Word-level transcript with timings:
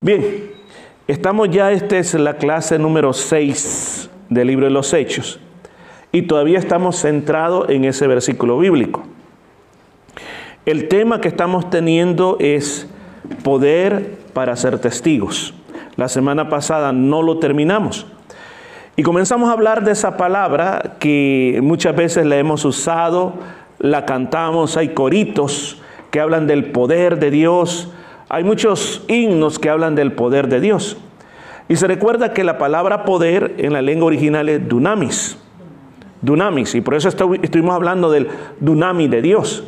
Bien, 0.00 0.52
estamos 1.08 1.50
ya, 1.50 1.72
esta 1.72 1.98
es 1.98 2.14
la 2.14 2.36
clase 2.36 2.78
número 2.78 3.12
6 3.12 4.08
del 4.28 4.46
libro 4.46 4.66
de 4.66 4.70
los 4.70 4.94
Hechos 4.94 5.40
y 6.12 6.22
todavía 6.22 6.60
estamos 6.60 7.00
centrados 7.00 7.68
en 7.68 7.84
ese 7.84 8.06
versículo 8.06 8.60
bíblico. 8.60 9.02
El 10.66 10.86
tema 10.86 11.20
que 11.20 11.26
estamos 11.26 11.68
teniendo 11.68 12.36
es 12.38 12.86
poder 13.42 14.18
para 14.34 14.54
ser 14.54 14.78
testigos. 14.78 15.52
La 15.96 16.06
semana 16.06 16.48
pasada 16.48 16.92
no 16.92 17.22
lo 17.22 17.40
terminamos. 17.40 18.06
Y 18.94 19.02
comenzamos 19.02 19.48
a 19.48 19.54
hablar 19.54 19.82
de 19.82 19.90
esa 19.90 20.16
palabra 20.16 20.94
que 21.00 21.58
muchas 21.60 21.96
veces 21.96 22.24
la 22.24 22.36
hemos 22.36 22.64
usado, 22.64 23.34
la 23.80 24.06
cantamos, 24.06 24.76
hay 24.76 24.90
coritos 24.90 25.82
que 26.12 26.20
hablan 26.20 26.46
del 26.46 26.70
poder 26.70 27.18
de 27.18 27.32
Dios, 27.32 27.92
hay 28.28 28.44
muchos 28.44 29.02
himnos 29.08 29.58
que 29.58 29.70
hablan 29.70 29.94
del 29.94 30.12
poder 30.12 30.48
de 30.48 30.60
Dios. 30.60 30.96
Y 31.68 31.76
se 31.76 31.86
recuerda 31.86 32.32
que 32.32 32.44
la 32.44 32.58
palabra 32.58 33.04
poder 33.04 33.54
en 33.58 33.72
la 33.72 33.82
lengua 33.82 34.06
original 34.06 34.48
es 34.48 34.68
dunamis. 34.68 35.38
Dunamis. 36.22 36.74
Y 36.74 36.80
por 36.80 36.94
eso 36.94 37.08
estuvimos 37.08 37.74
hablando 37.74 38.10
del 38.10 38.28
dunami 38.60 39.08
de 39.08 39.22
Dios. 39.22 39.64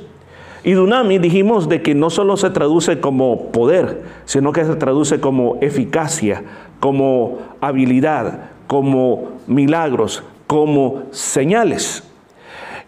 Y 0.62 0.73
dunami 0.73 1.19
dijimos 1.19 1.69
de 1.69 1.80
que 1.83 1.95
no 1.95 2.11
solo 2.11 2.37
se 2.37 2.51
traduce 2.51 3.01
como 3.01 3.51
poder, 3.51 4.02
sino 4.27 4.52
que 4.52 4.65
se 4.65 4.77
traduce 4.77 5.21
como 5.21 5.57
eficacia, 5.63 6.43
como 6.80 7.38
habilidad, 7.61 8.51
como 8.66 9.30
milagros, 9.47 10.23
como 10.47 11.05
señales. 11.13 12.05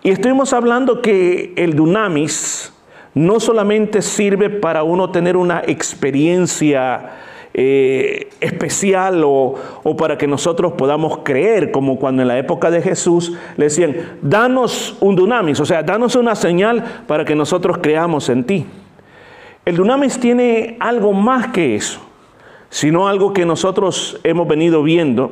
Y 0.02 0.11
estuvimos 0.11 0.52
hablando 0.52 1.00
que 1.00 1.55
el 1.56 1.75
dunamis 1.77 2.72
no 3.15 3.41
solamente 3.41 4.02
sirve 4.02 4.51
para 4.51 4.83
uno 4.83 5.11
tener 5.11 5.37
una 5.37 5.62
experiencia 5.66 7.11
eh, 7.55 8.30
especial 8.41 9.23
o, 9.25 9.55
o, 9.83 9.97
para 9.97 10.16
que 10.16 10.27
nosotros 10.27 10.73
podamos 10.73 11.19
creer, 11.23 11.70
como 11.70 11.98
cuando 11.98 12.23
en 12.23 12.28
la 12.28 12.39
época 12.39 12.70
de 12.70 12.81
Jesús 12.81 13.36
le 13.59 13.64
decían, 13.64 13.95
danos 14.23 14.97
un 15.01 15.17
dunamis, 15.17 15.61
o 15.61 15.67
sea, 15.67 15.83
danos 15.83 16.17
una 16.17 16.34
señal 16.34 17.03
para 17.06 17.27
que 17.27 17.34
nosotros 17.34 17.78
creamos 17.83 18.31
en 18.31 18.45
ti. 18.45 18.67
El 19.67 19.77
dunamis 19.77 20.19
tiene 20.19 20.77
algo 20.81 21.12
más 21.12 21.48
que 21.48 21.77
eso, 21.77 22.01
sino 22.70 23.06
algo 23.06 23.34
que 23.34 23.45
nosotros 23.45 24.19
hemos 24.25 24.48
venido 24.48 24.83
viendo 24.83 25.31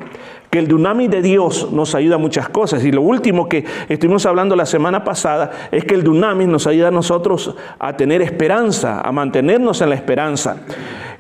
que 0.50 0.58
el 0.58 0.66
dunami 0.66 1.06
de 1.06 1.22
Dios 1.22 1.70
nos 1.72 1.94
ayuda 1.94 2.16
a 2.16 2.18
muchas 2.18 2.48
cosas. 2.48 2.84
Y 2.84 2.90
lo 2.90 3.02
último 3.02 3.48
que 3.48 3.64
estuvimos 3.88 4.26
hablando 4.26 4.56
la 4.56 4.66
semana 4.66 5.04
pasada 5.04 5.68
es 5.70 5.84
que 5.84 5.94
el 5.94 6.02
dunami 6.02 6.46
nos 6.46 6.66
ayuda 6.66 6.88
a 6.88 6.90
nosotros 6.90 7.54
a 7.78 7.96
tener 7.96 8.20
esperanza, 8.20 9.00
a 9.00 9.12
mantenernos 9.12 9.80
en 9.80 9.90
la 9.90 9.94
esperanza. 9.94 10.56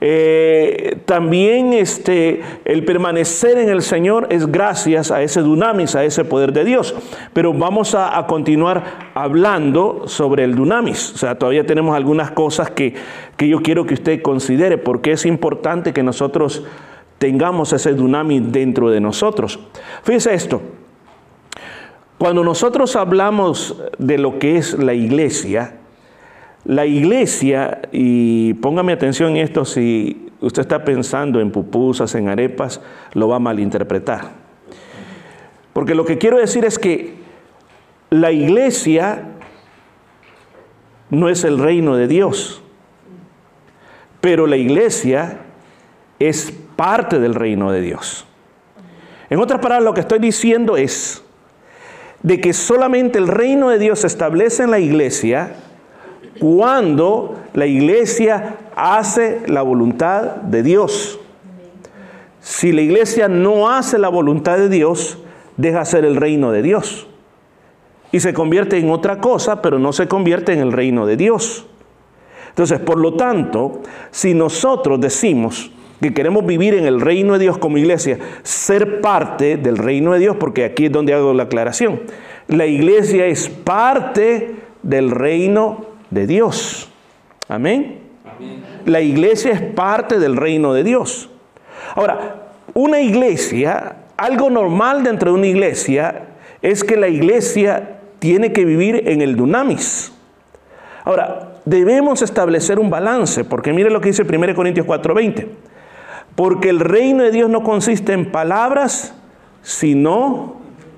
Eh, 0.02 0.98
también 1.04 1.74
este, 1.74 2.40
el 2.64 2.84
permanecer 2.84 3.58
en 3.58 3.68
el 3.68 3.82
Señor 3.82 4.26
es 4.30 4.50
gracias 4.50 5.10
a 5.10 5.22
ese 5.22 5.42
dunamis, 5.42 5.94
a 5.94 6.04
ese 6.04 6.24
poder 6.24 6.52
de 6.52 6.64
Dios. 6.64 6.94
Pero 7.32 7.52
vamos 7.52 7.94
a, 7.94 8.18
a 8.18 8.26
continuar 8.26 9.10
hablando 9.14 10.04
sobre 10.06 10.42
el 10.42 10.56
dunamis. 10.56 11.12
O 11.14 11.18
sea, 11.18 11.36
todavía 11.36 11.64
tenemos 11.64 11.94
algunas 11.94 12.32
cosas 12.32 12.70
que, 12.70 12.94
que 13.36 13.46
yo 13.46 13.62
quiero 13.62 13.86
que 13.86 13.94
usted 13.94 14.22
considere 14.22 14.76
porque 14.76 15.12
es 15.12 15.24
importante 15.24 15.92
que 15.92 16.02
nosotros 16.02 16.64
tengamos 17.20 17.70
ese 17.74 17.92
dunami 17.92 18.40
dentro 18.40 18.88
de 18.88 18.98
nosotros. 18.98 19.60
Fíjese 20.02 20.32
esto, 20.32 20.62
cuando 22.16 22.42
nosotros 22.42 22.96
hablamos 22.96 23.76
de 23.98 24.16
lo 24.16 24.38
que 24.38 24.56
es 24.56 24.72
la 24.78 24.94
iglesia, 24.94 25.74
la 26.64 26.86
iglesia, 26.86 27.82
y 27.92 28.54
póngame 28.54 28.94
atención 28.94 29.32
en 29.32 29.36
esto, 29.44 29.66
si 29.66 30.30
usted 30.40 30.62
está 30.62 30.82
pensando 30.82 31.40
en 31.40 31.50
pupusas, 31.50 32.14
en 32.14 32.28
arepas, 32.28 32.80
lo 33.12 33.28
va 33.28 33.36
a 33.36 33.38
malinterpretar. 33.38 34.30
Porque 35.74 35.94
lo 35.94 36.06
que 36.06 36.16
quiero 36.16 36.38
decir 36.38 36.64
es 36.64 36.78
que 36.78 37.16
la 38.08 38.32
iglesia 38.32 39.24
no 41.10 41.28
es 41.28 41.44
el 41.44 41.58
reino 41.58 41.96
de 41.96 42.08
Dios, 42.08 42.62
pero 44.22 44.46
la 44.46 44.56
iglesia 44.56 45.40
es 46.18 46.54
parte 46.80 47.20
del 47.20 47.34
reino 47.34 47.70
de 47.70 47.82
Dios. 47.82 48.24
En 49.28 49.38
otras 49.38 49.60
palabras, 49.60 49.84
lo 49.84 49.92
que 49.92 50.00
estoy 50.00 50.18
diciendo 50.18 50.78
es 50.78 51.22
de 52.22 52.40
que 52.40 52.54
solamente 52.54 53.18
el 53.18 53.28
reino 53.28 53.68
de 53.68 53.78
Dios 53.78 53.98
se 53.98 54.06
establece 54.06 54.62
en 54.62 54.70
la 54.70 54.78
iglesia 54.78 55.56
cuando 56.40 57.36
la 57.52 57.66
iglesia 57.66 58.56
hace 58.74 59.42
la 59.46 59.60
voluntad 59.60 60.36
de 60.36 60.62
Dios. 60.62 61.20
Si 62.40 62.72
la 62.72 62.80
iglesia 62.80 63.28
no 63.28 63.68
hace 63.68 63.98
la 63.98 64.08
voluntad 64.08 64.56
de 64.56 64.70
Dios, 64.70 65.18
deja 65.58 65.84
ser 65.84 66.06
el 66.06 66.16
reino 66.16 66.50
de 66.50 66.62
Dios. 66.62 67.08
Y 68.10 68.20
se 68.20 68.32
convierte 68.32 68.78
en 68.78 68.88
otra 68.88 69.18
cosa, 69.18 69.60
pero 69.60 69.78
no 69.78 69.92
se 69.92 70.08
convierte 70.08 70.54
en 70.54 70.60
el 70.60 70.72
reino 70.72 71.04
de 71.04 71.18
Dios. 71.18 71.66
Entonces, 72.48 72.80
por 72.80 72.96
lo 72.96 73.16
tanto, 73.16 73.82
si 74.10 74.32
nosotros 74.32 74.98
decimos, 74.98 75.72
que 76.00 76.14
queremos 76.14 76.46
vivir 76.46 76.74
en 76.74 76.86
el 76.86 77.00
reino 77.00 77.34
de 77.34 77.40
Dios 77.40 77.58
como 77.58 77.78
iglesia, 77.78 78.18
ser 78.42 79.00
parte 79.00 79.56
del 79.56 79.76
reino 79.76 80.12
de 80.12 80.18
Dios, 80.18 80.36
porque 80.38 80.64
aquí 80.64 80.86
es 80.86 80.92
donde 80.92 81.12
hago 81.14 81.34
la 81.34 81.44
aclaración. 81.44 82.00
La 82.48 82.66
iglesia 82.66 83.26
es 83.26 83.48
parte 83.48 84.54
del 84.82 85.10
reino 85.10 85.86
de 86.10 86.26
Dios. 86.26 86.90
Amén. 87.48 87.98
La 88.86 89.00
iglesia 89.00 89.52
es 89.52 89.60
parte 89.60 90.18
del 90.18 90.36
reino 90.36 90.72
de 90.72 90.84
Dios. 90.84 91.28
Ahora, 91.94 92.46
una 92.74 93.00
iglesia, 93.00 93.96
algo 94.16 94.48
normal 94.48 95.02
dentro 95.02 95.32
de 95.32 95.38
una 95.38 95.46
iglesia 95.46 96.28
es 96.62 96.84
que 96.84 96.96
la 96.96 97.08
iglesia 97.08 97.98
tiene 98.18 98.52
que 98.52 98.64
vivir 98.64 99.08
en 99.08 99.20
el 99.20 99.36
dunamis. 99.36 100.12
Ahora, 101.04 101.54
debemos 101.64 102.22
establecer 102.22 102.78
un 102.78 102.90
balance, 102.90 103.44
porque 103.44 103.72
mire 103.72 103.90
lo 103.90 104.00
que 104.00 104.08
dice 104.08 104.24
1 104.24 104.54
Corintios 104.54 104.86
4:20. 104.86 105.48
Porque 106.40 106.70
el 106.70 106.80
reino 106.80 107.22
de 107.22 107.32
Dios 107.32 107.50
no 107.50 107.62
consiste 107.62 108.14
en 108.14 108.32
palabras, 108.32 109.14
sino 109.60 110.56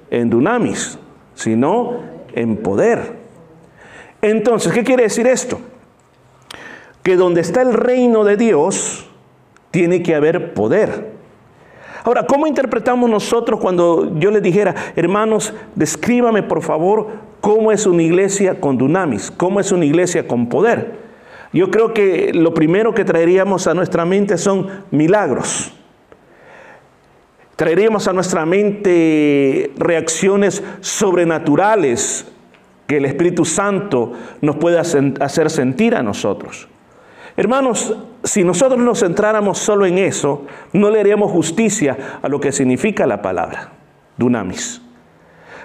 en 0.08 0.30
dunamis, 0.30 1.00
sino 1.34 1.96
en 2.32 2.58
poder. 2.58 3.16
Entonces, 4.20 4.72
¿qué 4.72 4.84
quiere 4.84 5.02
decir 5.02 5.26
esto? 5.26 5.58
Que 7.02 7.16
donde 7.16 7.40
está 7.40 7.60
el 7.60 7.72
reino 7.72 8.22
de 8.22 8.36
Dios, 8.36 9.10
tiene 9.72 10.00
que 10.04 10.14
haber 10.14 10.54
poder. 10.54 11.10
Ahora, 12.04 12.24
¿cómo 12.24 12.46
interpretamos 12.46 13.10
nosotros 13.10 13.58
cuando 13.58 14.16
yo 14.20 14.30
les 14.30 14.44
dijera, 14.44 14.76
hermanos, 14.94 15.52
descríbame 15.74 16.44
por 16.44 16.62
favor 16.62 17.08
cómo 17.40 17.72
es 17.72 17.84
una 17.84 18.04
iglesia 18.04 18.60
con 18.60 18.78
dunamis, 18.78 19.32
cómo 19.32 19.58
es 19.58 19.72
una 19.72 19.86
iglesia 19.86 20.28
con 20.28 20.48
poder? 20.48 21.01
Yo 21.52 21.70
creo 21.70 21.92
que 21.92 22.32
lo 22.32 22.54
primero 22.54 22.94
que 22.94 23.04
traeríamos 23.04 23.66
a 23.66 23.74
nuestra 23.74 24.04
mente 24.04 24.38
son 24.38 24.68
milagros. 24.90 25.72
Traeríamos 27.56 28.08
a 28.08 28.12
nuestra 28.12 28.46
mente 28.46 29.70
reacciones 29.76 30.62
sobrenaturales 30.80 32.26
que 32.86 32.96
el 32.96 33.04
Espíritu 33.04 33.44
Santo 33.44 34.12
nos 34.40 34.56
puede 34.56 34.78
hacer 34.78 35.50
sentir 35.50 35.94
a 35.94 36.02
nosotros. 36.02 36.68
Hermanos, 37.36 37.96
si 38.24 38.44
nosotros 38.44 38.80
nos 38.80 39.00
centráramos 39.00 39.58
solo 39.58 39.86
en 39.86 39.98
eso, 39.98 40.46
no 40.72 40.90
le 40.90 41.00
haríamos 41.00 41.30
justicia 41.30 42.18
a 42.22 42.28
lo 42.28 42.40
que 42.40 42.52
significa 42.52 43.06
la 43.06 43.22
palabra, 43.22 43.72
dunamis. 44.16 44.82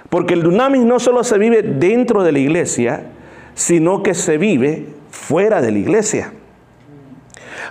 Porque 0.08 0.34
el 0.34 0.42
dunamis 0.42 0.82
no 0.82 0.98
solo 0.98 1.24
se 1.24 1.38
vive 1.38 1.62
dentro 1.62 2.22
de 2.22 2.32
la 2.32 2.38
iglesia, 2.38 3.10
sino 3.54 4.02
que 4.02 4.14
se 4.14 4.38
vive 4.38 4.97
fuera 5.10 5.60
de 5.60 5.72
la 5.72 5.78
iglesia. 5.78 6.32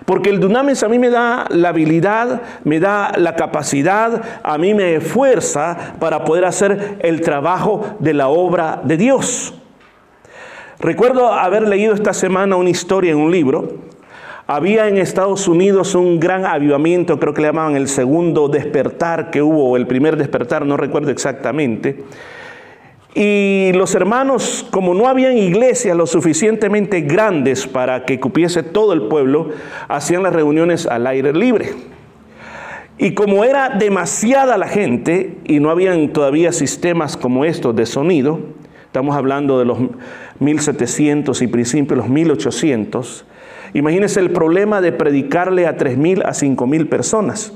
Porque 0.06 0.30
el 0.30 0.40
dunamis 0.40 0.84
a 0.84 0.90
mí 0.90 1.00
me 1.00 1.10
da 1.10 1.48
la 1.50 1.70
habilidad, 1.70 2.42
me 2.64 2.80
da 2.80 3.12
la 3.16 3.36
capacidad, 3.36 4.22
a 4.44 4.58
mí 4.58 4.74
me 4.74 5.00
fuerza 5.00 5.96
para 6.00 6.24
poder 6.24 6.46
hacer 6.46 6.98
el 7.00 7.22
trabajo 7.22 7.96
de 8.00 8.14
la 8.14 8.28
obra 8.28 8.82
de 8.84 8.98
Dios. 8.98 9.54
Recuerdo 10.80 11.34
haber 11.34 11.68
leído 11.68 11.94
esta 11.94 12.14
semana 12.14 12.56
una 12.56 12.70
historia 12.70 13.12
en 13.12 13.18
un 13.18 13.32
libro. 13.32 13.88
Había 14.46 14.88
en 14.88 14.98
Estados 14.98 15.48
Unidos 15.48 15.96
un 15.96 16.20
gran 16.20 16.46
avivamiento, 16.46 17.20
creo 17.20 17.34
que 17.34 17.42
le 17.42 17.48
llamaban 17.48 17.76
el 17.76 17.90
segundo 17.90 18.48
despertar 18.48 19.30
que 19.30 19.42
hubo, 19.42 19.76
el 19.76 19.88
primer 19.88 20.16
despertar, 20.16 20.66
no 20.66 20.78
recuerdo 20.78 21.12
exactamente 21.12 22.06
y 23.20 23.72
los 23.74 23.96
hermanos, 23.96 24.68
como 24.70 24.94
no 24.94 25.08
habían 25.08 25.36
iglesias 25.40 25.98
lo 25.98 26.06
suficientemente 26.06 27.02
grandes 27.02 27.66
para 27.66 28.06
que 28.06 28.20
cupiese 28.20 28.62
todo 28.62 28.94
el 28.94 29.08
pueblo, 29.08 29.50
hacían 29.88 30.22
las 30.22 30.34
reuniones 30.34 30.86
al 30.86 31.08
aire 31.08 31.34
libre. 31.34 31.72
Y 33.00 33.16
como 33.16 33.44
era 33.44 33.70
demasiada 33.70 34.56
la 34.60 34.68
gente 34.68 35.36
y 35.46 35.60
no 35.60 35.72
habían 35.72 36.14
todavía 36.14 36.52
sistemas 36.52 37.18
como 37.18 37.44
estos 37.44 37.76
de 37.76 37.88
sonido, 37.88 38.40
estamos 38.86 39.16
hablando 39.16 39.58
de 39.58 39.66
los 39.66 39.80
1700 40.40 41.42
y 41.42 41.48
principios 41.48 41.98
los 41.98 42.10
1800, 42.10 43.26
Imagínense 43.74 44.20
el 44.20 44.32
problema 44.32 44.82
de 44.82 44.92
predicarle 44.92 45.68
a 45.68 45.78
tres 45.78 45.98
mil, 45.98 46.24
a 46.24 46.34
cinco 46.34 46.68
mil 46.68 46.88
personas. 46.88 47.54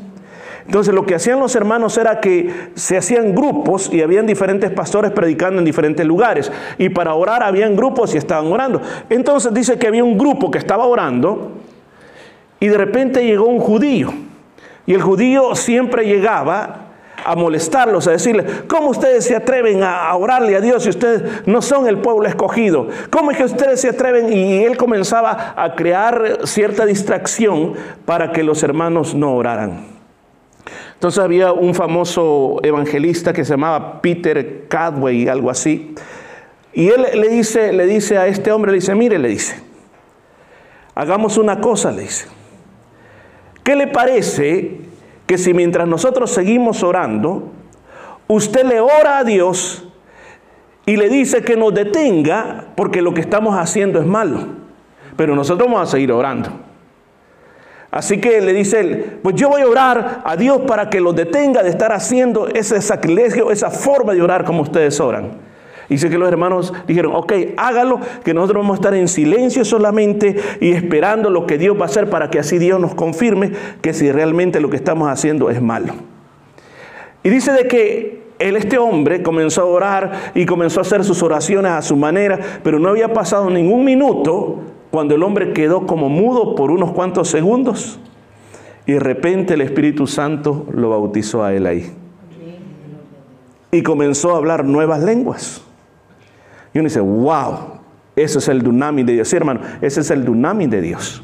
Entonces 0.71 0.93
lo 0.93 1.05
que 1.05 1.15
hacían 1.15 1.41
los 1.41 1.53
hermanos 1.53 1.97
era 1.97 2.21
que 2.21 2.69
se 2.75 2.95
hacían 2.95 3.35
grupos 3.35 3.91
y 3.91 4.01
habían 4.01 4.25
diferentes 4.25 4.71
pastores 4.71 5.11
predicando 5.11 5.59
en 5.59 5.65
diferentes 5.65 6.05
lugares. 6.05 6.49
Y 6.77 6.87
para 6.87 7.13
orar 7.13 7.43
habían 7.43 7.75
grupos 7.75 8.15
y 8.15 8.17
estaban 8.17 8.49
orando. 8.49 8.81
Entonces 9.09 9.53
dice 9.53 9.77
que 9.77 9.87
había 9.87 10.01
un 10.01 10.17
grupo 10.17 10.49
que 10.49 10.57
estaba 10.57 10.85
orando 10.85 11.51
y 12.61 12.69
de 12.69 12.77
repente 12.77 13.25
llegó 13.25 13.47
un 13.47 13.59
judío. 13.59 14.13
Y 14.85 14.93
el 14.93 15.01
judío 15.01 15.55
siempre 15.55 16.05
llegaba 16.05 16.85
a 17.25 17.35
molestarlos, 17.35 18.07
a 18.07 18.11
decirles, 18.11 18.63
¿cómo 18.69 18.91
ustedes 18.91 19.25
se 19.25 19.35
atreven 19.35 19.83
a 19.83 20.15
orarle 20.15 20.55
a 20.55 20.61
Dios 20.61 20.83
si 20.83 20.89
ustedes 20.89 21.45
no 21.45 21.61
son 21.61 21.85
el 21.85 21.97
pueblo 21.97 22.29
escogido? 22.29 22.87
¿Cómo 23.09 23.31
es 23.31 23.37
que 23.37 23.43
ustedes 23.43 23.81
se 23.81 23.89
atreven? 23.89 24.31
Y 24.31 24.63
él 24.63 24.77
comenzaba 24.77 25.53
a 25.53 25.75
crear 25.75 26.39
cierta 26.45 26.85
distracción 26.85 27.73
para 28.05 28.31
que 28.31 28.41
los 28.41 28.63
hermanos 28.63 29.13
no 29.13 29.35
oraran. 29.35 30.00
Entonces 30.93 31.23
había 31.23 31.51
un 31.51 31.73
famoso 31.73 32.59
evangelista 32.63 33.33
que 33.33 33.43
se 33.43 33.51
llamaba 33.51 34.01
Peter 34.01 34.67
Cadway, 34.67 35.27
algo 35.27 35.49
así. 35.49 35.95
Y 36.73 36.87
él 36.89 37.05
le 37.15 37.29
dice, 37.29 37.73
le 37.73 37.85
dice 37.85 38.17
a 38.17 38.27
este 38.27 38.51
hombre, 38.51 38.71
le 38.71 38.75
dice, 38.75 38.95
mire, 38.95 39.19
le 39.19 39.29
dice, 39.29 39.61
hagamos 40.95 41.37
una 41.37 41.59
cosa, 41.59 41.91
le 41.91 42.03
dice. 42.03 42.27
¿Qué 43.63 43.75
le 43.75 43.87
parece 43.87 44.79
que 45.25 45.37
si 45.37 45.53
mientras 45.53 45.87
nosotros 45.87 46.31
seguimos 46.31 46.83
orando, 46.83 47.51
usted 48.27 48.65
le 48.65 48.79
ora 48.79 49.19
a 49.19 49.23
Dios 49.23 49.87
y 50.85 50.97
le 50.97 51.09
dice 51.09 51.43
que 51.43 51.55
nos 51.55 51.73
detenga 51.73 52.67
porque 52.75 53.01
lo 53.01 53.13
que 53.13 53.21
estamos 53.21 53.55
haciendo 53.55 53.99
es 53.99 54.05
malo, 54.05 54.47
pero 55.15 55.35
nosotros 55.35 55.67
vamos 55.67 55.87
a 55.87 55.91
seguir 55.91 56.11
orando. 56.11 56.70
Así 57.91 58.19
que 58.21 58.39
le 58.39 58.53
dice 58.53 58.79
él, 58.79 59.19
pues 59.21 59.35
yo 59.35 59.49
voy 59.49 59.61
a 59.61 59.67
orar 59.67 60.21
a 60.23 60.37
Dios 60.37 60.61
para 60.65 60.89
que 60.89 61.01
los 61.01 61.13
detenga 61.13 61.61
de 61.61 61.69
estar 61.69 61.91
haciendo 61.91 62.47
ese 62.47 62.81
sacrilegio, 62.81 63.51
esa 63.51 63.69
forma 63.69 64.13
de 64.13 64.21
orar 64.21 64.45
como 64.45 64.61
ustedes 64.61 64.99
oran. 65.01 65.51
Dice 65.89 66.09
que 66.09 66.17
los 66.17 66.29
hermanos 66.29 66.73
dijeron, 66.87 67.13
ok, 67.13 67.33
hágalo, 67.57 67.99
que 68.23 68.33
nosotros 68.33 68.63
vamos 68.63 68.75
a 68.75 68.79
estar 68.79 68.93
en 68.93 69.09
silencio 69.09 69.65
solamente 69.65 70.37
y 70.61 70.71
esperando 70.71 71.29
lo 71.29 71.45
que 71.45 71.57
Dios 71.57 71.77
va 71.77 71.81
a 71.81 71.85
hacer 71.87 72.09
para 72.09 72.29
que 72.29 72.39
así 72.39 72.59
Dios 72.59 72.79
nos 72.79 72.95
confirme 72.95 73.51
que 73.81 73.93
si 73.93 74.09
realmente 74.09 74.61
lo 74.61 74.69
que 74.69 74.77
estamos 74.77 75.09
haciendo 75.09 75.49
es 75.49 75.61
malo. 75.61 75.93
Y 77.23 77.29
dice 77.29 77.51
de 77.51 77.67
que 77.67 78.21
él, 78.39 78.55
este 78.55 78.77
hombre 78.77 79.21
comenzó 79.21 79.63
a 79.63 79.65
orar 79.65 80.31
y 80.33 80.45
comenzó 80.45 80.79
a 80.79 80.83
hacer 80.83 81.03
sus 81.03 81.21
oraciones 81.21 81.73
a 81.73 81.81
su 81.81 81.97
manera, 81.97 82.39
pero 82.63 82.79
no 82.79 82.87
había 82.87 83.11
pasado 83.11 83.49
ningún 83.49 83.83
minuto 83.83 84.61
cuando 84.91 85.15
el 85.15 85.23
hombre 85.23 85.53
quedó 85.53 85.87
como 85.87 86.09
mudo 86.09 86.53
por 86.55 86.69
unos 86.69 86.91
cuantos 86.91 87.29
segundos 87.29 87.99
y 88.85 88.93
de 88.93 88.99
repente 88.99 89.53
el 89.53 89.61
Espíritu 89.61 90.05
Santo 90.05 90.65
lo 90.73 90.89
bautizó 90.89 91.43
a 91.43 91.53
él 91.53 91.65
ahí. 91.65 91.93
Y 93.71 93.83
comenzó 93.83 94.33
a 94.33 94.37
hablar 94.37 94.65
nuevas 94.65 95.01
lenguas. 95.01 95.61
Y 96.73 96.79
uno 96.79 96.89
dice, 96.89 96.99
wow, 96.99 97.79
ese 98.17 98.39
es 98.39 98.47
el 98.49 98.61
dunami 98.61 99.03
de 99.03 99.13
Dios. 99.13 99.29
Sí, 99.29 99.37
hermano, 99.37 99.61
ese 99.81 100.01
es 100.01 100.11
el 100.11 100.25
dunami 100.25 100.67
de 100.67 100.81
Dios. 100.81 101.23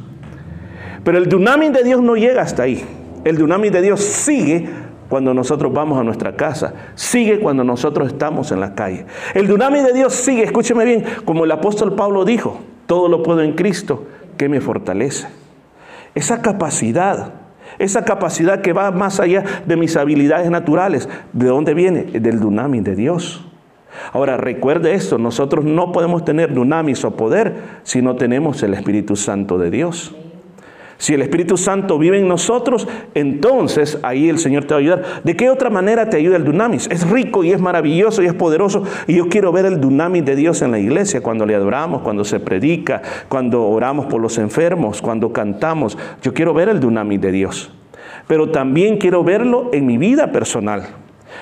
Pero 1.03 1.17
el 1.17 1.27
dunami 1.27 1.69
de 1.69 1.83
Dios 1.83 2.01
no 2.01 2.15
llega 2.15 2.41
hasta 2.41 2.63
ahí. 2.63 2.85
El 3.25 3.37
dunami 3.37 3.69
de 3.69 3.81
Dios 3.81 3.99
sigue 3.99 4.69
cuando 5.09 5.33
nosotros 5.33 5.73
vamos 5.73 5.99
a 5.99 6.03
nuestra 6.03 6.35
casa, 6.35 6.73
sigue 6.95 7.39
cuando 7.39 7.63
nosotros 7.63 8.07
estamos 8.07 8.51
en 8.51 8.59
la 8.61 8.75
calle. 8.75 9.05
El 9.33 9.47
dunami 9.47 9.81
de 9.81 9.93
Dios 9.93 10.13
sigue, 10.13 10.43
escúcheme 10.43 10.85
bien, 10.85 11.03
como 11.25 11.45
el 11.45 11.51
apóstol 11.51 11.95
Pablo 11.95 12.25
dijo, 12.25 12.59
todo 12.87 13.07
lo 13.07 13.21
puedo 13.21 13.41
en 13.41 13.53
Cristo 13.53 14.05
que 14.37 14.49
me 14.49 14.61
fortalece. 14.61 15.27
Esa 16.15 16.41
capacidad, 16.41 17.33
esa 17.77 18.05
capacidad 18.05 18.61
que 18.61 18.73
va 18.73 18.89
más 18.91 19.19
allá 19.19 19.43
de 19.65 19.75
mis 19.75 19.95
habilidades 19.95 20.49
naturales, 20.49 21.07
¿de 21.33 21.47
dónde 21.47 21.75
viene? 21.75 22.03
Del 22.03 22.39
dunami 22.39 22.81
de 22.81 22.95
Dios. 22.95 23.45
Ahora 24.13 24.37
recuerde 24.37 24.93
esto, 24.93 25.17
nosotros 25.17 25.65
no 25.65 25.91
podemos 25.91 26.25
tener 26.25 26.53
dunamis 26.53 27.03
o 27.05 27.15
poder 27.15 27.55
si 27.83 28.01
no 28.01 28.15
tenemos 28.15 28.63
el 28.63 28.73
Espíritu 28.73 29.15
Santo 29.15 29.57
de 29.57 29.69
Dios. 29.69 30.15
Si 30.97 31.13
el 31.13 31.21
Espíritu 31.21 31.57
Santo 31.57 31.99
vive 31.99 32.17
en 32.17 32.27
nosotros, 32.27 32.87
entonces 33.13 33.99
ahí 34.01 34.29
el 34.29 34.39
Señor 34.39 34.65
te 34.65 34.73
va 34.73 34.79
a 34.79 34.81
ayudar. 34.81 35.03
¿De 35.23 35.35
qué 35.35 35.49
otra 35.49 35.69
manera 35.69 36.09
te 36.09 36.17
ayuda 36.17 36.37
el 36.37 36.43
dunamis? 36.43 36.89
Es 36.89 37.07
rico 37.07 37.43
y 37.43 37.51
es 37.51 37.61
maravilloso 37.61 38.23
y 38.23 38.25
es 38.25 38.33
poderoso. 38.33 38.83
Y 39.05 39.15
yo 39.15 39.29
quiero 39.29 39.51
ver 39.51 39.65
el 39.65 39.79
dunamis 39.79 40.25
de 40.25 40.35
Dios 40.35 40.61
en 40.63 40.71
la 40.71 40.79
iglesia, 40.79 41.21
cuando 41.21 41.45
le 41.45 41.53
adoramos, 41.53 42.01
cuando 42.01 42.23
se 42.23 42.39
predica, 42.39 43.03
cuando 43.29 43.67
oramos 43.67 44.07
por 44.07 44.21
los 44.21 44.39
enfermos, 44.39 45.01
cuando 45.01 45.31
cantamos. 45.31 45.97
Yo 46.23 46.33
quiero 46.33 46.53
ver 46.53 46.69
el 46.69 46.79
dunamis 46.79 47.21
de 47.21 47.31
Dios. 47.31 47.71
Pero 48.27 48.49
también 48.49 48.97
quiero 48.97 49.23
verlo 49.23 49.69
en 49.73 49.85
mi 49.85 49.97
vida 49.97 50.31
personal. 50.31 50.83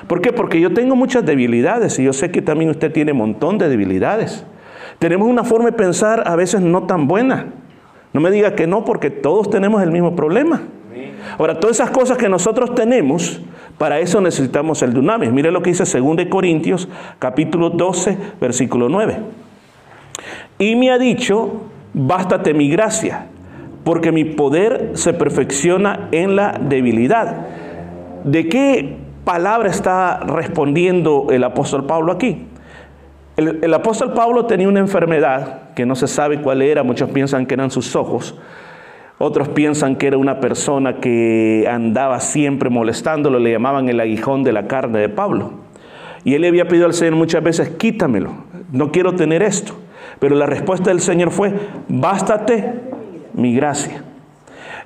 ¿Por 0.07 0.21
qué? 0.21 0.33
Porque 0.33 0.59
yo 0.59 0.73
tengo 0.73 0.95
muchas 0.95 1.25
debilidades 1.25 1.97
y 1.99 2.03
yo 2.03 2.11
sé 2.11 2.29
que 2.29 2.41
también 2.41 2.69
usted 2.69 2.91
tiene 2.91 3.13
un 3.13 3.19
montón 3.19 3.57
de 3.57 3.69
debilidades. 3.69 4.45
Tenemos 4.99 5.27
una 5.27 5.43
forma 5.43 5.67
de 5.67 5.73
pensar 5.73 6.23
a 6.27 6.35
veces 6.35 6.61
no 6.61 6.83
tan 6.83 7.07
buena. 7.07 7.47
No 8.15 8.21
me 8.21 8.31
diga 8.31 8.55
que 8.55 8.65
no, 8.65 8.85
porque 8.85 9.09
todos 9.09 9.49
tenemos 9.49 9.83
el 9.83 9.91
mismo 9.91 10.15
problema. 10.15 10.61
Ahora, 11.37 11.59
todas 11.59 11.81
esas 11.81 11.89
cosas 11.89 12.17
que 12.17 12.29
nosotros 12.29 12.73
tenemos, 12.73 13.41
para 13.77 13.99
eso 13.99 14.21
necesitamos 14.21 14.81
el 14.83 14.93
dunamis. 14.93 15.33
Mire 15.33 15.51
lo 15.51 15.61
que 15.61 15.71
dice 15.71 15.83
2 15.99 16.27
Corintios, 16.29 16.87
capítulo 17.19 17.71
12, 17.71 18.17
versículo 18.39 18.87
9. 18.87 19.17
Y 20.59 20.77
me 20.77 20.91
ha 20.91 20.97
dicho, 20.97 21.63
bástate 21.93 22.53
mi 22.53 22.69
gracia, 22.69 23.25
porque 23.83 24.13
mi 24.13 24.23
poder 24.23 24.91
se 24.93 25.11
perfecciona 25.11 26.07
en 26.13 26.37
la 26.37 26.57
debilidad. 26.57 27.47
¿De 28.23 28.47
qué 28.47 28.95
palabra 29.25 29.69
está 29.69 30.21
respondiendo 30.21 31.27
el 31.31 31.43
apóstol 31.43 31.85
Pablo 31.85 32.13
aquí? 32.13 32.47
El, 33.37 33.73
apóstol 33.73 34.13
Pablo 34.13 34.45
tenía 34.45 34.69
una 34.69 34.79
enfermedad 34.79 35.73
que 35.75 35.85
no 35.85 35.95
se 35.95 36.07
sabe 36.07 36.39
cuál 36.41 36.61
era, 36.61 36.83
muchos 36.83 37.09
piensan 37.09 37.45
que 37.45 37.53
eran 37.53 37.69
sus 37.69 37.93
ojos, 37.97 38.35
otros 39.17 39.49
piensan 39.49 39.97
que 39.97 40.07
era 40.07 40.17
una 40.17 40.39
persona 40.39 41.01
que 41.01 41.67
andaba 41.69 42.21
siempre 42.21 42.69
molestándolo, 42.69 43.39
le 43.39 43.51
llamaban 43.51 43.89
el 43.89 43.99
aguijón 43.99 44.43
de 44.43 44.53
la 44.53 44.67
carne 44.67 44.99
de 44.99 45.09
Pablo. 45.09 45.51
Y 46.23 46.33
él 46.33 46.41
le 46.41 46.47
había 46.47 46.67
pedido 46.69 46.85
al 46.85 46.93
Señor 46.93 47.15
muchas 47.15 47.43
veces, 47.43 47.69
quítamelo, 47.71 48.31
no 48.71 48.91
quiero 48.91 49.15
tener 49.15 49.43
esto. 49.43 49.73
Pero 50.19 50.35
la 50.35 50.45
respuesta 50.45 50.89
del 50.89 51.01
Señor 51.01 51.31
fue, 51.31 51.53
bástate 51.89 52.73
mi 53.33 53.53
gracia. 53.53 54.01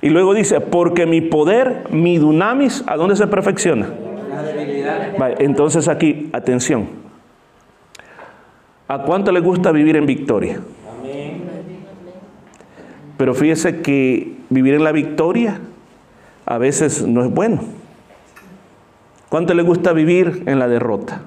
Y 0.02 0.08
luego 0.08 0.34
dice, 0.34 0.60
porque 0.60 1.06
mi 1.06 1.20
poder, 1.20 1.84
mi 1.90 2.18
dunamis, 2.18 2.82
¿a 2.88 2.96
dónde 2.96 3.14
se 3.14 3.28
perfecciona? 3.28 3.86
entonces 5.38 5.86
aquí, 5.86 6.30
atención. 6.32 7.09
¿A 8.90 9.02
cuánto 9.02 9.30
le 9.30 9.38
gusta 9.38 9.70
vivir 9.70 9.94
en 9.94 10.04
victoria? 10.04 10.60
Pero 13.16 13.34
fíjese 13.34 13.82
que 13.82 14.36
vivir 14.48 14.74
en 14.74 14.82
la 14.82 14.90
victoria 14.90 15.60
a 16.44 16.58
veces 16.58 17.06
no 17.06 17.22
es 17.22 17.30
bueno. 17.30 17.60
¿Cuánto 19.28 19.54
le 19.54 19.62
gusta 19.62 19.92
vivir 19.92 20.42
en 20.46 20.58
la 20.58 20.66
derrota? 20.66 21.20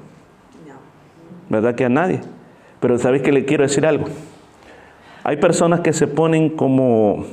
¿Verdad 1.48 1.76
que 1.76 1.86
a 1.86 1.90
nadie? 1.90 2.20
Pero 2.82 2.98
¿sabes 2.98 3.22
que 3.22 3.32
le 3.32 3.46
quiero 3.46 3.64
decir 3.64 3.86
algo? 3.86 4.08
Hay 5.24 5.38
personas 5.38 5.80
que 5.80 5.94
se 5.94 6.08
ponen 6.08 6.50
como 6.50 7.24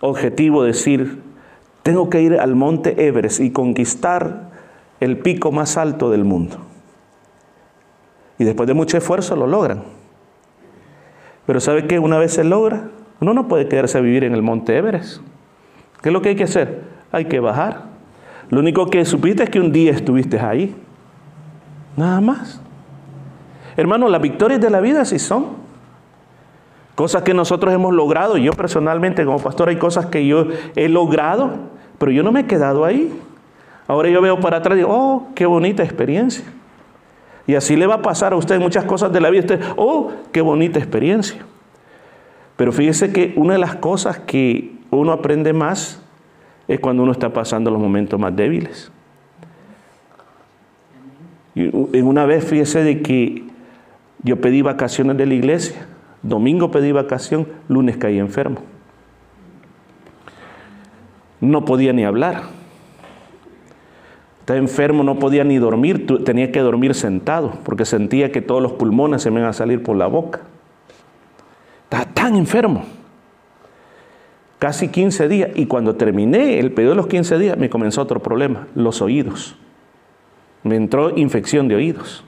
objetivo 0.00 0.62
decir, 0.62 1.22
tengo 1.82 2.10
que 2.10 2.20
ir 2.20 2.34
al 2.34 2.54
monte 2.54 3.06
Everest 3.06 3.40
y 3.40 3.50
conquistar 3.50 4.50
el 5.00 5.16
pico 5.16 5.52
más 5.52 5.78
alto 5.78 6.10
del 6.10 6.24
mundo. 6.24 6.65
Y 8.38 8.44
después 8.44 8.66
de 8.66 8.74
mucho 8.74 8.96
esfuerzo 8.96 9.36
lo 9.36 9.46
logran. 9.46 9.84
Pero 11.46 11.60
¿sabe 11.60 11.86
qué? 11.86 11.98
Una 11.98 12.18
vez 12.18 12.32
se 12.34 12.44
logra, 12.44 12.88
uno 13.20 13.32
no 13.32 13.48
puede 13.48 13.68
quedarse 13.68 13.98
a 13.98 14.00
vivir 14.00 14.24
en 14.24 14.34
el 14.34 14.42
monte 14.42 14.76
Everest. 14.76 15.20
¿Qué 16.02 16.10
es 16.10 16.12
lo 16.12 16.20
que 16.22 16.30
hay 16.30 16.36
que 16.36 16.44
hacer? 16.44 16.82
Hay 17.12 17.26
que 17.26 17.40
bajar. 17.40 17.84
Lo 18.50 18.60
único 18.60 18.88
que 18.90 19.04
supiste 19.04 19.44
es 19.44 19.50
que 19.50 19.60
un 19.60 19.72
día 19.72 19.92
estuviste 19.92 20.38
ahí. 20.38 20.74
Nada 21.96 22.20
más. 22.20 22.60
Hermano, 23.76 24.08
las 24.08 24.20
victorias 24.20 24.60
de 24.60 24.70
la 24.70 24.80
vida 24.80 25.04
sí 25.04 25.18
son. 25.18 25.66
Cosas 26.94 27.22
que 27.22 27.34
nosotros 27.34 27.72
hemos 27.72 27.94
logrado. 27.94 28.36
Yo 28.36 28.52
personalmente 28.52 29.24
como 29.24 29.38
pastor 29.38 29.68
hay 29.68 29.76
cosas 29.76 30.06
que 30.06 30.26
yo 30.26 30.46
he 30.74 30.88
logrado, 30.88 31.50
pero 31.98 32.10
yo 32.10 32.22
no 32.22 32.32
me 32.32 32.40
he 32.40 32.46
quedado 32.46 32.84
ahí. 32.84 33.18
Ahora 33.88 34.08
yo 34.08 34.20
veo 34.20 34.40
para 34.40 34.58
atrás 34.58 34.76
y 34.76 34.78
digo, 34.78 34.90
oh, 34.92 35.28
qué 35.34 35.46
bonita 35.46 35.82
experiencia. 35.82 36.44
Y 37.46 37.54
así 37.54 37.76
le 37.76 37.86
va 37.86 37.96
a 37.96 38.02
pasar 38.02 38.32
a 38.32 38.36
usted 38.36 38.58
muchas 38.58 38.84
cosas 38.84 39.12
de 39.12 39.20
la 39.20 39.30
vida. 39.30 39.74
Oh, 39.76 40.10
qué 40.32 40.40
bonita 40.40 40.78
experiencia. 40.78 41.44
Pero 42.56 42.72
fíjese 42.72 43.12
que 43.12 43.32
una 43.36 43.52
de 43.54 43.58
las 43.58 43.76
cosas 43.76 44.18
que 44.18 44.74
uno 44.90 45.12
aprende 45.12 45.52
más 45.52 46.02
es 46.66 46.80
cuando 46.80 47.02
uno 47.02 47.12
está 47.12 47.32
pasando 47.32 47.70
los 47.70 47.80
momentos 47.80 48.18
más 48.18 48.34
débiles. 48.34 48.90
En 51.54 52.06
una 52.06 52.26
vez 52.26 52.44
fíjese 52.44 52.82
de 52.82 53.00
que 53.02 53.44
yo 54.22 54.40
pedí 54.40 54.62
vacaciones 54.62 55.16
de 55.16 55.26
la 55.26 55.34
iglesia. 55.34 55.86
Domingo 56.22 56.70
pedí 56.70 56.90
vacación, 56.92 57.46
lunes 57.68 57.96
caí 57.96 58.18
enfermo. 58.18 58.58
no 61.40 61.64
podía 61.64 61.92
ni 61.92 62.04
hablar. 62.04 62.55
Estaba 64.46 64.60
enfermo, 64.60 65.02
no 65.02 65.18
podía 65.18 65.42
ni 65.42 65.58
dormir, 65.58 66.06
tenía 66.24 66.52
que 66.52 66.60
dormir 66.60 66.94
sentado 66.94 67.54
porque 67.64 67.84
sentía 67.84 68.30
que 68.30 68.40
todos 68.40 68.62
los 68.62 68.70
pulmones 68.74 69.22
se 69.22 69.32
me 69.32 69.40
iban 69.40 69.50
a 69.50 69.52
salir 69.52 69.82
por 69.82 69.96
la 69.96 70.06
boca. 70.06 70.42
Estaba 71.82 72.04
tan 72.14 72.36
enfermo. 72.36 72.84
Casi 74.60 74.86
15 74.86 75.26
días. 75.26 75.50
Y 75.56 75.66
cuando 75.66 75.96
terminé 75.96 76.60
el 76.60 76.70
periodo 76.70 76.92
de 76.92 76.96
los 76.98 77.06
15 77.08 77.38
días, 77.38 77.58
me 77.58 77.68
comenzó 77.68 78.02
otro 78.02 78.22
problema, 78.22 78.68
los 78.76 79.02
oídos. 79.02 79.56
Me 80.62 80.76
entró 80.76 81.18
infección 81.18 81.66
de 81.66 81.74
oídos. 81.74 82.22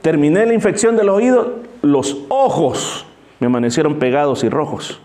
Terminé 0.00 0.46
la 0.46 0.54
infección 0.54 0.96
de 0.96 1.04
los 1.04 1.14
oídos, 1.14 1.48
los 1.82 2.24
ojos 2.30 3.04
me 3.38 3.48
amanecieron 3.48 3.98
pegados 3.98 4.44
y 4.44 4.48
rojos. 4.48 4.98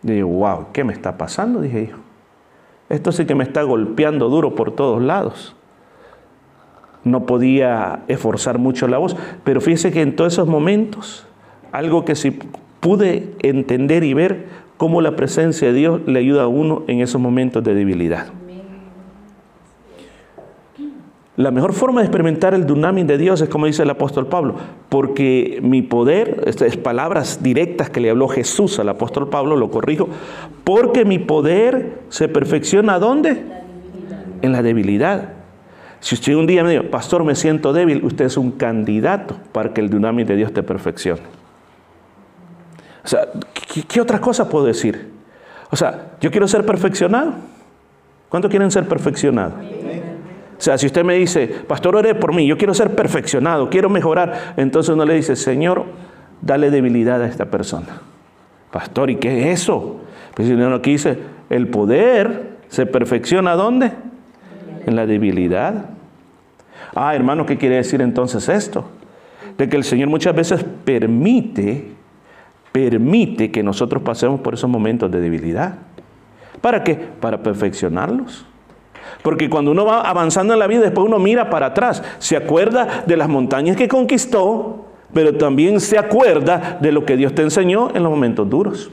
Dije, 0.00 0.22
wow, 0.22 0.68
¿qué 0.72 0.82
me 0.82 0.94
está 0.94 1.18
pasando? 1.18 1.60
Dije 1.60 1.88
yo. 1.90 2.05
Esto 2.88 3.12
sí 3.12 3.26
que 3.26 3.34
me 3.34 3.44
está 3.44 3.62
golpeando 3.62 4.28
duro 4.28 4.54
por 4.54 4.72
todos 4.72 5.02
lados. 5.02 5.56
No 7.04 7.26
podía 7.26 8.00
esforzar 8.08 8.58
mucho 8.58 8.88
la 8.88 8.98
voz, 8.98 9.16
pero 9.44 9.60
fíjese 9.60 9.92
que 9.92 10.02
en 10.02 10.16
todos 10.16 10.32
esos 10.32 10.48
momentos, 10.48 11.26
algo 11.72 12.04
que 12.04 12.14
sí 12.14 12.38
pude 12.80 13.32
entender 13.42 14.04
y 14.04 14.14
ver, 14.14 14.46
cómo 14.76 15.00
la 15.00 15.16
presencia 15.16 15.68
de 15.68 15.74
Dios 15.74 16.00
le 16.06 16.18
ayuda 16.18 16.44
a 16.44 16.48
uno 16.48 16.84
en 16.86 17.00
esos 17.00 17.20
momentos 17.20 17.64
de 17.64 17.74
debilidad. 17.74 18.26
La 21.36 21.50
mejor 21.50 21.74
forma 21.74 22.00
de 22.00 22.06
experimentar 22.06 22.54
el 22.54 22.64
dunamis 22.64 23.06
de 23.06 23.18
Dios 23.18 23.42
es 23.42 23.50
como 23.50 23.66
dice 23.66 23.82
el 23.82 23.90
apóstol 23.90 24.26
Pablo, 24.26 24.54
porque 24.88 25.58
mi 25.62 25.82
poder, 25.82 26.42
estas 26.46 26.78
palabras 26.78 27.42
directas 27.42 27.90
que 27.90 28.00
le 28.00 28.08
habló 28.08 28.26
Jesús 28.28 28.78
al 28.78 28.88
apóstol 28.88 29.28
Pablo, 29.28 29.54
lo 29.54 29.70
corrijo, 29.70 30.08
porque 30.64 31.04
mi 31.04 31.18
poder 31.18 32.00
se 32.08 32.28
perfecciona 32.28 32.98
¿dónde? 32.98 33.42
En 34.40 34.52
la 34.52 34.62
debilidad. 34.62 35.34
Si 36.00 36.14
usted 36.14 36.34
un 36.34 36.46
día 36.46 36.64
me 36.64 36.70
dijo, 36.70 36.84
pastor, 36.84 37.22
me 37.22 37.34
siento 37.34 37.74
débil, 37.74 38.02
usted 38.04 38.24
es 38.24 38.38
un 38.38 38.52
candidato 38.52 39.36
para 39.52 39.74
que 39.74 39.82
el 39.82 39.90
dunamis 39.90 40.26
de 40.26 40.36
Dios 40.36 40.54
te 40.54 40.62
perfeccione. 40.62 41.20
O 43.04 43.08
sea, 43.08 43.28
¿qué, 43.74 43.82
qué 43.82 44.00
otra 44.00 44.20
cosa 44.20 44.48
puedo 44.48 44.64
decir? 44.64 45.10
O 45.70 45.76
sea, 45.76 46.12
yo 46.20 46.30
quiero 46.30 46.48
ser 46.48 46.64
perfeccionado. 46.64 47.34
¿Cuántos 48.30 48.50
quieren 48.50 48.70
ser 48.70 48.88
perfeccionados? 48.88 49.54
O 50.58 50.60
sea, 50.60 50.78
si 50.78 50.86
usted 50.86 51.04
me 51.04 51.14
dice, 51.14 51.46
pastor, 51.46 51.96
ore 51.96 52.14
por 52.14 52.34
mí, 52.34 52.46
yo 52.46 52.56
quiero 52.56 52.72
ser 52.72 52.94
perfeccionado, 52.94 53.68
quiero 53.68 53.90
mejorar, 53.90 54.54
entonces 54.56 54.94
uno 54.94 55.04
le 55.04 55.14
dice, 55.14 55.36
Señor, 55.36 55.84
dale 56.40 56.70
debilidad 56.70 57.22
a 57.22 57.26
esta 57.26 57.46
persona. 57.46 58.00
Pastor, 58.70 59.10
¿y 59.10 59.16
qué 59.16 59.50
es 59.50 59.62
eso? 59.62 60.00
Pues 60.34 60.48
si 60.48 60.54
no, 60.54 60.74
aquí 60.74 60.92
dice, 60.92 61.18
el 61.50 61.68
poder 61.68 62.56
se 62.68 62.86
perfecciona 62.86 63.54
¿dónde? 63.54 63.92
En 64.86 64.96
la 64.96 65.06
debilidad. 65.06 65.90
Ah, 66.94 67.14
hermano, 67.14 67.46
¿qué 67.46 67.56
quiere 67.56 67.76
decir 67.76 68.00
entonces 68.00 68.48
esto? 68.48 68.86
De 69.58 69.68
que 69.68 69.76
el 69.76 69.84
Señor 69.84 70.08
muchas 70.08 70.34
veces 70.34 70.64
permite, 70.84 71.92
permite 72.72 73.50
que 73.50 73.62
nosotros 73.62 74.02
pasemos 74.02 74.40
por 74.40 74.54
esos 74.54 74.68
momentos 74.70 75.10
de 75.10 75.20
debilidad. 75.20 75.78
¿Para 76.60 76.82
qué? 76.82 76.94
Para 76.94 77.42
perfeccionarlos. 77.42 78.46
Porque 79.22 79.50
cuando 79.50 79.70
uno 79.70 79.84
va 79.84 80.00
avanzando 80.02 80.52
en 80.52 80.58
la 80.58 80.66
vida, 80.66 80.80
después 80.80 81.06
uno 81.06 81.18
mira 81.18 81.50
para 81.50 81.66
atrás, 81.66 82.02
se 82.18 82.36
acuerda 82.36 83.04
de 83.06 83.16
las 83.16 83.28
montañas 83.28 83.76
que 83.76 83.88
conquistó, 83.88 84.86
pero 85.12 85.34
también 85.36 85.80
se 85.80 85.98
acuerda 85.98 86.78
de 86.80 86.92
lo 86.92 87.04
que 87.04 87.16
Dios 87.16 87.34
te 87.34 87.42
enseñó 87.42 87.90
en 87.94 88.02
los 88.02 88.10
momentos 88.10 88.48
duros. 88.48 88.90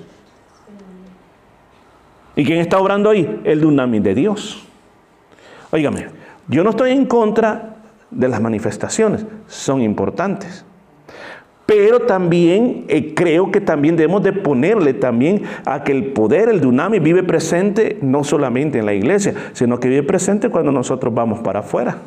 ¿Y 2.36 2.43
quién 2.46 2.60
está 2.60 2.79
obrando 2.79 3.10
ahí? 3.10 3.41
El 3.43 3.62
dunamis 3.62 4.03
de 4.03 4.15
Dios. 4.15 4.65
Óigame, 5.72 6.08
yo 6.48 6.63
no 6.63 6.72
estoy 6.72 6.91
en 6.91 7.05
contra 7.05 7.75
de 8.10 8.27
las 8.27 8.41
manifestaciones, 8.41 9.25
son 9.48 9.82
importantes. 9.82 10.65
Pero 11.75 12.01
también 12.01 12.86
eh, 12.88 13.15
creo 13.15 13.51
que 13.51 13.60
también 13.60 13.96
debemos 13.96 14.22
de 14.22 14.32
ponerle 14.32 14.94
también 14.94 15.42
a 15.65 15.84
que 15.84 15.92
el 15.92 16.13
poder, 16.13 16.48
el 16.48 16.62
dunami, 16.62 17.00
vive 17.00 17.24
presente 17.24 17.98
no 18.00 18.24
solamente 18.24 18.77
en 18.77 18.86
la 18.86 18.94
iglesia, 18.94 19.34
sino 19.53 19.80
que 19.80 19.89
vive 19.89 20.03
presente 20.03 20.51
cuando 20.51 20.72
nosotros 20.72 21.12
vamos 21.12 21.39
para 21.39 21.62
afuera. 21.62 21.98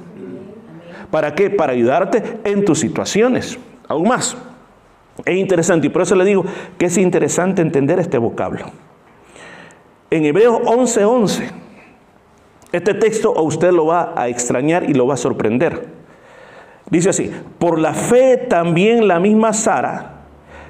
¿Para 1.10 1.34
qué? 1.34 1.50
Para 1.50 1.72
ayudarte 1.72 2.22
en 2.44 2.64
tus 2.64 2.78
situaciones. 2.78 3.58
Aún 3.88 4.06
más. 4.06 4.36
Es 5.24 5.36
interesante 5.36 5.88
y 5.88 5.90
por 5.90 6.02
eso 6.02 6.14
le 6.14 6.24
digo 6.24 6.44
que 6.78 6.86
es 6.86 6.96
interesante 6.96 7.60
entender 7.60 7.98
este 7.98 8.18
vocablo. 8.18 8.66
En 10.10 10.26
Hebreos 10.26 10.60
11:11, 10.64 11.04
11, 11.08 11.50
este 12.70 12.94
texto 12.94 13.36
a 13.36 13.42
usted 13.42 13.72
lo 13.72 13.86
va 13.86 14.12
a 14.14 14.28
extrañar 14.28 14.88
y 14.88 14.94
lo 14.94 15.08
va 15.08 15.14
a 15.14 15.16
sorprender. 15.16 15.95
Dice 16.90 17.10
así, 17.10 17.30
por 17.58 17.78
la 17.78 17.94
fe 17.94 18.36
también 18.36 19.08
la 19.08 19.18
misma 19.18 19.52
Sara, 19.52 20.22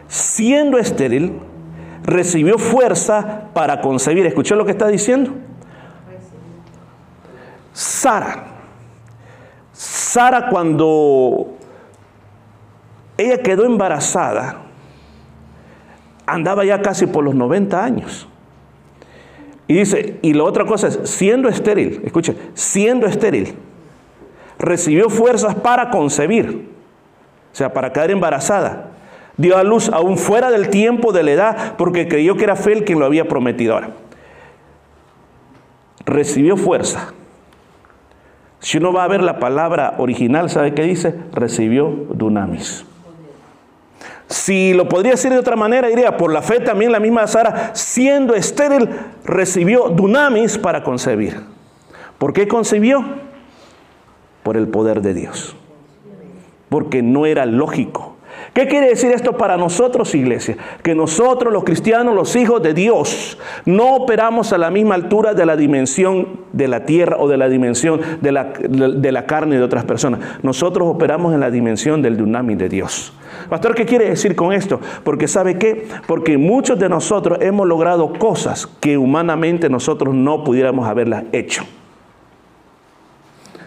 siendo 0.08 0.78
estéril, 0.78 1.32
recibió 2.04 2.58
fuerza 2.58 3.50
para 3.52 3.80
concebir. 3.80 4.24
¿Escuchó 4.26 4.54
lo 4.56 4.64
que 4.64 4.70
está 4.70 4.88
diciendo? 4.88 5.32
Sara. 7.72 8.44
Sara 9.72 10.48
cuando 10.48 11.56
ella 13.18 13.42
quedó 13.42 13.66
embarazada, 13.66 14.62
andaba 16.26 16.64
ya 16.64 16.80
casi 16.80 17.06
por 17.06 17.24
los 17.24 17.34
90 17.34 17.84
años. 17.84 18.26
Y 19.68 19.74
dice, 19.74 20.18
y 20.22 20.32
la 20.32 20.44
otra 20.44 20.64
cosa 20.64 20.86
es, 20.86 21.00
siendo 21.04 21.48
estéril, 21.48 22.00
escuche, 22.04 22.36
siendo 22.54 23.06
estéril, 23.06 23.54
recibió 24.58 25.10
fuerzas 25.10 25.54
para 25.54 25.90
concebir, 25.90 26.68
o 27.52 27.56
sea, 27.56 27.72
para 27.72 27.92
quedar 27.92 28.10
embarazada. 28.10 28.90
Dio 29.36 29.56
a 29.56 29.64
luz 29.64 29.90
aún 29.92 30.16
fuera 30.16 30.50
del 30.50 30.70
tiempo 30.70 31.12
de 31.12 31.22
la 31.22 31.30
edad 31.32 31.74
porque 31.76 32.08
creyó 32.08 32.36
que 32.36 32.44
era 32.44 32.56
Fel 32.56 32.84
quien 32.84 32.98
lo 32.98 33.04
había 33.04 33.28
prometido. 33.28 33.74
Ahora, 33.74 33.90
recibió 36.06 36.56
fuerza. 36.56 37.12
Si 38.60 38.78
uno 38.78 38.92
va 38.92 39.04
a 39.04 39.08
ver 39.08 39.22
la 39.22 39.38
palabra 39.38 39.94
original, 39.98 40.48
¿sabe 40.48 40.72
qué 40.74 40.82
dice? 40.82 41.14
Recibió 41.32 41.88
dunamis. 41.88 42.86
Si 44.28 44.74
lo 44.74 44.88
podría 44.88 45.12
decir 45.12 45.30
de 45.30 45.38
otra 45.38 45.54
manera, 45.54 45.86
diría, 45.88 46.16
por 46.16 46.32
la 46.32 46.42
fe 46.42 46.58
también 46.60 46.90
la 46.90 46.98
misma 46.98 47.26
Sara, 47.26 47.70
siendo 47.74 48.34
estéril, 48.34 48.88
recibió 49.24 49.88
dunamis 49.90 50.58
para 50.58 50.82
concebir. 50.82 51.42
¿Por 52.18 52.32
qué 52.32 52.48
concibió? 52.48 53.04
Por 54.46 54.56
el 54.56 54.68
poder 54.68 55.02
de 55.02 55.12
Dios. 55.12 55.56
Porque 56.68 57.02
no 57.02 57.26
era 57.26 57.46
lógico. 57.46 58.14
¿Qué 58.54 58.68
quiere 58.68 58.90
decir 58.90 59.10
esto 59.10 59.36
para 59.36 59.56
nosotros, 59.56 60.14
iglesia? 60.14 60.56
Que 60.84 60.94
nosotros, 60.94 61.52
los 61.52 61.64
cristianos, 61.64 62.14
los 62.14 62.36
hijos 62.36 62.62
de 62.62 62.72
Dios, 62.72 63.38
no 63.64 63.96
operamos 63.96 64.52
a 64.52 64.58
la 64.58 64.70
misma 64.70 64.94
altura 64.94 65.34
de 65.34 65.44
la 65.46 65.56
dimensión 65.56 66.42
de 66.52 66.68
la 66.68 66.86
tierra 66.86 67.16
o 67.18 67.26
de 67.26 67.36
la 67.36 67.48
dimensión 67.48 68.00
de 68.20 68.30
la, 68.30 68.44
de 68.44 69.10
la 69.10 69.26
carne 69.26 69.56
de 69.56 69.64
otras 69.64 69.84
personas. 69.84 70.20
Nosotros 70.44 70.86
operamos 70.86 71.34
en 71.34 71.40
la 71.40 71.50
dimensión 71.50 72.00
del 72.00 72.16
dunamis 72.16 72.56
de 72.56 72.68
Dios. 72.68 73.12
Pastor, 73.50 73.74
¿qué 73.74 73.84
quiere 73.84 74.08
decir 74.10 74.36
con 74.36 74.52
esto? 74.52 74.78
Porque 75.02 75.26
¿sabe 75.26 75.58
qué? 75.58 75.88
Porque 76.06 76.38
muchos 76.38 76.78
de 76.78 76.88
nosotros 76.88 77.40
hemos 77.40 77.66
logrado 77.66 78.12
cosas 78.12 78.68
que 78.78 78.96
humanamente 78.96 79.68
nosotros 79.68 80.14
no 80.14 80.44
pudiéramos 80.44 80.86
haberlas 80.86 81.24
hecho. 81.32 81.64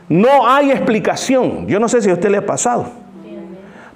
No 0.09 0.47
hay 0.47 0.71
explicación. 0.71 1.67
Yo 1.67 1.79
no 1.79 1.87
sé 1.87 2.01
si 2.01 2.09
a 2.09 2.13
usted 2.13 2.29
le 2.29 2.37
ha 2.37 2.45
pasado. 2.45 2.87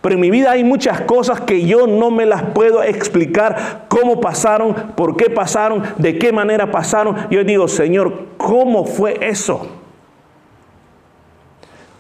Pero 0.04 0.16
en 0.16 0.22
mi 0.22 0.32
vida 0.32 0.52
hay 0.52 0.64
muchas 0.64 1.02
cosas 1.02 1.42
que 1.42 1.66
yo 1.66 1.88
no 1.88 2.12
me 2.12 2.26
las 2.26 2.44
puedo 2.44 2.84
explicar 2.84 3.86
cómo 3.88 4.20
pasaron, 4.20 4.74
por 4.98 5.16
qué 5.16 5.30
pasaron, 5.30 5.82
de 5.98 6.20
qué 6.20 6.34
manera 6.34 6.72
pasaron. 6.72 7.16
Yo 7.32 7.44
digo, 7.46 7.70
Señor, 7.70 8.26
¿cómo 8.38 8.86
fue 8.86 9.18
eso? 9.22 9.66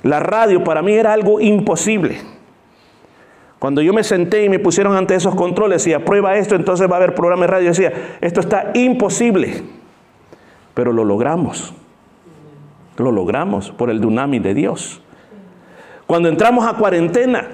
La 0.03 0.19
radio 0.19 0.65
para 0.65 0.81
mí 0.81 0.91
era 0.91 1.13
algo 1.13 1.39
imposible. 1.39 2.19
Cuando 3.57 3.81
yo 3.81 3.93
me 3.93 4.03
senté 4.03 4.43
y 4.43 4.49
me 4.49 4.59
pusieron 4.59 4.97
ante 4.97 5.15
esos 5.15 5.33
controles 5.33 5.87
y 5.87 5.93
aprueba 5.93 6.35
esto, 6.35 6.55
entonces 6.55 6.89
va 6.89 6.95
a 6.95 6.97
haber 6.97 7.15
programa 7.15 7.43
de 7.43 7.47
radio. 7.47 7.63
Yo 7.63 7.69
decía, 7.69 8.17
esto 8.19 8.41
está 8.41 8.71
imposible. 8.73 9.63
Pero 10.73 10.91
lo 10.91 11.05
logramos. 11.05 11.73
Lo 12.97 13.11
logramos 13.11 13.71
por 13.71 13.89
el 13.89 13.99
dunami 13.99 14.39
de 14.39 14.53
Dios. 14.53 15.01
Cuando 16.05 16.29
entramos 16.29 16.67
a 16.67 16.73
cuarentena, 16.73 17.47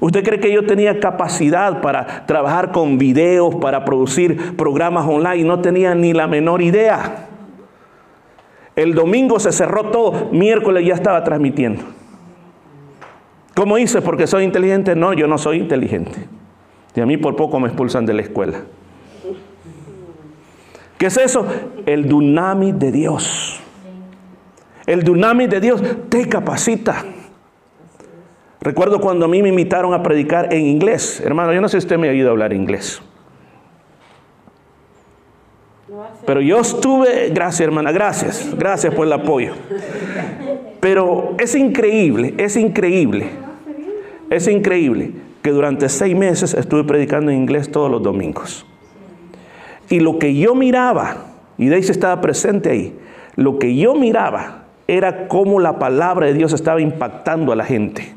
¿usted 0.00 0.24
cree 0.24 0.40
que 0.40 0.52
yo 0.52 0.66
tenía 0.66 1.00
capacidad 1.00 1.80
para 1.80 2.26
trabajar 2.26 2.72
con 2.72 2.98
videos, 2.98 3.54
para 3.56 3.84
producir 3.84 4.56
programas 4.56 5.06
online? 5.06 5.44
No 5.44 5.60
tenía 5.60 5.94
ni 5.94 6.12
la 6.12 6.26
menor 6.26 6.62
idea. 6.62 7.28
El 8.74 8.94
domingo 8.94 9.38
se 9.38 9.52
cerró 9.52 9.90
todo, 9.90 10.30
miércoles 10.32 10.84
ya 10.84 10.94
estaba 10.94 11.22
transmitiendo. 11.22 11.82
¿Cómo 13.54 13.78
hice? 13.78 14.02
Porque 14.02 14.26
soy 14.26 14.42
inteligente. 14.42 14.96
No, 14.96 15.12
yo 15.12 15.28
no 15.28 15.38
soy 15.38 15.58
inteligente. 15.58 16.26
Y 16.96 17.00
a 17.00 17.06
mí 17.06 17.16
por 17.16 17.36
poco 17.36 17.60
me 17.60 17.68
expulsan 17.68 18.04
de 18.04 18.14
la 18.14 18.22
escuela. 18.22 18.62
¿Qué 20.98 21.06
es 21.06 21.16
eso? 21.16 21.46
El 21.86 22.08
dunami 22.08 22.72
de 22.72 22.90
Dios. 22.90 23.60
El 24.86 25.02
dunami 25.02 25.46
de 25.46 25.60
Dios 25.60 25.82
te 26.08 26.28
capacita. 26.28 27.04
Recuerdo 28.60 29.00
cuando 29.00 29.26
a 29.26 29.28
mí 29.28 29.42
me 29.42 29.50
invitaron 29.50 29.92
a 29.94 30.02
predicar 30.02 30.52
en 30.52 30.66
inglés. 30.66 31.20
Hermano, 31.24 31.52
yo 31.52 31.60
no 31.60 31.68
sé 31.68 31.80
si 31.80 31.86
usted 31.86 31.98
me 31.98 32.08
ha 32.08 32.10
oído 32.10 32.30
hablar 32.30 32.52
inglés. 32.52 33.02
Pero 36.26 36.40
yo 36.40 36.60
estuve, 36.60 37.30
gracias 37.30 37.60
hermana, 37.60 37.92
gracias, 37.92 38.54
gracias 38.58 38.94
por 38.94 39.06
el 39.06 39.12
apoyo. 39.12 39.52
Pero 40.80 41.34
es 41.38 41.54
increíble, 41.54 42.34
es 42.38 42.56
increíble, 42.56 43.30
es 44.30 44.48
increíble 44.48 45.12
que 45.42 45.50
durante 45.50 45.88
seis 45.88 46.16
meses 46.16 46.54
estuve 46.54 46.84
predicando 46.84 47.30
en 47.30 47.38
inglés 47.38 47.70
todos 47.70 47.90
los 47.90 48.02
domingos. 48.02 48.66
Y 49.90 50.00
lo 50.00 50.18
que 50.18 50.34
yo 50.34 50.54
miraba, 50.54 51.26
y 51.58 51.68
Daisy 51.68 51.92
estaba 51.92 52.20
presente 52.20 52.70
ahí, 52.70 52.98
lo 53.36 53.58
que 53.58 53.76
yo 53.76 53.94
miraba 53.94 54.63
era 54.86 55.28
cómo 55.28 55.60
la 55.60 55.78
palabra 55.78 56.26
de 56.26 56.34
Dios 56.34 56.52
estaba 56.52 56.80
impactando 56.80 57.52
a 57.52 57.56
la 57.56 57.64
gente. 57.64 58.14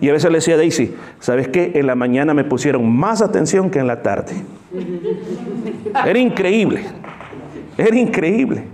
Y 0.00 0.08
a 0.08 0.12
veces 0.12 0.30
le 0.30 0.38
decía 0.38 0.54
a 0.54 0.56
Daisy, 0.56 0.94
¿sabes 1.20 1.48
qué? 1.48 1.72
En 1.74 1.86
la 1.86 1.94
mañana 1.94 2.34
me 2.34 2.44
pusieron 2.44 2.90
más 2.90 3.22
atención 3.22 3.70
que 3.70 3.78
en 3.78 3.86
la 3.86 4.02
tarde. 4.02 4.32
Era 6.04 6.18
increíble, 6.18 6.84
era 7.78 7.96
increíble. 7.96 8.64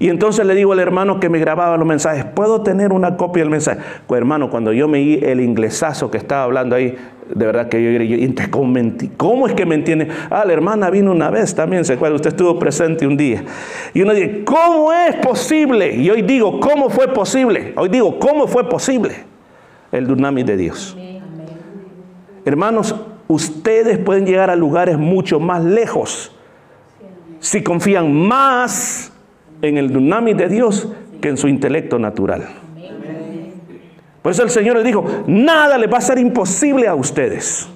Y 0.00 0.08
entonces 0.08 0.46
le 0.46 0.54
digo 0.54 0.72
al 0.72 0.78
hermano 0.78 1.20
que 1.20 1.28
me 1.28 1.38
grababa 1.38 1.76
los 1.76 1.86
mensajes, 1.86 2.24
¿puedo 2.24 2.62
tener 2.62 2.90
una 2.90 3.18
copia 3.18 3.42
del 3.42 3.50
mensaje? 3.50 3.80
Pues 4.06 4.18
hermano, 4.18 4.48
cuando 4.48 4.72
yo 4.72 4.88
me 4.88 4.96
di 4.96 5.20
el 5.22 5.42
inglesazo 5.42 6.10
que 6.10 6.16
estaba 6.16 6.44
hablando 6.44 6.74
ahí, 6.74 6.96
de 7.28 7.46
verdad 7.46 7.68
que 7.68 7.82
yo, 7.82 8.02
yo 8.02 8.34
¿cómo, 8.50 8.80
¿cómo 9.18 9.46
es 9.46 9.52
que 9.52 9.66
me 9.66 9.74
entiende? 9.74 10.08
Ah, 10.30 10.44
la 10.46 10.54
hermana 10.54 10.88
vino 10.88 11.12
una 11.12 11.28
vez 11.28 11.54
también, 11.54 11.84
se 11.84 11.92
acuerda, 11.92 12.16
usted 12.16 12.30
estuvo 12.30 12.58
presente 12.58 13.06
un 13.06 13.18
día. 13.18 13.44
Y 13.92 14.00
uno 14.00 14.14
dice, 14.14 14.42
¿cómo 14.42 14.90
es 14.90 15.16
posible? 15.16 15.94
Y 15.94 16.08
hoy 16.08 16.22
digo, 16.22 16.58
¿cómo 16.60 16.88
fue 16.88 17.08
posible? 17.08 17.74
Hoy 17.76 17.90
digo, 17.90 18.18
¿cómo 18.18 18.46
fue 18.46 18.66
posible? 18.70 19.16
El 19.92 20.06
dunami 20.06 20.44
de 20.44 20.56
Dios. 20.56 20.96
Hermanos, 22.46 22.96
ustedes 23.28 23.98
pueden 23.98 24.24
llegar 24.24 24.48
a 24.48 24.56
lugares 24.56 24.96
mucho 24.96 25.38
más 25.38 25.62
lejos 25.62 26.34
si 27.38 27.62
confían 27.62 28.14
más 28.14 29.12
en 29.62 29.78
el 29.78 29.92
dunami 29.92 30.34
de 30.34 30.48
Dios 30.48 30.88
que 31.20 31.28
en 31.28 31.36
su 31.36 31.48
intelecto 31.48 31.98
natural. 31.98 32.48
Por 34.22 34.32
eso 34.32 34.42
el 34.42 34.50
Señor 34.50 34.76
le 34.76 34.82
dijo, 34.82 35.04
nada 35.26 35.78
le 35.78 35.86
va 35.86 35.98
a 35.98 36.02
ser 36.02 36.18
imposible 36.18 36.86
a 36.86 36.94
ustedes. 36.94 37.68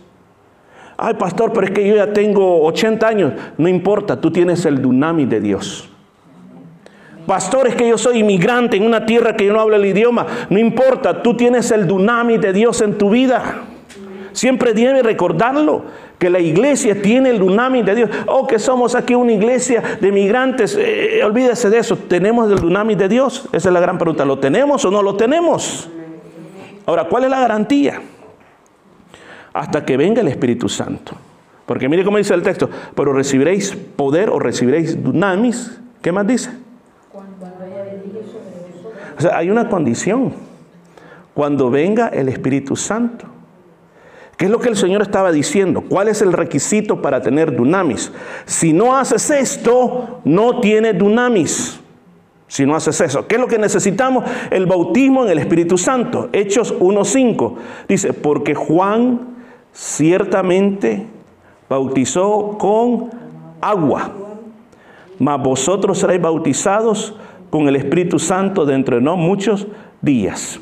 Ay, 0.96 1.14
pastor, 1.14 1.52
pero 1.52 1.66
es 1.66 1.72
que 1.72 1.86
yo 1.86 1.96
ya 1.96 2.12
tengo 2.12 2.62
80 2.64 3.06
años. 3.06 3.32
No 3.58 3.68
importa, 3.68 4.20
tú 4.20 4.30
tienes 4.30 4.64
el 4.64 4.80
dunami 4.80 5.24
de 5.24 5.40
Dios. 5.40 5.90
Pastor, 7.26 7.66
es 7.68 7.74
que 7.74 7.88
yo 7.88 7.96
soy 7.96 8.18
inmigrante 8.18 8.76
en 8.76 8.84
una 8.84 9.06
tierra 9.06 9.34
que 9.34 9.46
yo 9.46 9.52
no 9.54 9.60
hablo 9.60 9.76
el 9.76 9.86
idioma. 9.86 10.26
No 10.50 10.58
importa, 10.58 11.22
tú 11.22 11.34
tienes 11.36 11.70
el 11.70 11.86
dunami 11.86 12.36
de 12.36 12.52
Dios 12.52 12.82
en 12.82 12.98
tu 12.98 13.10
vida. 13.10 13.62
Siempre 14.32 14.74
debe 14.74 15.02
recordarlo 15.02 15.84
que 16.25 16.31
la 16.31 16.40
iglesia 16.40 17.02
tiene 17.02 17.28
el 17.28 17.38
dunami 17.38 17.83
de 17.83 17.95
Dios. 17.95 18.11
Oh, 18.28 18.47
que 18.47 18.59
somos 18.59 18.95
aquí 18.95 19.14
una 19.14 19.33
iglesia 19.33 19.99
de 20.00 20.11
migrantes. 20.11 20.75
Eh, 20.75 21.19
eh, 21.19 21.23
olvídese 21.23 21.69
de 21.69 21.76
eso. 21.76 21.99
¿Tenemos 21.99 22.50
el 22.50 22.61
dunami 22.61 22.95
de 22.95 23.11
Dios? 23.11 23.47
Esa 23.52 23.69
es 23.69 23.73
la 23.75 23.81
gran 23.81 23.99
pregunta. 23.99 24.25
¿Lo 24.25 24.38
tenemos 24.38 24.83
o 24.87 24.90
no 24.90 25.02
lo 25.02 25.16
tenemos? 25.16 25.87
Ahora, 26.87 27.04
¿cuál 27.04 27.25
es 27.25 27.31
la 27.31 27.40
garantía? 27.40 28.00
Hasta 29.52 29.85
que 29.85 29.99
venga 29.99 30.23
el 30.23 30.28
Espíritu 30.28 30.66
Santo. 30.66 31.14
Porque 31.66 31.90
mire 31.90 32.07
cómo 32.07 32.16
dice 32.16 32.33
el 32.33 32.43
texto. 32.43 32.71
Pero 32.95 33.12
recibiréis 33.12 33.76
poder 33.76 34.31
o 34.31 34.38
recibiréis 34.38 35.04
dunamis. 35.04 35.78
¿Qué 36.00 36.11
más 36.11 36.26
dice? 36.26 36.49
O 39.19 39.21
sea, 39.21 39.37
hay 39.37 39.50
una 39.50 39.69
condición. 39.69 40.32
Cuando 41.34 41.69
venga 41.69 42.08
el 42.08 42.30
Espíritu 42.30 42.76
Santo. 42.76 43.33
¿Qué 44.36 44.47
es 44.47 44.50
lo 44.50 44.58
que 44.58 44.68
el 44.68 44.76
Señor 44.76 45.02
estaba 45.02 45.30
diciendo? 45.30 45.82
¿Cuál 45.88 46.08
es 46.08 46.20
el 46.20 46.32
requisito 46.32 47.00
para 47.00 47.23
tener 47.23 47.54
dunamis? 47.54 48.12
Si 48.47 48.73
no 48.73 48.97
haces 48.97 49.30
esto, 49.30 50.20
no 50.25 50.60
tienes 50.60 50.99
dunamis. 50.99 51.80
Si 52.49 52.66
no 52.66 52.76
haces 52.76 53.00
eso, 53.00 53.26
¿qué 53.26 53.36
es 53.36 53.40
lo 53.40 53.47
que 53.47 53.58
necesitamos? 53.58 54.25
El 54.50 54.66
bautismo 54.66 55.25
en 55.25 55.30
el 55.30 55.38
Espíritu 55.38 55.78
Santo. 55.78 56.28
Hechos 56.32 56.78
1.5 56.78 57.54
dice, 57.88 58.12
porque 58.12 58.54
Juan 58.54 59.34
ciertamente 59.73 61.06
bautizó 61.68 62.56
con 62.58 63.10
agua, 63.60 64.12
mas 65.18 65.42
vosotros 65.42 65.99
seréis 65.99 66.20
bautizados 66.20 67.16
con 67.50 67.66
el 67.66 67.76
Espíritu 67.76 68.18
Santo 68.18 68.66
dentro 68.66 68.97
de 68.97 69.02
no 69.02 69.16
muchos 69.16 69.66
días. 70.00 70.60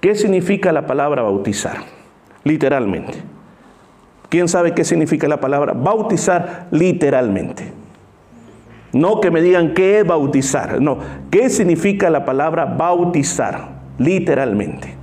¿Qué 0.00 0.14
significa 0.14 0.72
la 0.72 0.86
palabra 0.86 1.22
bautizar? 1.22 1.99
Literalmente. 2.44 3.22
¿Quién 4.28 4.48
sabe 4.48 4.74
qué 4.74 4.84
significa 4.84 5.26
la 5.28 5.40
palabra 5.40 5.72
bautizar 5.72 6.68
literalmente? 6.70 7.72
No 8.92 9.20
que 9.20 9.30
me 9.30 9.40
digan 9.40 9.74
qué 9.74 10.00
es 10.00 10.06
bautizar, 10.06 10.80
no, 10.80 10.98
¿qué 11.30 11.48
significa 11.48 12.10
la 12.10 12.24
palabra 12.24 12.64
bautizar 12.64 13.80
literalmente? 13.98 15.00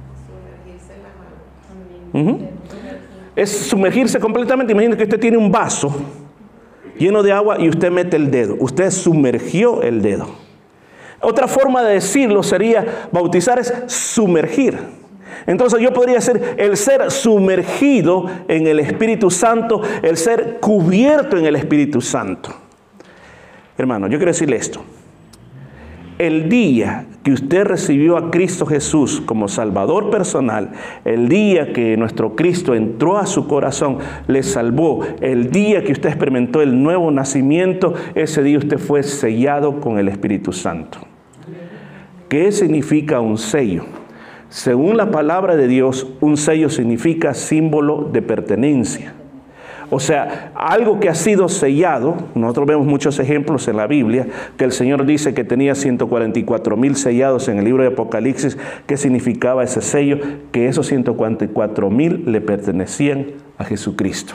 Es 3.36 3.52
sumergirse 3.52 4.19
completamente. 4.19 4.73
Imagínese 4.73 4.97
que 4.97 5.04
usted 5.04 5.19
tiene 5.19 5.38
un 5.38 5.52
vaso 5.52 5.93
lleno 6.97 7.21
de 7.21 7.32
agua 7.32 7.58
y 7.60 7.69
usted 7.69 7.91
mete 7.91 8.17
el 8.17 8.32
dedo. 8.32 8.56
Usted 8.60 8.89
sumergió 8.89 9.84
el 9.84 10.02
dedo. 10.02 10.28
Otra 11.21 11.47
forma 11.47 11.84
de 11.84 11.95
decirlo 11.95 12.43
sería 12.43 13.08
bautizar 13.12 13.60
es 13.60 13.73
sumergir. 13.88 14.80
Entonces 15.46 15.80
yo 15.80 15.94
podría 15.94 16.20
ser 16.22 16.56
el 16.58 16.78
ser 16.78 17.12
sumergido 17.12 18.26
en 18.48 18.68
el 18.68 18.80
Espíritu 18.80 19.30
Santo, 19.32 19.82
el 20.02 20.18
ser 20.18 20.58
cubierto 20.60 21.38
en 21.38 21.46
el 21.46 21.56
Espíritu 21.56 22.02
Santo. 22.02 22.54
Hermano, 23.78 24.08
yo 24.08 24.18
quiero 24.18 24.32
decirle 24.32 24.56
esto. 24.56 24.82
El 26.18 26.50
día 26.50 27.06
que 27.22 27.32
usted 27.32 27.63
recibió 27.63 28.18
a 28.18 28.32
Cristo 28.32 28.66
Jesús 28.66 29.22
como 29.24 29.48
Salvador 29.48 30.10
personal, 30.10 30.72
el 31.06 31.30
día 31.30 31.74
que 31.74 31.96
nuestro 31.96 32.36
Cristo 32.36 32.74
entró 32.74 33.20
a 33.20 33.28
su 33.28 33.48
corazón, 33.48 34.00
le 34.28 34.42
salvó, 34.42 35.06
el 35.22 35.52
día 35.52 35.84
que 35.84 35.92
usted 35.92 36.10
experimentó 36.10 36.63
el 36.63 36.82
nuevo 36.82 37.12
nacimiento, 37.12 37.94
ese 38.16 38.42
día 38.42 38.58
usted 38.58 38.80
fue 38.80 39.04
sellado 39.04 39.80
con 39.80 40.00
el 40.00 40.08
Espíritu 40.08 40.54
Santo. 40.54 41.00
¿Qué 42.30 42.52
significa 42.52 43.20
un 43.20 43.38
sello? 43.38 43.86
Según 44.50 44.98
la 44.98 45.12
palabra 45.12 45.56
de 45.56 45.68
Dios, 45.68 46.08
un 46.22 46.38
sello 46.38 46.70
significa 46.70 47.34
símbolo 47.34 48.10
de 48.12 48.22
pertenencia. 48.22 49.14
O 49.90 50.02
sea, 50.02 50.52
algo 50.56 51.00
que 51.00 51.08
ha 51.08 51.16
sido 51.16 51.48
sellado, 51.48 52.18
nosotros 52.36 52.68
vemos 52.68 52.86
muchos 52.86 53.20
ejemplos 53.20 53.70
en 53.70 53.78
la 53.78 53.88
Biblia, 53.88 54.28
que 54.58 54.66
el 54.66 54.74
Señor 54.74 55.06
dice 55.06 55.34
que 55.34 55.46
tenía 55.46 55.76
144 55.76 56.76
mil 56.76 56.98
sellados 56.98 57.48
en 57.48 57.58
el 57.58 57.66
libro 57.66 57.84
de 57.84 57.90
Apocalipsis. 57.90 58.58
¿Qué 58.86 58.98
significaba 58.98 59.64
ese 59.64 59.82
sello? 59.82 60.20
Que 60.52 60.68
esos 60.68 60.88
144 60.88 61.90
mil 61.90 62.24
le 62.26 62.42
pertenecían 62.42 63.28
a 63.58 63.64
Jesucristo. 63.64 64.34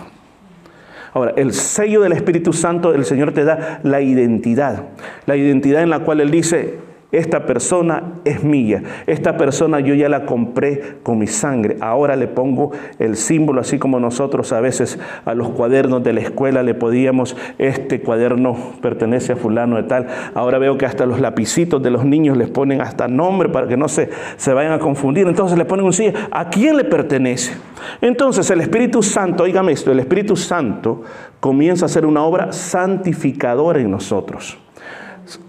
Ahora, 1.12 1.35
el 1.37 1.53
sello 1.53 2.01
del 2.01 2.12
Espíritu 2.12 2.55
Santo, 2.55 2.94
el 2.94 3.05
Señor 3.05 3.33
te 3.33 3.44
da 3.44 3.81
la 3.83 4.01
identidad, 4.01 4.85
la 5.27 5.37
identidad 5.37 5.83
en 5.83 5.90
la 5.90 5.98
cual 5.98 6.20
Él 6.22 6.31
dice, 6.31 6.79
esta 7.12 7.44
persona 7.44 8.14
es 8.25 8.42
mía, 8.42 8.83
esta 9.07 9.37
persona 9.37 9.81
yo 9.81 9.94
ya 9.94 10.09
la 10.09 10.25
compré 10.25 10.96
con 11.03 11.18
mi 11.18 11.27
sangre, 11.27 11.77
ahora 11.81 12.16
le 12.16 12.27
pongo 12.27 12.72
el 12.98 13.16
símbolo, 13.16 13.61
así 13.61 13.79
como 13.79 14.01
nosotros 14.01 14.51
a 14.55 14.61
veces 14.61 14.98
a 15.27 15.35
los 15.35 15.51
cuadernos 15.51 16.03
de 16.03 16.14
la 16.14 16.20
escuela 16.22 16.62
le 16.62 16.72
podíamos, 16.72 17.37
este 17.59 18.01
cuaderno 18.01 18.57
pertenece 18.81 19.35
a 19.35 19.37
fulano 19.37 19.77
de 19.77 19.83
tal, 19.83 20.07
ahora 20.35 20.59
veo 20.59 20.79
que 20.79 20.87
hasta 20.87 21.05
los 21.05 21.20
lapicitos 21.20 21.83
de 21.83 21.90
los 21.90 22.07
niños 22.07 22.38
les 22.38 22.48
ponen 22.48 22.81
hasta 22.81 23.09
nombre 23.09 23.51
para 23.51 23.68
que 23.68 23.77
no 23.77 23.88
se, 23.88 24.09
se 24.38 24.55
vayan 24.55 24.72
a 24.72 24.79
confundir, 24.79 25.27
entonces 25.27 25.59
le 25.59 25.66
ponen 25.66 25.85
un 25.85 25.92
sello, 25.92 26.18
¿a 26.31 26.48
quién 26.48 26.79
le 26.79 26.85
pertenece? 26.85 27.53
Entonces 28.01 28.51
el 28.51 28.62
Espíritu 28.62 29.03
Santo, 29.03 29.42
oígame 29.42 29.72
esto, 29.72 29.92
el 29.92 30.01
Espíritu 30.01 30.35
Santo 30.35 31.03
comienza 31.40 31.85
a 31.85 31.87
hacer 31.87 32.07
una 32.07 32.22
obra 32.22 32.53
santificadora 32.53 33.81
en 33.81 33.90
nosotros. 33.90 34.62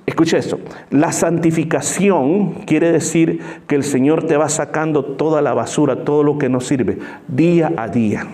Escuche 0.05 0.37
esto, 0.37 0.59
la 0.91 1.11
santificación 1.11 2.65
quiere 2.65 2.91
decir 2.91 3.39
que 3.67 3.75
el 3.75 3.83
Señor 3.83 4.27
te 4.27 4.37
va 4.37 4.47
sacando 4.49 5.03
toda 5.03 5.41
la 5.41 5.53
basura, 5.53 6.03
todo 6.03 6.23
lo 6.23 6.37
que 6.37 6.49
no 6.49 6.61
sirve, 6.61 6.99
día 7.27 7.73
a 7.77 7.87
día. 7.87 8.27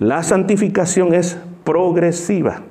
La 0.00 0.22
santificación 0.22 1.14
es 1.14 1.38
progresiva. 1.64 2.62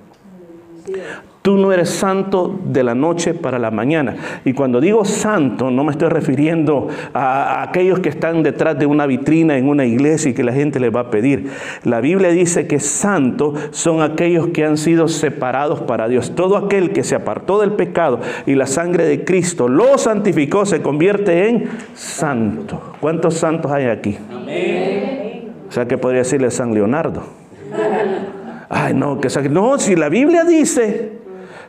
Tú 1.43 1.57
no 1.57 1.73
eres 1.73 1.89
santo 1.89 2.57
de 2.63 2.85
la 2.85 2.95
noche 2.95 3.33
para 3.33 3.59
la 3.59 3.69
mañana. 3.69 4.15
Y 4.45 4.53
cuando 4.53 4.79
digo 4.79 5.03
santo, 5.03 5.69
no 5.71 5.83
me 5.83 5.91
estoy 5.91 6.07
refiriendo 6.07 6.87
a, 7.13 7.63
aquellos 7.63 7.99
que 7.99 8.07
están 8.07 8.43
detrás 8.43 8.79
de 8.79 8.85
una 8.85 9.05
vitrina 9.05 9.57
en 9.57 9.67
una 9.67 9.83
iglesia 9.83 10.31
y 10.31 10.33
que 10.33 10.45
la 10.45 10.53
gente 10.53 10.79
les 10.79 10.95
va 10.95 11.01
a 11.01 11.09
pedir. 11.09 11.49
La 11.83 11.99
Biblia 11.99 12.29
dice 12.29 12.65
que 12.65 12.79
santo 12.79 13.55
son 13.71 14.01
aquellos 14.01 14.47
que 14.47 14.63
han 14.63 14.77
sido 14.77 15.09
separados 15.09 15.81
para 15.81 16.07
Dios. 16.07 16.33
Todo 16.33 16.55
aquel 16.55 16.93
que 16.93 17.03
se 17.03 17.13
apartó 17.13 17.59
del 17.59 17.73
pecado 17.73 18.21
y 18.45 18.55
la 18.55 18.65
sangre 18.65 19.03
de 19.03 19.25
Cristo 19.25 19.67
lo 19.67 19.97
santificó, 19.97 20.65
se 20.65 20.81
convierte 20.81 21.49
en 21.49 21.65
santo. 21.93 22.81
¿Cuántos 23.01 23.33
santos 23.33 23.69
hay 23.69 23.87
aquí? 23.87 24.17
Amén. 24.33 25.51
O 25.67 25.71
sea 25.73 25.89
que 25.89 25.97
podría 25.97 26.19
decirle 26.19 26.49
San 26.51 26.73
Leonardo. 26.73 27.21
Ay, 28.69 28.93
no, 28.93 29.19
que 29.19 29.27
no, 29.49 29.77
si 29.77 29.97
la 29.97 30.07
Biblia 30.07 30.45
dice 30.45 31.22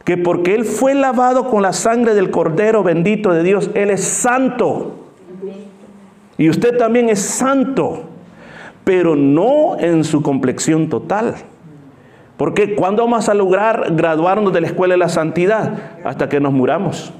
que 0.04 0.18
porque 0.18 0.54
Él 0.54 0.64
fue 0.64 0.94
lavado 0.94 1.48
con 1.48 1.62
la 1.62 1.72
sangre 1.72 2.14
del 2.14 2.30
Cordero 2.30 2.82
bendito 2.82 3.32
de 3.32 3.42
Dios, 3.42 3.70
Él 3.74 3.90
es 3.90 4.04
santo. 4.04 4.96
Y 6.36 6.50
usted 6.50 6.76
también 6.76 7.08
es 7.08 7.20
santo, 7.20 8.02
pero 8.84 9.16
no 9.16 9.78
en 9.78 10.04
su 10.04 10.22
complexión 10.22 10.88
total. 10.88 11.34
Porque 12.36 12.74
¿cuándo 12.74 13.02
vamos 13.04 13.28
a 13.28 13.34
lograr 13.34 13.94
graduarnos 13.94 14.52
de 14.52 14.60
la 14.60 14.66
escuela 14.66 14.94
de 14.94 14.98
la 14.98 15.08
santidad? 15.08 16.00
Hasta 16.04 16.28
que 16.28 16.40
nos 16.40 16.52
muramos. 16.52 17.12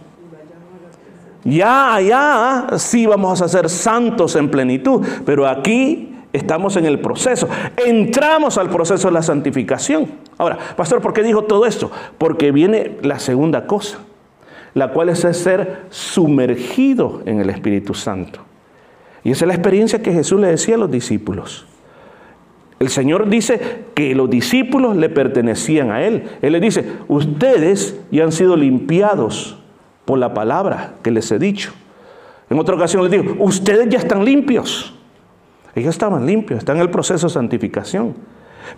Ya, 1.45 2.01
ya, 2.01 2.67
sí 2.79 3.07
vamos 3.07 3.43
a 3.43 3.49
ser 3.49 3.69
santos 3.69 4.35
en 4.35 4.51
plenitud, 4.51 5.07
pero 5.27 5.47
aquí 5.47 6.14
Estamos 6.35 6.75
en 6.75 6.85
el 6.85 6.99
proceso. 6.99 7.49
Entramos 7.77 8.59
al 8.59 8.69
proceso 8.69 9.07
de 9.07 9.15
la 9.15 9.23
santificación. 9.23 10.09
Ahora, 10.37 10.59
pastor, 10.77 11.01
¿por 11.01 11.13
qué 11.13 11.23
dijo 11.23 11.45
todo 11.45 11.65
esto? 11.65 11.93
Porque 12.19 12.51
viene 12.51 12.97
la 13.03 13.21
segunda 13.21 13.69
cosa, 13.69 14.01
la 14.75 14.89
cual 14.89 15.11
es 15.11 15.21
ser 15.21 15.83
sumergido 15.91 17.23
en 17.25 17.39
el 17.41 17.51
Espíritu 17.51 17.95
Santo. 17.95 18.41
Y 19.23 19.31
esa 19.31 19.45
es 19.45 19.47
la 19.47 19.55
experiencia 19.55 20.03
que 20.03 20.13
Jesús 20.13 20.41
le 20.41 20.49
decía 20.49 20.75
a 20.75 20.79
los 20.79 20.91
discípulos. 20.91 21.67
El 22.81 22.89
Señor 22.89 23.29
dice 23.29 23.85
que 23.95 24.13
los 24.17 24.29
discípulos 24.29 24.97
le 24.97 25.11
pertenecían 25.11 25.93
a 25.93 26.03
Él. 26.03 26.25
Él 26.43 26.55
les 26.55 26.61
dice, 26.61 26.85
ustedes 27.07 28.01
ya 28.11 28.25
han 28.25 28.33
sido 28.33 28.57
limpiados 28.57 29.57
por 30.05 30.19
la 30.19 30.35
palabra 30.35 30.95
que 31.05 31.13
les 31.13 31.31
he 31.31 31.39
dicho. 31.39 31.73
En 32.51 32.59
otra 32.59 32.75
ocasión 32.75 33.05
les 33.05 33.13
digo, 33.13 33.37
ustedes 33.39 33.89
ya 33.89 33.99
están 33.99 34.25
limpios. 34.25 34.95
Ellos 35.75 35.95
estaban 35.95 36.25
limpios, 36.27 36.59
están 36.59 36.77
en 36.77 36.83
el 36.83 36.91
proceso 36.91 37.27
de 37.27 37.33
santificación. 37.33 38.15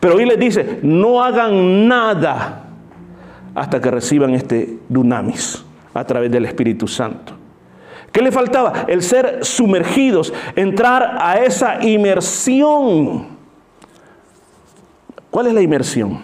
Pero 0.00 0.16
hoy 0.16 0.24
les 0.24 0.38
dice, 0.38 0.80
no 0.82 1.22
hagan 1.22 1.86
nada 1.88 2.64
hasta 3.54 3.80
que 3.80 3.90
reciban 3.90 4.34
este 4.34 4.78
dunamis 4.88 5.64
a 5.94 6.04
través 6.04 6.30
del 6.30 6.44
Espíritu 6.44 6.88
Santo. 6.88 7.34
¿Qué 8.12 8.22
le 8.22 8.32
faltaba? 8.32 8.84
El 8.88 9.02
ser 9.02 9.44
sumergidos, 9.44 10.32
entrar 10.54 11.18
a 11.20 11.38
esa 11.38 11.84
inmersión. 11.84 13.26
¿Cuál 15.30 15.48
es 15.48 15.54
la 15.54 15.60
inmersión? 15.60 16.20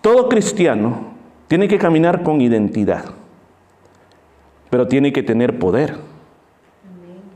Todo 0.00 0.28
cristiano 0.28 1.14
tiene 1.46 1.68
que 1.68 1.78
caminar 1.78 2.22
con 2.22 2.40
identidad, 2.40 3.04
pero 4.68 4.88
tiene 4.88 5.12
que 5.12 5.22
tener 5.22 5.58
poder 5.58 5.96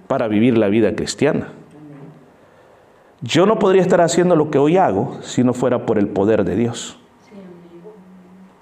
para 0.09 0.27
vivir 0.27 0.59
la 0.59 0.69
vida 0.69 0.97
cristiana. 0.97 1.53
Yo 3.21 3.47
no 3.47 3.59
podría 3.59 3.83
estar 3.83 4.01
haciendo 4.01 4.35
lo 4.35 4.51
que 4.51 4.59
hoy 4.59 4.77
hago 4.77 5.19
si 5.23 5.45
no 5.45 5.53
fuera 5.53 5.87
por 5.87 5.99
el 5.99 6.09
poder 6.09 6.45
de 6.45 6.57
Dios. 6.57 6.99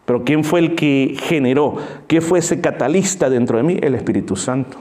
Pero 0.05 0.25
¿quién 0.25 0.45
fue 0.45 0.61
el 0.61 0.75
que 0.75 1.17
generó? 1.21 1.77
¿Qué 2.07 2.21
fue 2.21 2.41
ese 2.41 2.61
catalista 2.61 3.31
dentro 3.31 3.57
de 3.59 3.65
mí? 3.65 3.79
El 3.81 3.95
Espíritu 3.95 4.37
Santo. 4.37 4.79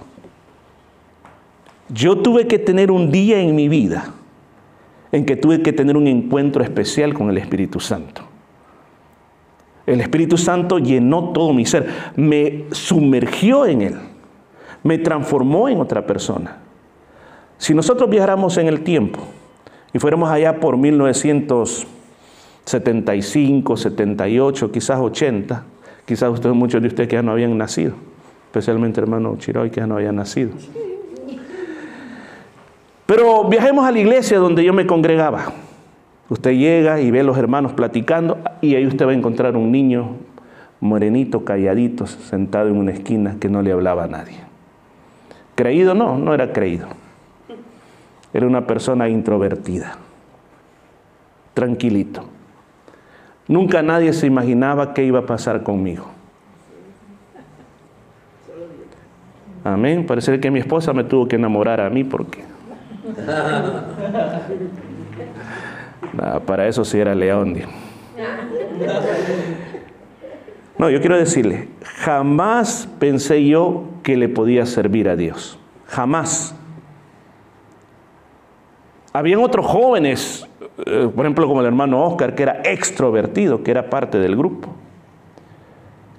Yo 1.89 2.17
tuve 2.17 2.47
que 2.47 2.60
tener 2.60 2.91
un 2.91 3.12
día 3.12 3.39
en 3.39 3.56
mi 3.56 3.69
vida 3.69 4.13
en 5.12 5.25
que 5.25 5.36
tuve 5.36 5.62
que 5.62 5.71
tener 5.71 5.97
un 5.97 6.08
encuentro 6.08 6.63
especial 6.63 7.13
con 7.13 7.30
el 7.30 7.38
Espíritu 7.38 7.80
Santo. 7.80 8.21
El 9.86 10.01
Espíritu 10.01 10.38
Santo 10.38 10.80
llenó 10.80 11.32
todo 11.32 11.54
mi 11.54 11.65
ser, 11.65 11.88
me 12.15 12.65
sumergió 12.71 13.67
en 13.67 13.82
él 13.82 13.95
me 14.86 14.98
transformó 15.00 15.67
en 15.67 15.82
otra 15.82 16.06
persona. 16.06 16.60
Si 17.58 17.74
nosotros 17.74 18.08
viajáramos 18.08 18.56
en 18.58 18.67
el 18.67 18.82
tiempo 18.82 19.19
y 19.91 19.98
fuéramos 19.98 20.30
allá 20.30 20.60
por 20.60 20.78
1975, 20.78 23.78
78, 23.78 24.71
quizás 24.71 25.00
80, 25.00 25.63
quizás 26.06 26.30
ustedes, 26.30 26.56
muchos 26.56 26.84
de 26.84 26.89
ustedes 26.89 27.10
que 27.10 27.15
ya 27.15 27.24
no 27.24 27.32
habían 27.32 27.58
nacido, 27.58 27.93
especialmente 28.45 29.02
hermano 29.02 29.38
Chiroy 29.39 29.71
que 29.71 29.78
ya 29.78 29.88
no 29.88 29.95
había 29.95 30.12
nacido. 30.12 30.52
Pero 33.08 33.45
viajemos 33.45 33.88
a 33.88 33.91
la 33.91 33.98
iglesia 33.98 34.38
donde 34.38 34.63
yo 34.63 34.71
me 34.71 34.86
congregaba. 34.86 35.52
Usted 36.30 36.52
llega 36.52 37.02
y 37.02 37.10
ve 37.10 37.21
a 37.21 37.24
los 37.24 37.39
hermanos 37.39 37.74
platicando 37.74 38.38
y 38.62 38.76
ahí 38.76 38.86
usted 38.86 39.08
va 39.08 39.13
a 39.13 39.15
encontrar 39.15 39.58
un 39.58 39.71
niño 39.71 40.12
morenito, 40.80 41.43
calladito, 41.43 42.06
sentado 42.06 42.69
en 42.69 42.78
una 42.78 42.91
esquina 42.91 43.38
que 43.39 43.50
no 43.50 43.63
le 43.63 43.71
hablaba 43.71 44.04
a 44.04 44.08
nadie. 44.08 44.45
Creído 45.56 45.96
no, 45.96 46.18
no 46.18 46.34
era 46.34 46.52
creído. 46.52 46.88
Era 48.34 48.46
una 48.46 48.68
persona 48.68 49.08
introvertida, 49.08 49.96
tranquilito. 51.54 52.26
Nunca 53.48 53.82
nadie 53.82 54.12
se 54.12 54.28
imaginaba 54.28 54.94
qué 54.94 55.06
iba 55.06 55.20
a 55.20 55.26
pasar 55.26 55.63
conmigo. 55.63 56.08
Amén. 59.63 60.06
Parece 60.06 60.38
que 60.39 60.52
mi 60.52 60.60
esposa 60.60 60.94
me 60.94 61.04
tuvo 61.04 61.28
que 61.28 61.38
enamorar 61.38 61.82
a 61.82 61.89
mí 61.89 62.04
porque... 62.04 62.44
para 66.46 66.68
eso 66.68 66.86
sí 66.86 67.00
era 67.00 67.15
león. 67.15 67.56
No, 70.78 70.90
yo 70.90 71.00
quiero 71.00 71.18
decirle, 71.18 71.70
jamás 71.84 72.90
pensé 73.00 73.46
yo 73.46 73.86
que 74.04 74.18
le 74.18 74.28
podía 74.28 74.66
servir 74.66 75.08
a 75.08 75.16
Dios. 75.16 75.58
Jamás. 75.88 76.54
Habían 79.14 79.40
otros 79.40 79.66
jóvenes, 79.66 80.46
eh, 80.86 81.10
por 81.16 81.26
ejemplo 81.26 81.48
como 81.48 81.62
el 81.62 81.68
hermano 81.68 82.04
Oscar, 82.06 82.36
que 82.36 82.44
era 82.44 82.62
extrovertido, 82.66 83.64
que 83.64 83.72
era 83.72 83.90
parte 83.90 84.20
del 84.20 84.36
grupo, 84.36 84.70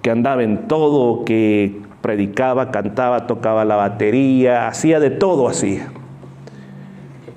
que 0.01 0.11
andaba 0.11 0.43
en 0.43 0.67
todo, 0.69 1.27
que 1.27 1.83
predicaba, 2.01 2.71
cantaba, 2.71 3.27
tocaba 3.27 3.67
la 3.67 3.77
batería, 3.77 4.69
hacía 4.69 5.01
de 5.01 5.11
todo, 5.11 5.49
hacía. 5.49 5.89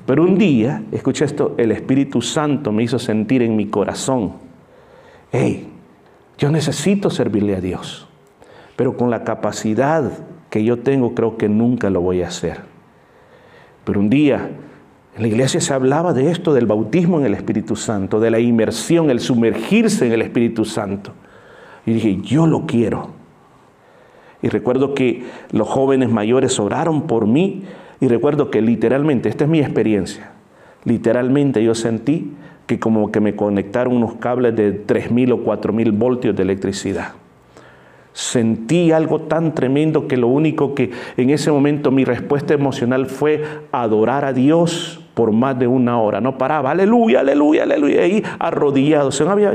Pero 0.06 0.24
un 0.24 0.38
día, 0.38 0.84
escucha 0.94 1.26
esto, 1.26 1.56
el 1.58 1.72
Espíritu 1.74 2.22
Santo 2.22 2.72
me 2.72 2.84
hizo 2.84 2.98
sentir 2.98 3.42
en 3.42 3.58
mi 3.58 3.68
corazón, 3.68 4.34
hey, 5.32 5.69
yo 6.40 6.50
necesito 6.52 7.10
servirle 7.10 7.56
a 7.56 7.62
Dios, 7.62 8.08
pero 8.76 8.98
con 8.98 9.12
la 9.12 9.24
capacidad 9.24 10.12
que 10.50 10.64
yo 10.64 10.80
tengo 10.80 11.14
creo 11.14 11.38
que 11.38 11.50
nunca 11.50 11.90
lo 11.90 12.02
voy 12.02 12.24
a 12.24 12.30
hacer. 12.30 12.62
Pero 13.84 14.00
un 14.00 14.10
día 14.10 14.50
en 15.16 15.22
la 15.22 15.28
iglesia 15.28 15.60
se 15.60 15.74
hablaba 15.74 16.14
de 16.14 16.32
esto, 16.32 16.54
del 16.54 16.66
bautismo 16.66 17.20
en 17.20 17.26
el 17.26 17.34
Espíritu 17.34 17.76
Santo, 17.76 18.22
de 18.22 18.32
la 18.32 18.40
inmersión, 18.40 19.10
el 19.10 19.20
sumergirse 19.20 20.08
en 20.08 20.14
el 20.14 20.22
Espíritu 20.22 20.64
Santo. 20.64 21.12
Y 21.86 21.94
dije, 21.94 22.20
yo 22.22 22.48
lo 22.48 22.66
quiero. 22.66 23.10
Y 24.42 24.48
recuerdo 24.48 24.94
que 24.94 25.26
los 25.52 25.68
jóvenes 25.68 26.10
mayores 26.10 26.58
oraron 26.58 27.02
por 27.02 27.28
mí 27.28 27.64
y 28.00 28.08
recuerdo 28.08 28.50
que 28.50 28.62
literalmente, 28.62 29.28
esta 29.28 29.44
es 29.44 29.50
mi 29.50 29.60
experiencia, 29.60 30.32
literalmente 30.86 31.64
yo 31.64 31.76
sentí 31.76 32.34
que 32.68 32.80
como 32.80 33.12
que 33.12 33.20
me 33.20 33.36
conectaron 33.36 33.96
unos 33.96 34.16
cables 34.16 34.56
de 34.56 34.86
3.000 34.86 35.34
o 35.34 35.44
4.000 35.44 35.98
voltios 35.98 36.36
de 36.36 36.44
electricidad. 36.44 37.14
Sentí 38.14 38.92
algo 38.92 39.22
tan 39.22 39.56
tremendo 39.56 40.08
que 40.08 40.18
lo 40.18 40.28
único 40.28 40.76
que 40.76 40.92
en 41.18 41.30
ese 41.30 41.52
momento 41.52 41.90
mi 41.90 42.06
respuesta 42.06 42.54
emocional 42.54 43.08
fue 43.08 43.44
adorar 43.72 44.26
a 44.26 44.34
Dios 44.34 45.04
por 45.14 45.32
más 45.32 45.58
de 45.58 45.68
una 45.68 46.00
hora. 46.00 46.22
No 46.22 46.38
paraba, 46.38 46.72
aleluya, 46.72 47.22
aleluya, 47.22 47.64
aleluya, 47.64 48.02
ahí 48.02 48.24
arrodillado. 48.40 49.10
Había, 49.30 49.54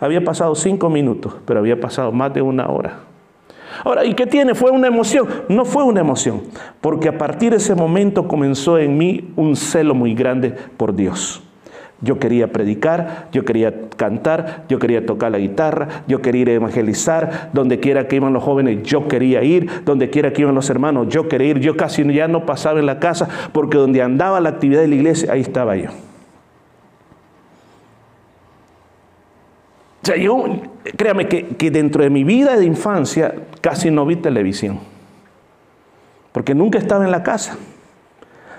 había 0.00 0.24
pasado 0.24 0.54
cinco 0.54 0.90
minutos, 0.90 1.34
pero 1.44 1.60
había 1.60 1.80
pasado 1.80 2.12
más 2.12 2.32
de 2.34 2.42
una 2.42 2.68
hora. 2.68 3.13
Ahora, 3.84 4.04
¿y 4.04 4.14
qué 4.14 4.26
tiene? 4.26 4.54
¿Fue 4.54 4.70
una 4.70 4.88
emoción? 4.88 5.28
No 5.48 5.66
fue 5.66 5.84
una 5.84 6.00
emoción, 6.00 6.42
porque 6.80 7.08
a 7.08 7.18
partir 7.18 7.50
de 7.50 7.58
ese 7.58 7.74
momento 7.74 8.26
comenzó 8.26 8.78
en 8.78 8.96
mí 8.96 9.30
un 9.36 9.56
celo 9.56 9.94
muy 9.94 10.14
grande 10.14 10.54
por 10.76 10.94
Dios. 10.94 11.42
Yo 12.00 12.18
quería 12.18 12.50
predicar, 12.50 13.28
yo 13.30 13.44
quería 13.44 13.72
cantar, 13.96 14.64
yo 14.68 14.78
quería 14.78 15.06
tocar 15.06 15.30
la 15.32 15.38
guitarra, 15.38 16.02
yo 16.08 16.20
quería 16.22 16.42
ir 16.42 16.48
a 16.50 16.52
evangelizar, 16.54 17.50
donde 17.52 17.78
quiera 17.78 18.08
que 18.08 18.16
iban 18.16 18.32
los 18.32 18.42
jóvenes, 18.42 18.82
yo 18.82 19.06
quería 19.06 19.42
ir, 19.42 19.70
donde 19.84 20.10
quiera 20.10 20.32
que 20.32 20.42
iban 20.42 20.54
los 20.54 20.68
hermanos, 20.70 21.08
yo 21.08 21.28
quería 21.28 21.48
ir, 21.48 21.60
yo 21.60 21.76
casi 21.76 22.04
ya 22.12 22.26
no 22.26 22.46
pasaba 22.46 22.80
en 22.80 22.86
la 22.86 22.98
casa, 22.98 23.28
porque 23.52 23.78
donde 23.78 24.02
andaba 24.02 24.40
la 24.40 24.48
actividad 24.48 24.80
de 24.80 24.88
la 24.88 24.94
iglesia, 24.96 25.32
ahí 25.32 25.40
estaba 25.40 25.76
yo. 25.76 25.90
O 30.04 30.06
sea, 30.06 30.16
yo, 30.16 30.44
créame 30.98 31.28
que, 31.28 31.56
que 31.56 31.70
dentro 31.70 32.02
de 32.02 32.10
mi 32.10 32.24
vida 32.24 32.58
de 32.58 32.66
infancia 32.66 33.34
casi 33.62 33.90
no 33.90 34.04
vi 34.04 34.16
televisión, 34.16 34.80
porque 36.30 36.54
nunca 36.54 36.78
estaba 36.78 37.06
en 37.06 37.10
la 37.10 37.22
casa. 37.22 37.56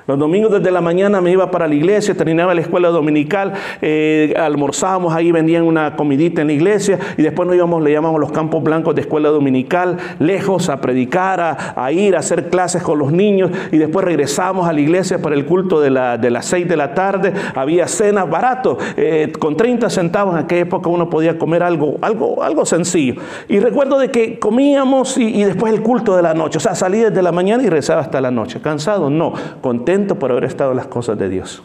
Los 0.08 0.20
domingos 0.20 0.52
desde 0.52 0.70
la 0.70 0.82
mañana 0.82 1.20
me 1.20 1.32
iba 1.32 1.50
para 1.50 1.68
la 1.68 1.74
iglesia, 1.74 2.14
terminaba 2.14 2.54
la 2.54 2.62
escuela 2.62 2.90
dominical, 2.90 3.54
eh, 3.82 4.36
almorzábamos 4.38 5.16
ahí, 5.16 5.32
vendían 5.32 5.64
una 5.64 5.96
comidita 5.96 6.42
en 6.42 6.48
la 6.48 6.54
iglesia 6.54 7.00
y 7.18 7.24
después 7.24 7.48
nos 7.48 7.56
íbamos, 7.56 7.82
le 7.82 7.92
llamamos 7.92 8.22
los 8.22 8.32
campos 8.32 8.62
blancos 8.62 8.94
de 8.94 9.02
escuela 9.02 9.30
dominical, 9.30 9.98
lejos 10.20 10.70
a 10.70 10.80
predicar, 10.80 11.58
a, 11.76 11.92
ir 11.92 12.16
a 12.16 12.20
hacer 12.20 12.50
clases 12.50 12.84
con 12.84 13.00
los 13.00 13.12
niños 13.12 13.50
y 13.72 13.78
después 13.78 14.06
regresamos 14.06 14.70
a 14.70 14.74
la 14.74 14.80
iglesia 14.80 15.24
para 15.24 15.34
el 15.34 15.48
culto 15.48 15.82
de, 15.82 15.90
las 15.90 16.46
6 16.46 16.70
de 16.70 16.78
la 16.78 16.94
tarde. 16.94 17.34
Había 17.56 17.88
cenas 17.88 18.30
barato, 18.30 18.78
eh, 18.98 19.34
con 19.40 19.58
30 19.58 19.90
centavos 19.90 20.36
en 20.36 20.44
aquella 20.44 20.62
época 20.62 20.88
uno 20.88 21.10
podía 21.10 21.40
comer 21.40 21.64
algo, 21.64 21.98
algo, 22.02 22.44
algo 22.44 22.64
sencillo. 22.64 23.16
Y 23.48 23.60
recuerdo 23.60 23.98
de 23.98 24.12
que 24.12 24.38
comíamos 24.38 25.18
y, 25.18 25.42
y 25.42 25.44
después 25.46 25.74
el 25.74 25.82
culto 25.82 26.16
de 26.16 26.22
la 26.22 26.36
noche, 26.36 26.60
o 26.60 26.62
sea, 26.62 26.76
salí 26.76 27.00
desde 27.00 27.24
la 27.24 27.32
mañana 27.32 27.64
y 27.64 27.70
rezaba 27.70 28.02
hasta 28.02 28.22
la 28.22 28.30
noche. 28.30 28.62
¿Cansado? 28.62 29.10
No, 29.10 29.34
contento 29.62 29.95
por 29.98 30.32
haber 30.32 30.44
estado 30.44 30.72
en 30.72 30.78
las 30.78 30.88
cosas 30.88 31.18
de 31.18 31.30
Dios. 31.30 31.64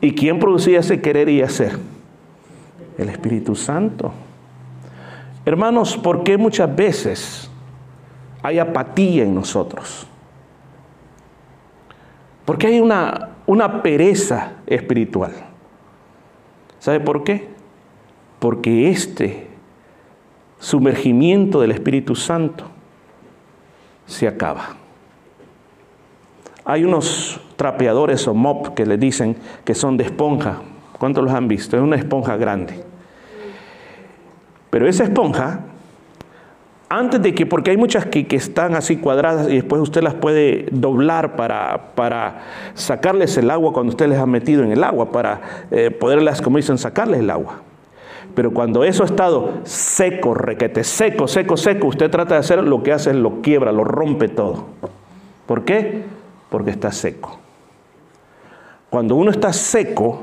¿Y 0.00 0.14
quién 0.14 0.38
producía 0.38 0.80
ese 0.80 1.00
querer 1.00 1.28
y 1.28 1.42
hacer? 1.42 1.78
El 2.98 3.08
Espíritu 3.08 3.54
Santo. 3.54 4.12
Hermanos, 5.44 5.96
¿por 5.96 6.22
qué 6.22 6.36
muchas 6.36 6.74
veces 6.74 7.50
hay 8.42 8.58
apatía 8.58 9.24
en 9.24 9.34
nosotros? 9.34 10.06
Porque 12.44 12.66
hay 12.66 12.80
una, 12.80 13.30
una 13.46 13.82
pereza 13.82 14.52
espiritual. 14.66 15.32
¿Sabe 16.78 17.00
por 17.00 17.24
qué? 17.24 17.48
Porque 18.38 18.90
este 18.90 19.48
sumergimiento 20.58 21.60
del 21.60 21.70
Espíritu 21.70 22.14
Santo 22.14 22.64
se 24.06 24.28
acaba. 24.28 24.81
Hay 26.64 26.84
unos 26.84 27.40
trapeadores 27.56 28.26
o 28.28 28.34
mop 28.34 28.68
que 28.74 28.86
le 28.86 28.96
dicen 28.96 29.36
que 29.64 29.74
son 29.74 29.96
de 29.96 30.04
esponja. 30.04 30.60
¿Cuántos 30.98 31.24
los 31.24 31.32
han 31.32 31.48
visto? 31.48 31.76
Es 31.76 31.82
una 31.82 31.96
esponja 31.96 32.36
grande. 32.36 32.84
Pero 34.70 34.88
esa 34.88 35.04
esponja, 35.04 35.60
antes 36.88 37.20
de 37.20 37.34
que, 37.34 37.46
porque 37.46 37.72
hay 37.72 37.76
muchas 37.76 38.06
que, 38.06 38.26
están 38.30 38.74
así 38.74 38.96
cuadradas 38.96 39.48
y 39.48 39.56
después 39.56 39.82
usted 39.82 40.02
las 40.02 40.14
puede 40.14 40.66
doblar 40.70 41.36
para, 41.36 41.94
para 41.94 42.42
sacarles 42.74 43.36
el 43.36 43.50
agua 43.50 43.72
cuando 43.72 43.90
usted 43.90 44.08
les 44.08 44.18
ha 44.18 44.26
metido 44.26 44.62
en 44.62 44.72
el 44.72 44.84
agua, 44.84 45.10
para 45.10 45.40
eh, 45.70 45.90
poderlas, 45.90 46.40
como 46.40 46.58
dicen, 46.58 46.78
sacarles 46.78 47.20
el 47.20 47.30
agua. 47.30 47.60
Pero 48.34 48.52
cuando 48.52 48.84
eso 48.84 49.02
ha 49.02 49.06
estado 49.06 49.60
seco, 49.64 50.32
requete, 50.32 50.84
seco, 50.84 51.28
seco, 51.28 51.56
seco, 51.56 51.88
usted 51.88 52.10
trata 52.10 52.34
de 52.34 52.40
hacer 52.40 52.62
lo 52.62 52.82
que 52.82 52.92
hace 52.92 53.10
es 53.10 53.16
lo 53.16 53.42
quiebra, 53.42 53.72
lo 53.72 53.84
rompe 53.84 54.28
todo. 54.28 54.66
¿Por 55.46 55.64
qué? 55.64 56.04
Porque 56.52 56.70
está 56.70 56.92
seco. 56.92 57.38
Cuando 58.90 59.16
uno 59.16 59.30
está 59.30 59.54
seco 59.54 60.22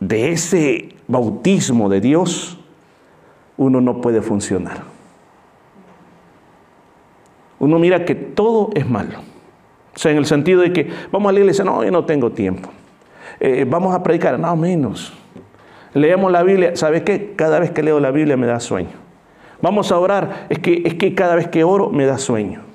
de 0.00 0.32
ese 0.32 0.96
bautismo 1.06 1.90
de 1.90 2.00
Dios, 2.00 2.58
uno 3.58 3.82
no 3.82 4.00
puede 4.00 4.22
funcionar. 4.22 4.84
Uno 7.58 7.78
mira 7.78 8.06
que 8.06 8.14
todo 8.14 8.70
es 8.74 8.88
malo. 8.88 9.18
O 9.94 9.98
sea, 9.98 10.12
en 10.12 10.18
el 10.18 10.24
sentido 10.24 10.62
de 10.62 10.72
que 10.72 10.90
vamos 11.12 11.28
a 11.28 11.32
la 11.34 11.40
iglesia, 11.40 11.64
no, 11.64 11.84
yo 11.84 11.90
no 11.90 12.06
tengo 12.06 12.30
tiempo. 12.30 12.70
Eh, 13.38 13.66
vamos 13.68 13.94
a 13.94 14.02
predicar, 14.02 14.38
no, 14.38 14.56
menos. 14.56 15.12
Leemos 15.92 16.32
la 16.32 16.42
Biblia, 16.42 16.74
¿sabes 16.74 17.02
qué? 17.02 17.34
Cada 17.36 17.60
vez 17.60 17.70
que 17.70 17.82
leo 17.82 18.00
la 18.00 18.10
Biblia 18.12 18.38
me 18.38 18.46
da 18.46 18.60
sueño. 18.60 18.96
Vamos 19.60 19.92
a 19.92 19.98
orar, 19.98 20.46
es 20.48 20.58
que, 20.58 20.82
es 20.86 20.94
que 20.94 21.14
cada 21.14 21.34
vez 21.34 21.48
que 21.48 21.64
oro 21.64 21.90
me 21.90 22.06
da 22.06 22.16
sueño. 22.16 22.65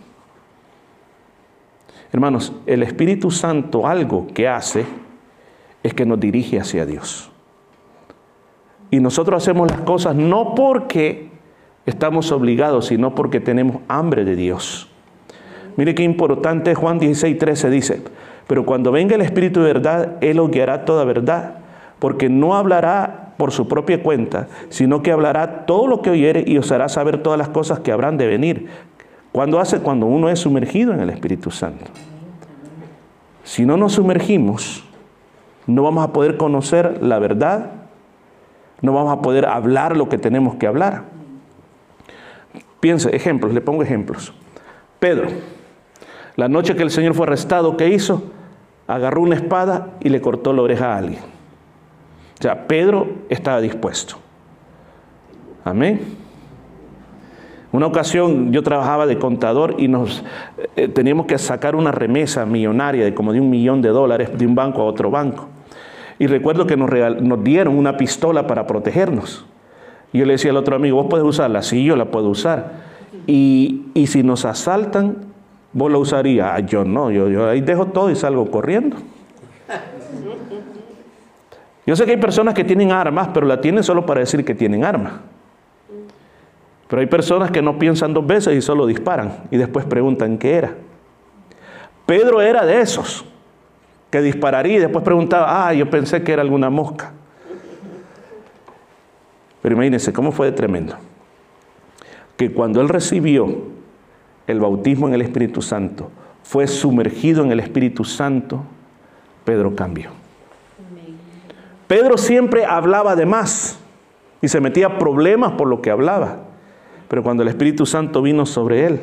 Hermanos, 2.11 2.53
el 2.65 2.83
Espíritu 2.83 3.31
Santo 3.31 3.87
algo 3.87 4.27
que 4.33 4.47
hace 4.47 4.85
es 5.83 5.93
que 5.93 6.05
nos 6.05 6.19
dirige 6.19 6.59
hacia 6.59 6.85
Dios. 6.85 7.31
Y 8.89 8.99
nosotros 8.99 9.41
hacemos 9.41 9.71
las 9.71 9.81
cosas 9.81 10.15
no 10.15 10.53
porque 10.53 11.29
estamos 11.85 12.31
obligados, 12.31 12.87
sino 12.87 13.15
porque 13.15 13.39
tenemos 13.39 13.77
hambre 13.87 14.25
de 14.25 14.35
Dios. 14.35 14.89
Mire 15.77 15.95
qué 15.95 16.03
importante 16.03 16.75
Juan 16.75 16.99
16, 16.99 17.37
13 17.37 17.69
dice, 17.69 18.01
pero 18.47 18.65
cuando 18.65 18.91
venga 18.91 19.15
el 19.15 19.21
Espíritu 19.21 19.61
de 19.61 19.67
verdad, 19.67 20.17
Él 20.19 20.39
os 20.39 20.51
guiará 20.51 20.83
toda 20.83 21.05
verdad, 21.05 21.59
porque 21.99 22.27
no 22.27 22.55
hablará 22.55 23.33
por 23.37 23.51
su 23.51 23.67
propia 23.67 24.03
cuenta, 24.03 24.49
sino 24.69 25.01
que 25.01 25.11
hablará 25.11 25.65
todo 25.65 25.87
lo 25.87 26.01
que 26.01 26.09
oyere 26.09 26.43
y 26.45 26.57
os 26.57 26.71
hará 26.71 26.89
saber 26.89 27.23
todas 27.23 27.39
las 27.39 27.49
cosas 27.49 27.79
que 27.79 27.91
habrán 27.91 28.17
de 28.17 28.27
venir. 28.27 28.67
¿Cuándo 29.31 29.59
hace? 29.59 29.79
Cuando 29.79 30.05
uno 30.05 30.29
es 30.29 30.39
sumergido 30.39 30.93
en 30.93 30.99
el 30.99 31.09
Espíritu 31.09 31.51
Santo. 31.51 31.85
Si 33.43 33.65
no 33.65 33.77
nos 33.77 33.93
sumergimos, 33.93 34.83
no 35.67 35.83
vamos 35.83 36.03
a 36.03 36.13
poder 36.13 36.37
conocer 36.37 37.01
la 37.01 37.19
verdad, 37.19 37.71
no 38.81 38.93
vamos 38.93 39.13
a 39.13 39.21
poder 39.21 39.45
hablar 39.45 39.95
lo 39.95 40.09
que 40.09 40.17
tenemos 40.17 40.55
que 40.55 40.67
hablar. 40.67 41.05
Piense, 42.79 43.15
ejemplos, 43.15 43.53
le 43.53 43.61
pongo 43.61 43.83
ejemplos. 43.83 44.33
Pedro, 44.99 45.29
la 46.35 46.47
noche 46.47 46.75
que 46.75 46.83
el 46.83 46.91
Señor 46.91 47.13
fue 47.13 47.25
arrestado, 47.25 47.77
¿qué 47.77 47.89
hizo? 47.89 48.23
Agarró 48.87 49.21
una 49.21 49.35
espada 49.35 49.91
y 49.99 50.09
le 50.09 50.21
cortó 50.21 50.53
la 50.53 50.63
oreja 50.63 50.93
a 50.93 50.97
alguien. 50.97 51.21
O 52.39 52.41
sea, 52.41 52.67
Pedro 52.67 53.07
estaba 53.29 53.61
dispuesto. 53.61 54.15
Amén. 55.63 56.20
Una 57.71 57.85
ocasión 57.85 58.51
yo 58.51 58.63
trabajaba 58.63 59.05
de 59.05 59.17
contador 59.17 59.75
y 59.77 59.87
nos 59.87 60.23
eh, 60.75 60.89
teníamos 60.89 61.25
que 61.25 61.37
sacar 61.37 61.75
una 61.75 61.91
remesa 61.91 62.45
millonaria 62.45 63.05
de 63.05 63.13
como 63.13 63.31
de 63.31 63.39
un 63.39 63.49
millón 63.49 63.81
de 63.81 63.89
dólares 63.89 64.37
de 64.37 64.45
un 64.45 64.55
banco 64.55 64.81
a 64.81 64.85
otro 64.85 65.09
banco. 65.09 65.47
Y 66.19 66.27
recuerdo 66.27 66.67
que 66.67 66.77
nos, 66.77 67.43
dieron 67.43 67.77
una 67.77 67.97
pistola 67.97 68.45
para 68.45 68.67
protegernos. 68.67 69.45
Y 70.13 70.19
yo 70.19 70.25
le 70.25 70.33
decía 70.33 70.51
al 70.51 70.57
otro 70.57 70.75
amigo, 70.75 70.97
vos 70.97 71.07
puedes 71.09 71.25
usarla, 71.25 71.63
sí, 71.63 71.83
yo 71.83 71.95
la 71.95 72.11
puedo 72.11 72.29
usar. 72.29 72.73
Y, 73.25 73.85
si 74.05 74.21
nos 74.21 74.45
asaltan, 74.45 75.17
vos 75.71 75.91
la 75.91 75.97
usarías. 75.97 76.51
Ah, 76.53 76.59
yo 76.59 76.83
no, 76.83 77.09
yo, 77.09 77.29
yo 77.29 77.49
ahí 77.49 77.61
dejo 77.61 77.87
todo 77.87 78.11
y 78.11 78.15
salgo 78.15 78.51
corriendo. 78.51 78.97
Yo 81.87 81.95
sé 81.95 82.05
que 82.05 82.11
hay 82.11 82.17
personas 82.17 82.53
que 82.53 82.63
tienen 82.63 82.91
armas, 82.91 83.29
pero 83.33 83.47
la 83.47 83.59
tienen 83.59 83.83
solo 83.83 84.05
para 84.05 84.19
decir 84.19 84.45
que 84.45 84.53
tienen 84.53 84.85
armas. 84.85 85.13
Pero 86.91 86.99
hay 86.99 87.07
personas 87.07 87.51
que 87.51 87.61
no 87.61 87.79
piensan 87.79 88.13
dos 88.13 88.27
veces 88.27 88.53
y 88.53 88.61
solo 88.61 88.85
disparan 88.85 89.45
y 89.49 89.55
después 89.55 89.85
preguntan 89.85 90.37
qué 90.37 90.55
era. 90.55 90.75
Pedro 92.05 92.41
era 92.41 92.65
de 92.65 92.81
esos 92.81 93.23
que 94.09 94.21
dispararía 94.21 94.75
y 94.75 94.79
después 94.79 95.01
preguntaba, 95.01 95.69
ah, 95.69 95.73
yo 95.73 95.89
pensé 95.89 96.21
que 96.21 96.33
era 96.33 96.41
alguna 96.41 96.69
mosca. 96.69 97.13
Pero 99.61 99.73
imagínense 99.73 100.11
cómo 100.11 100.33
fue 100.33 100.47
de 100.47 100.51
tremendo. 100.51 100.97
Que 102.35 102.51
cuando 102.51 102.81
él 102.81 102.89
recibió 102.89 103.47
el 104.45 104.59
bautismo 104.59 105.07
en 105.07 105.13
el 105.13 105.21
Espíritu 105.21 105.61
Santo, 105.61 106.11
fue 106.43 106.67
sumergido 106.67 107.41
en 107.41 107.53
el 107.53 107.61
Espíritu 107.61 108.03
Santo, 108.03 108.65
Pedro 109.45 109.77
cambió. 109.77 110.09
Pedro 111.87 112.17
siempre 112.17 112.65
hablaba 112.65 113.15
de 113.15 113.25
más 113.25 113.79
y 114.41 114.49
se 114.49 114.59
metía 114.59 114.99
problemas 114.99 115.53
por 115.53 115.69
lo 115.69 115.81
que 115.81 115.89
hablaba. 115.89 116.50
Pero 117.11 117.23
cuando 117.23 117.43
el 117.43 117.49
Espíritu 117.49 117.85
Santo 117.85 118.21
vino 118.21 118.45
sobre 118.45 118.85
él, 118.85 119.01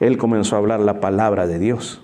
él 0.00 0.16
comenzó 0.16 0.56
a 0.56 0.58
hablar 0.58 0.80
la 0.80 1.00
palabra 1.00 1.46
de 1.46 1.58
Dios. 1.58 2.00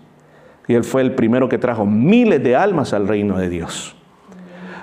Y 0.69 0.75
él 0.75 0.85
fue 0.85 1.01
el 1.01 1.15
primero 1.15 1.49
que 1.49 1.57
trajo 1.57 1.87
miles 1.87 2.45
de 2.45 2.55
almas 2.55 2.93
al 2.93 3.09
reino 3.09 3.39
de 3.39 3.49
Dios. 3.49 3.97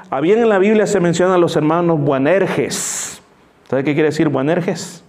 Había 0.09 0.41
en 0.41 0.49
la 0.49 0.57
Biblia 0.57 0.87
se 0.87 0.99
menciona 0.99 1.35
a 1.35 1.37
los 1.37 1.55
hermanos 1.55 2.01
Buanerges. 2.01 3.21
¿Sabe 3.69 3.83
qué 3.83 3.93
quiere 3.93 4.09
decir 4.09 4.29
Buanerges? 4.29 5.03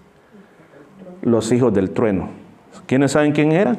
Los 1.22 1.50
hijos 1.52 1.72
del 1.72 1.92
trueno. 1.92 2.28
¿Quiénes 2.84 3.12
saben 3.12 3.32
quién 3.32 3.52
eran? 3.52 3.78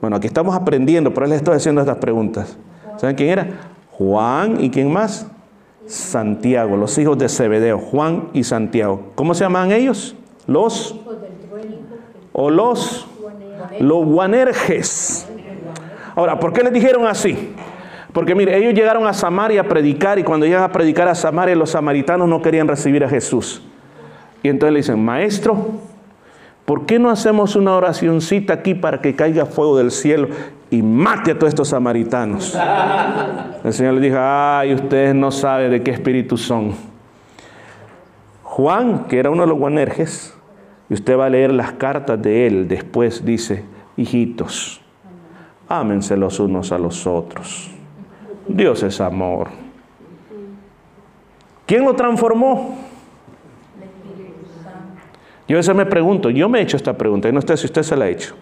Bueno, 0.00 0.16
aquí 0.16 0.26
estamos 0.26 0.56
aprendiendo, 0.56 1.14
pero 1.14 1.28
les 1.28 1.36
estoy 1.36 1.54
haciendo 1.54 1.80
estas 1.80 1.98
preguntas. 1.98 2.58
¿Saben 2.96 3.14
quién 3.14 3.28
era? 3.28 3.46
Juan 3.92 4.64
y 4.64 4.70
quién 4.70 4.92
más? 4.92 5.28
Santiago, 5.86 6.76
los 6.76 6.98
hijos 6.98 7.16
de 7.18 7.28
Zebedeo, 7.28 7.78
Juan 7.78 8.30
y 8.32 8.42
Santiago. 8.42 9.12
¿Cómo 9.14 9.32
se 9.34 9.44
llaman 9.44 9.70
ellos? 9.70 10.16
Los 10.46 10.96
o 12.32 12.50
los 12.50 13.06
los 13.78 14.04
guanerges. 14.04 15.28
Ahora, 16.14 16.38
¿por 16.38 16.52
qué 16.52 16.62
les 16.62 16.72
dijeron 16.72 17.06
así? 17.06 17.54
Porque 18.12 18.34
mire, 18.34 18.56
ellos 18.56 18.74
llegaron 18.74 19.06
a 19.06 19.12
Samaria 19.12 19.60
a 19.60 19.64
predicar 19.64 20.18
y 20.18 20.24
cuando 20.24 20.46
llegan 20.46 20.64
a 20.64 20.72
predicar 20.72 21.06
a 21.08 21.14
Samaria 21.14 21.54
los 21.54 21.70
samaritanos 21.70 22.28
no 22.28 22.42
querían 22.42 22.66
recibir 22.66 23.04
a 23.04 23.08
Jesús. 23.08 23.62
Y 24.42 24.48
entonces 24.48 24.72
le 24.72 24.78
dicen, 24.80 25.04
maestro, 25.04 25.56
¿por 26.64 26.86
qué 26.86 26.98
no 26.98 27.10
hacemos 27.10 27.54
una 27.54 27.76
oracióncita 27.76 28.54
aquí 28.54 28.74
para 28.74 29.00
que 29.00 29.14
caiga 29.14 29.46
fuego 29.46 29.78
del 29.78 29.92
cielo 29.92 30.28
y 30.70 30.82
mate 30.82 31.32
a 31.32 31.34
todos 31.38 31.50
estos 31.50 31.68
samaritanos? 31.68 32.58
El 33.62 33.72
Señor 33.72 33.94
le 33.94 34.00
dijo, 34.00 34.16
ay, 34.18 34.74
ustedes 34.74 35.14
no 35.14 35.30
saben 35.30 35.70
de 35.70 35.82
qué 35.82 35.92
espíritu 35.92 36.36
son 36.36 36.89
Juan, 38.50 39.04
que 39.04 39.20
era 39.20 39.30
uno 39.30 39.42
de 39.42 39.48
los 39.48 39.58
guanerjes, 39.58 40.36
y 40.88 40.94
usted 40.94 41.16
va 41.16 41.26
a 41.26 41.30
leer 41.30 41.52
las 41.52 41.70
cartas 41.74 42.20
de 42.20 42.48
él 42.48 42.66
después, 42.66 43.24
dice, 43.24 43.62
hijitos, 43.96 44.80
ámense 45.68 46.16
los 46.16 46.40
unos 46.40 46.72
a 46.72 46.78
los 46.78 47.06
otros. 47.06 47.70
Dios 48.48 48.82
es 48.82 49.00
amor. 49.00 49.50
¿Quién 51.64 51.84
lo 51.84 51.94
transformó? 51.94 52.76
Yo 55.46 55.56
a 55.56 55.58
veces 55.58 55.74
me 55.76 55.86
pregunto, 55.86 56.28
yo 56.28 56.48
me 56.48 56.58
he 56.58 56.62
hecho 56.62 56.76
esta 56.76 56.98
pregunta, 56.98 57.28
y 57.28 57.32
no 57.32 57.40
sé 57.42 57.56
si 57.56 57.66
usted 57.66 57.84
se 57.84 57.96
la 57.96 58.06
ha 58.06 58.08
hecho. 58.08 58.34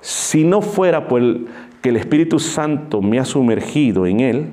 Si 0.00 0.42
no 0.42 0.62
fuera 0.62 1.06
por 1.06 1.20
el, 1.20 1.46
que 1.80 1.90
el 1.90 1.96
Espíritu 1.96 2.40
Santo 2.40 3.00
me 3.00 3.20
ha 3.20 3.24
sumergido 3.24 4.04
en 4.04 4.18
él, 4.18 4.50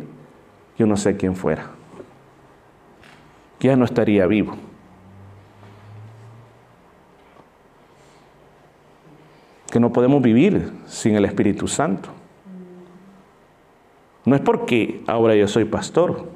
yo 0.77 0.85
no 0.85 0.95
sé 0.95 1.17
quién 1.17 1.35
fuera. 1.35 1.78
Ya 3.59 3.75
no 3.75 3.85
estaría 3.85 4.25
vivo. 4.27 4.55
Que 9.71 9.79
no 9.79 9.91
podemos 9.91 10.21
vivir 10.21 10.71
sin 10.85 11.15
el 11.15 11.25
Espíritu 11.25 11.67
Santo. 11.67 12.09
No 14.25 14.35
es 14.35 14.41
porque 14.41 15.03
ahora 15.07 15.35
yo 15.35 15.47
soy 15.47 15.65
pastor. 15.65 16.29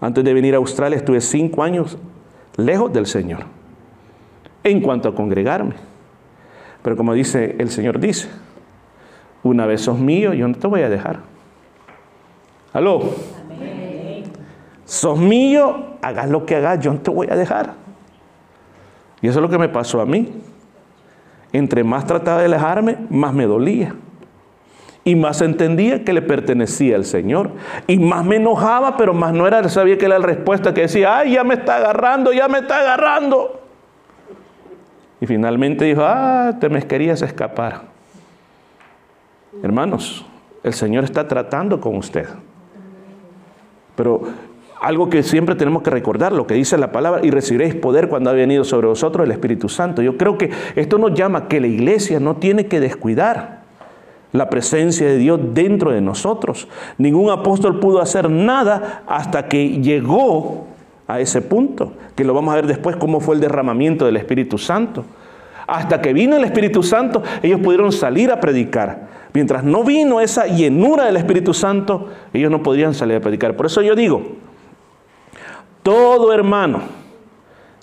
Antes 0.00 0.24
de 0.24 0.34
venir 0.34 0.54
a 0.54 0.58
Australia 0.58 0.96
estuve 0.96 1.20
cinco 1.20 1.62
años 1.62 1.98
lejos 2.56 2.92
del 2.92 3.06
Señor 3.06 3.44
en 4.64 4.80
cuanto 4.80 5.08
a 5.08 5.14
congregarme. 5.14 5.74
Pero 6.82 6.96
como 6.96 7.12
dice 7.14 7.56
el 7.58 7.70
Señor 7.70 8.00
dice, 8.00 8.28
una 9.42 9.66
vez 9.66 9.82
sos 9.82 9.98
mío, 9.98 10.32
yo 10.34 10.48
no 10.48 10.54
te 10.54 10.66
voy 10.66 10.82
a 10.82 10.88
dejar. 10.88 11.20
Aló. 12.72 13.14
Sos 14.90 15.20
mío, 15.20 15.84
hagas 16.02 16.28
lo 16.28 16.44
que 16.44 16.56
hagas, 16.56 16.80
yo 16.80 16.92
no 16.92 16.98
te 16.98 17.12
voy 17.12 17.28
a 17.30 17.36
dejar. 17.36 17.74
Y 19.22 19.28
eso 19.28 19.38
es 19.38 19.42
lo 19.42 19.48
que 19.48 19.56
me 19.56 19.68
pasó 19.68 20.00
a 20.00 20.04
mí. 20.04 20.32
Entre 21.52 21.84
más 21.84 22.06
trataba 22.06 22.40
de 22.40 22.46
alejarme, 22.46 22.98
más 23.08 23.32
me 23.32 23.46
dolía. 23.46 23.94
Y 25.04 25.14
más 25.14 25.42
entendía 25.42 26.02
que 26.02 26.12
le 26.12 26.22
pertenecía 26.22 26.96
al 26.96 27.04
Señor. 27.04 27.52
Y 27.86 28.00
más 28.00 28.24
me 28.24 28.34
enojaba, 28.34 28.96
pero 28.96 29.14
más 29.14 29.32
no 29.32 29.46
era, 29.46 29.68
sabía 29.68 29.96
que 29.96 30.06
era 30.06 30.18
la 30.18 30.26
respuesta 30.26 30.74
que 30.74 30.80
decía, 30.80 31.18
ay, 31.18 31.34
ya 31.34 31.44
me 31.44 31.54
está 31.54 31.76
agarrando, 31.76 32.32
ya 32.32 32.48
me 32.48 32.58
está 32.58 32.80
agarrando. 32.80 33.60
Y 35.20 35.26
finalmente 35.26 35.84
dijo, 35.84 36.02
ah, 36.02 36.56
te 36.58 36.68
me 36.68 36.82
querías 36.82 37.22
escapar. 37.22 37.82
Hermanos, 39.62 40.26
el 40.64 40.74
Señor 40.74 41.04
está 41.04 41.28
tratando 41.28 41.80
con 41.80 41.94
usted. 41.94 42.26
Pero 43.94 44.49
algo 44.80 45.10
que 45.10 45.22
siempre 45.22 45.54
tenemos 45.54 45.82
que 45.82 45.90
recordar, 45.90 46.32
lo 46.32 46.46
que 46.46 46.54
dice 46.54 46.78
la 46.78 46.90
palabra, 46.90 47.20
y 47.22 47.30
recibiréis 47.30 47.74
poder 47.74 48.08
cuando 48.08 48.30
ha 48.30 48.32
venido 48.32 48.64
sobre 48.64 48.86
vosotros 48.86 49.26
el 49.26 49.32
Espíritu 49.32 49.68
Santo. 49.68 50.00
Yo 50.00 50.16
creo 50.16 50.38
que 50.38 50.50
esto 50.74 50.98
nos 50.98 51.14
llama 51.14 51.48
que 51.48 51.60
la 51.60 51.66
iglesia 51.66 52.18
no 52.18 52.36
tiene 52.36 52.66
que 52.66 52.80
descuidar 52.80 53.60
la 54.32 54.48
presencia 54.48 55.06
de 55.06 55.18
Dios 55.18 55.40
dentro 55.52 55.90
de 55.90 56.00
nosotros. 56.00 56.68
Ningún 56.98 57.30
apóstol 57.30 57.78
pudo 57.78 58.00
hacer 58.00 58.30
nada 58.30 59.02
hasta 59.06 59.48
que 59.48 59.80
llegó 59.80 60.66
a 61.06 61.20
ese 61.20 61.42
punto, 61.42 61.92
que 62.14 62.24
lo 62.24 62.32
vamos 62.32 62.52
a 62.52 62.56
ver 62.56 62.66
después 62.66 62.96
cómo 62.96 63.20
fue 63.20 63.34
el 63.34 63.40
derramamiento 63.40 64.06
del 64.06 64.16
Espíritu 64.16 64.56
Santo. 64.56 65.04
Hasta 65.66 66.00
que 66.00 66.12
vino 66.12 66.36
el 66.36 66.44
Espíritu 66.44 66.82
Santo, 66.82 67.22
ellos 67.42 67.60
pudieron 67.60 67.92
salir 67.92 68.30
a 68.30 68.40
predicar. 68.40 69.08
Mientras 69.32 69.62
no 69.62 69.84
vino 69.84 70.20
esa 70.20 70.46
llenura 70.46 71.04
del 71.04 71.16
Espíritu 71.16 71.54
Santo, 71.54 72.08
ellos 72.32 72.50
no 72.50 72.62
podían 72.62 72.94
salir 72.94 73.16
a 73.16 73.20
predicar. 73.20 73.56
Por 73.56 73.66
eso 73.66 73.82
yo 73.82 73.94
digo, 73.94 74.22
todo 75.82 76.32
hermano 76.32 76.82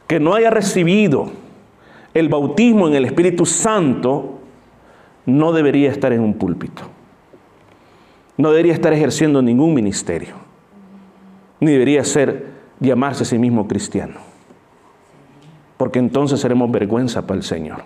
que 0.07 0.19
no 0.19 0.33
haya 0.33 0.49
recibido 0.49 1.31
el 2.13 2.29
bautismo 2.29 2.87
en 2.87 2.95
el 2.95 3.05
Espíritu 3.05 3.45
Santo, 3.45 4.39
no 5.25 5.51
debería 5.51 5.91
estar 5.91 6.13
en 6.13 6.21
un 6.21 6.33
púlpito. 6.35 6.83
No 8.37 8.49
debería 8.49 8.73
estar 8.73 8.93
ejerciendo 8.93 9.41
ningún 9.41 9.73
ministerio. 9.73 10.35
Ni 11.59 11.71
debería 11.71 12.03
ser 12.03 12.47
llamarse 12.79 13.23
a 13.23 13.25
sí 13.25 13.37
mismo 13.37 13.67
cristiano. 13.67 14.15
Porque 15.75 15.99
entonces 15.99 16.39
seremos 16.39 16.71
vergüenza 16.71 17.25
para 17.27 17.37
el 17.37 17.43
Señor. 17.43 17.83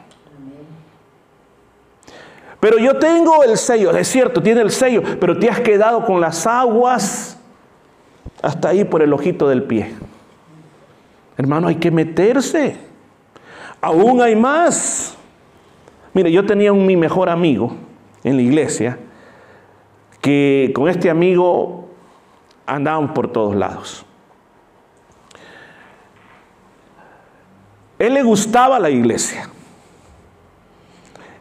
Pero 2.60 2.78
yo 2.78 3.00
tengo 3.00 3.44
el 3.44 3.58
sello, 3.58 3.92
es 3.98 4.08
cierto, 4.08 4.42
tiene 4.44 4.62
el 4.62 4.70
sello, 4.70 5.02
pero 5.20 5.40
te 5.40 5.50
has 5.50 5.62
quedado 5.62 6.06
con 6.06 6.22
las 6.22 6.46
aguas 6.46 7.41
hasta 8.42 8.70
ahí 8.70 8.84
por 8.84 9.02
el 9.02 9.14
ojito 9.14 9.48
del 9.48 9.64
pie. 9.64 9.92
Hermano, 11.38 11.68
hay 11.68 11.76
que 11.76 11.92
meterse. 11.92 12.76
Aún 13.80 14.22
hay 14.22 14.36
más. 14.36 15.18
Mire, 16.14 16.32
yo 16.32 16.46
tenía 16.46 16.74
un 16.74 16.86
mi 16.86 16.96
mejor 16.96 17.30
amigo 17.30 17.76
en 18.24 18.36
la 18.36 18.42
iglesia 18.42 18.98
que 20.20 20.72
con 20.76 20.88
este 20.88 21.10
amigo 21.10 21.90
andaban 22.66 23.14
por 23.14 23.32
todos 23.32 23.56
lados. 23.56 24.06
Él 27.98 28.14
le 28.14 28.24
gustaba 28.24 28.80
la 28.80 28.90
iglesia. 28.90 29.50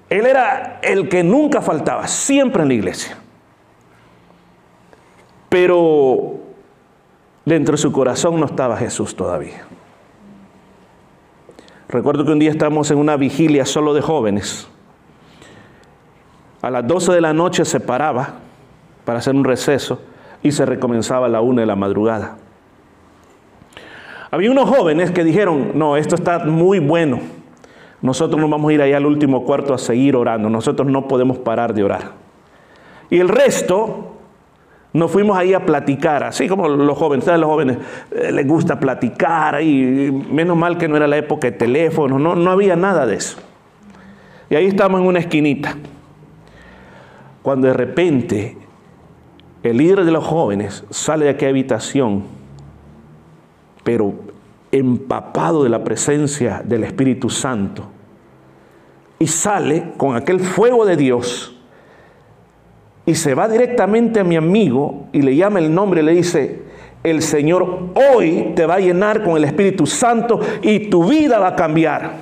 Él 0.09 0.27
era 0.27 0.81
el 0.83 1.09
que 1.09 1.23
nunca 1.23 1.63
faltaba, 1.63 2.07
siempre 2.09 2.63
en 2.63 2.69
la 2.69 2.75
iglesia. 2.75 3.17
Pero 5.49 6.41
dentro 7.45 7.73
de 7.73 7.79
su 7.79 7.93
corazón 7.93 8.39
no 8.39 8.47
estaba 8.47 8.77
Jesús 8.77 9.15
todavía. 9.15 9.65
Recuerdo 11.89 12.25
que 12.25 12.33
un 12.33 12.39
día 12.39 12.51
estábamos 12.51 12.91
en 12.91 12.99
una 12.99 13.17
vigilia 13.17 13.65
solo 13.65 13.95
de 13.95 14.01
jóvenes. 14.01 14.69
A 16.63 16.71
las 16.71 16.87
12 16.87 17.13
de 17.13 17.21
la 17.21 17.33
noche 17.33 17.65
se 17.65 17.81
paraba 17.81 18.35
para 19.05 19.19
hacer 19.19 19.35
un 19.35 19.45
receso 19.45 20.01
y 20.43 20.53
se 20.53 20.67
recomenzaba 20.67 21.27
a 21.27 21.29
la 21.29 21.41
una 21.41 21.63
de 21.63 21.67
la 21.67 21.77
madrugada. 21.77 22.37
Había 24.31 24.51
unos 24.51 24.69
jóvenes 24.69 25.11
que 25.11 25.25
dijeron, 25.25 25.73
no, 25.75 25.97
esto 25.97 26.15
está 26.15 26.41
muy 26.45 26.79
bueno 26.79 27.21
nosotros 28.03 28.41
nos 28.41 28.49
vamos 28.49 28.71
a 28.71 28.75
ir 28.75 28.83
allá 28.83 28.97
al 28.97 29.07
último 29.07 29.45
cuarto 29.45 29.75
a 29.75 29.79
seguir 29.79 30.17
orando. 30.17 30.49
Nosotros 30.49 30.89
no 30.89 31.07
podemos 31.07 31.39
parar 31.39 31.75
de 31.75 31.85
orar. 31.85 32.13
Y 33.11 33.19
el 33.19 33.29
resto 33.29 34.10
nos 34.93 35.11
fuimos 35.11 35.37
ahí 35.37 35.55
a 35.55 35.65
platicar, 35.65 36.25
así 36.25 36.49
como 36.49 36.69
los 36.69 36.99
jóvenes, 36.99 37.25
¿sabes? 37.25 37.41
Los 37.41 37.49
jóvenes 37.49 37.79
eh, 38.11 38.33
les 38.33 38.47
gusta 38.47 38.81
platicar 38.81 39.63
y 39.63 40.11
menos 40.11 40.57
mal 40.57 40.79
que 40.79 40.89
no 40.89 40.97
era 40.97 41.07
la 41.07 41.17
época 41.17 41.51
de 41.51 41.57
teléfono, 41.57 42.19
no, 42.19 42.35
no 42.35 42.51
había 42.51 42.75
nada 42.75 43.07
de 43.07 43.17
eso. 43.17 43.39
Y 44.49 44.57
ahí 44.57 44.67
estamos 44.67 45.01
en 45.01 45.07
una 45.07 45.21
esquinita. 45.21 45.77
Cuando 47.43 47.69
de 47.69 47.75
repente 47.75 48.59
el 49.63 49.77
líder 49.77 50.05
de 50.05 50.11
los 50.11 50.25
jóvenes 50.27 50.85
sale 50.91 51.27
de 51.27 51.31
aquella 51.31 51.51
habitación, 51.51 52.25
pero 53.85 54.15
empapado 54.73 55.63
de 55.63 55.71
la 55.71 55.85
presencia 55.85 56.63
del 56.65 56.85
Espíritu 56.85 57.31
Santo 57.31 57.89
y 59.19 59.27
sale 59.27 59.93
con 59.97 60.17
aquel 60.17 60.41
fuego 60.41 60.85
de 60.85 60.97
Dios 60.97 61.60
y 63.11 63.15
se 63.17 63.35
va 63.35 63.49
directamente 63.49 64.21
a 64.21 64.25
mi 64.25 64.37
amigo 64.37 65.09
y 65.13 65.23
le 65.23 65.35
llama 65.35 65.59
el 65.59 65.75
nombre 65.75 66.01
y 66.01 66.05
le 66.05 66.13
dice, 66.13 66.63
el 67.03 67.23
Señor 67.23 67.89
hoy 68.15 68.53
te 68.55 68.67
va 68.67 68.75
a 68.75 68.79
llenar 68.79 69.25
con 69.25 69.37
el 69.37 69.43
Espíritu 69.43 69.85
Santo 69.85 70.39
y 70.63 70.91
tu 70.91 71.09
vida 71.09 71.41
va 71.41 71.49
a 71.49 71.57
cambiar. 71.57 72.13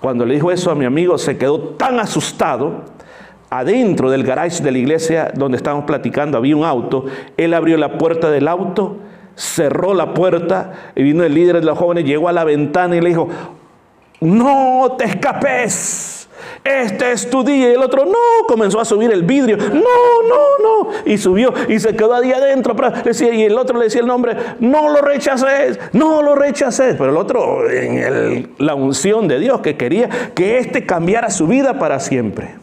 Cuando 0.00 0.26
le 0.26 0.34
dijo 0.34 0.52
eso 0.52 0.70
a 0.70 0.74
mi 0.74 0.84
amigo 0.84 1.16
se 1.16 1.38
quedó 1.38 1.60
tan 1.60 1.98
asustado. 1.98 2.98
Adentro 3.48 4.10
del 4.10 4.22
garage 4.22 4.62
de 4.62 4.70
la 4.70 4.76
iglesia 4.76 5.32
donde 5.34 5.56
estábamos 5.56 5.86
platicando 5.86 6.36
había 6.36 6.54
un 6.54 6.64
auto. 6.64 7.06
Él 7.38 7.54
abrió 7.54 7.78
la 7.78 7.96
puerta 7.96 8.30
del 8.30 8.48
auto 8.48 8.98
cerró 9.38 9.94
la 9.94 10.14
puerta 10.14 10.90
y 10.96 11.04
vino 11.04 11.22
el 11.22 11.32
líder 11.32 11.60
de 11.60 11.66
los 11.66 11.78
jóvenes, 11.78 12.04
llegó 12.04 12.28
a 12.28 12.32
la 12.32 12.42
ventana 12.42 12.96
y 12.96 13.00
le 13.00 13.10
dijo, 13.10 13.28
no 14.20 14.96
te 14.98 15.04
escapes, 15.04 16.17
este 16.64 17.12
es 17.12 17.28
tu 17.30 17.42
día. 17.44 17.70
Y 17.70 17.74
el 17.74 17.82
otro, 17.82 18.04
no, 18.04 18.46
comenzó 18.46 18.80
a 18.80 18.84
subir 18.84 19.10
el 19.12 19.22
vidrio, 19.22 19.56
no, 19.56 19.72
no, 19.72 20.58
no. 20.62 20.90
Y 21.04 21.18
subió 21.18 21.52
y 21.68 21.78
se 21.78 21.94
quedó 21.94 22.14
ahí 22.14 22.32
adentro. 22.32 22.76
Y 23.20 23.42
el 23.42 23.58
otro 23.58 23.78
le 23.78 23.84
decía 23.84 24.00
el 24.00 24.06
nombre, 24.06 24.36
no 24.60 24.88
lo 24.88 25.00
rechaces, 25.00 25.78
no 25.92 26.22
lo 26.22 26.34
rechaces. 26.34 26.96
Pero 26.96 27.10
el 27.10 27.16
otro, 27.16 27.68
en 27.70 28.54
la 28.58 28.74
unción 28.74 29.28
de 29.28 29.38
Dios, 29.38 29.60
que 29.60 29.76
quería 29.76 30.08
que 30.34 30.58
éste 30.58 30.86
cambiara 30.86 31.30
su 31.30 31.46
vida 31.46 31.78
para 31.78 32.00
siempre, 32.00 32.56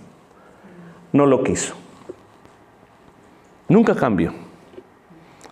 no 1.11 1.25
lo 1.25 1.43
quiso. 1.43 1.75
Nunca 3.67 3.95
cambió. 3.95 4.33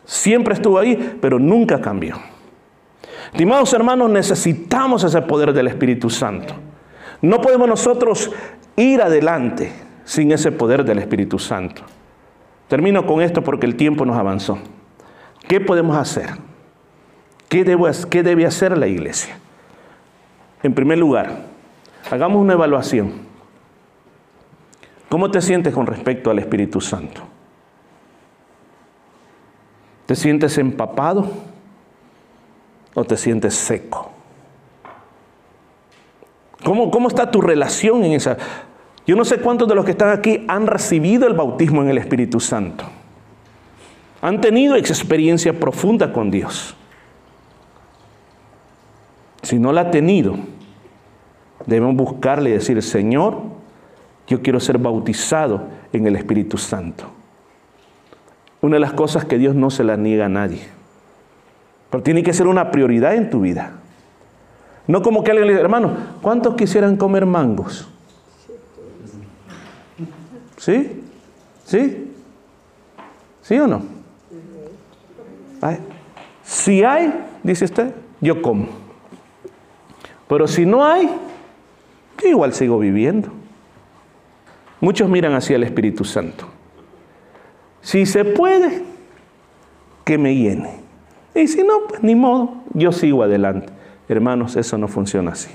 Siempre 0.06 0.54
estuvo 0.54 0.78
ahí, 0.78 1.18
pero 1.22 1.40
nunca 1.40 1.80
cambió. 1.82 2.18
Estimados 3.32 3.74
hermanos, 3.74 4.10
necesitamos 4.10 5.04
ese 5.04 5.22
poder 5.22 5.54
del 5.54 5.68
Espíritu 5.68 6.10
Santo. 6.10 6.54
No 7.24 7.40
podemos 7.40 7.70
nosotros 7.70 8.32
ir 8.76 9.02
adelante 9.02 9.72
sin 10.04 10.34
ese 10.34 10.52
poder 10.52 10.84
del 10.84 11.00
Espíritu 11.00 11.40
Santo. 11.40 11.82
Termino 12.68 13.06
con 13.06 13.22
esto 13.22 13.42
porque 13.42 13.66
el 13.66 13.78
tiempo 13.78 14.06
nos 14.06 14.18
avanzó. 14.18 14.60
¿Qué 15.48 15.62
podemos 15.62 15.96
hacer? 15.96 16.32
¿Qué, 17.48 17.64
debo, 17.64 17.88
¿Qué 18.10 18.24
debe 18.24 18.46
hacer 18.46 18.78
la 18.78 18.88
iglesia? 18.88 19.38
En 20.64 20.74
primer 20.74 20.98
lugar, 20.98 21.44
hagamos 22.12 22.42
una 22.42 22.54
evaluación. 22.54 23.14
¿Cómo 25.08 25.32
te 25.32 25.40
sientes 25.40 25.74
con 25.74 25.88
respecto 25.88 26.30
al 26.30 26.40
Espíritu 26.40 26.82
Santo? 26.82 27.22
¿Te 30.08 30.16
sientes 30.18 30.58
empapado 30.58 31.32
o 32.94 33.06
te 33.06 33.16
sientes 33.16 33.56
seco? 33.56 34.13
¿Cómo, 36.64 36.92
¿Cómo, 36.92 37.08
está 37.08 37.30
tu 37.30 37.42
relación 37.42 38.04
en 38.04 38.14
esa? 38.14 38.38
Yo 39.06 39.16
no 39.16 39.26
sé 39.26 39.40
cuántos 39.40 39.68
de 39.68 39.76
los 39.76 39.84
que 39.84 39.92
están 39.92 40.10
aquí 40.10 40.46
han 40.48 40.68
recibido 40.68 41.28
el 41.28 41.34
bautismo 41.34 41.82
en 41.82 41.90
el 41.90 41.98
Espíritu 41.98 42.40
Santo. 42.40 42.86
Han 44.22 44.40
tenido 44.40 44.76
experiencia 44.76 45.60
profunda 45.60 46.14
con 46.14 46.32
Dios. 46.32 46.76
Si 49.42 49.60
no 49.60 49.74
la 49.74 49.82
ha 49.82 49.92
tenido, 49.92 50.38
debemos 51.66 51.96
buscarle 51.96 52.50
y 52.50 52.54
decir, 52.54 52.82
Señor, 52.82 53.42
yo 54.28 54.42
quiero 54.42 54.62
ser 54.62 54.78
bautizado 54.78 55.68
en 55.92 56.08
el 56.08 56.16
Espíritu 56.16 56.58
Santo. 56.58 57.04
Una 58.62 58.78
de 58.78 58.80
las 58.80 58.94
cosas 58.94 59.26
que 59.26 59.38
Dios 59.38 59.56
no 59.56 59.70
se 59.70 59.84
la 59.84 59.98
niega 59.98 60.28
a 60.28 60.30
nadie. 60.30 60.62
Pero 61.90 62.02
tiene 62.02 62.24
que 62.24 62.32
ser 62.32 62.48
una 62.48 62.72
prioridad 62.72 63.16
en 63.16 63.30
tu 63.30 63.42
vida. 63.42 63.83
No 64.88 65.02
como 65.02 65.24
que 65.24 65.32
alguien 65.32 65.48
le 65.48 65.54
diga, 65.54 65.64
hermano, 65.64 65.92
¿cuántos 66.22 66.56
quisieran 66.56 66.98
comer 66.98 67.26
mangos? 67.26 67.88
¿Sí? 70.58 71.04
¿Sí? 71.66 72.12
¿Sí 73.42 73.60
o 73.60 73.68
no? 73.68 73.82
Si 76.44 76.84
hay, 76.84 77.14
dice 77.42 77.66
usted, 77.66 77.94
yo 78.20 78.42
como. 78.42 78.68
Pero 80.28 80.48
si 80.48 80.66
no 80.66 80.86
hay, 80.86 81.10
yo 82.22 82.28
igual 82.28 82.54
sigo 82.54 82.80
viviendo. 82.80 83.30
Muchos 84.82 85.10
miran 85.10 85.34
hacia 85.34 85.56
el 85.56 85.64
Espíritu 85.64 86.04
Santo. 86.04 86.46
Si 87.82 88.06
se 88.06 88.26
puede, 88.26 88.84
que 90.04 90.18
me 90.18 90.36
llene. 90.36 90.80
Y 91.36 91.48
si 91.48 91.64
no, 91.64 91.88
pues 91.88 92.04
ni 92.04 92.16
modo, 92.16 92.56
yo 92.74 92.92
sigo 92.92 93.24
adelante. 93.24 93.72
Hermanos, 94.10 94.56
eso 94.56 94.78
no 94.78 94.88
funciona 94.88 95.32
así. 95.32 95.50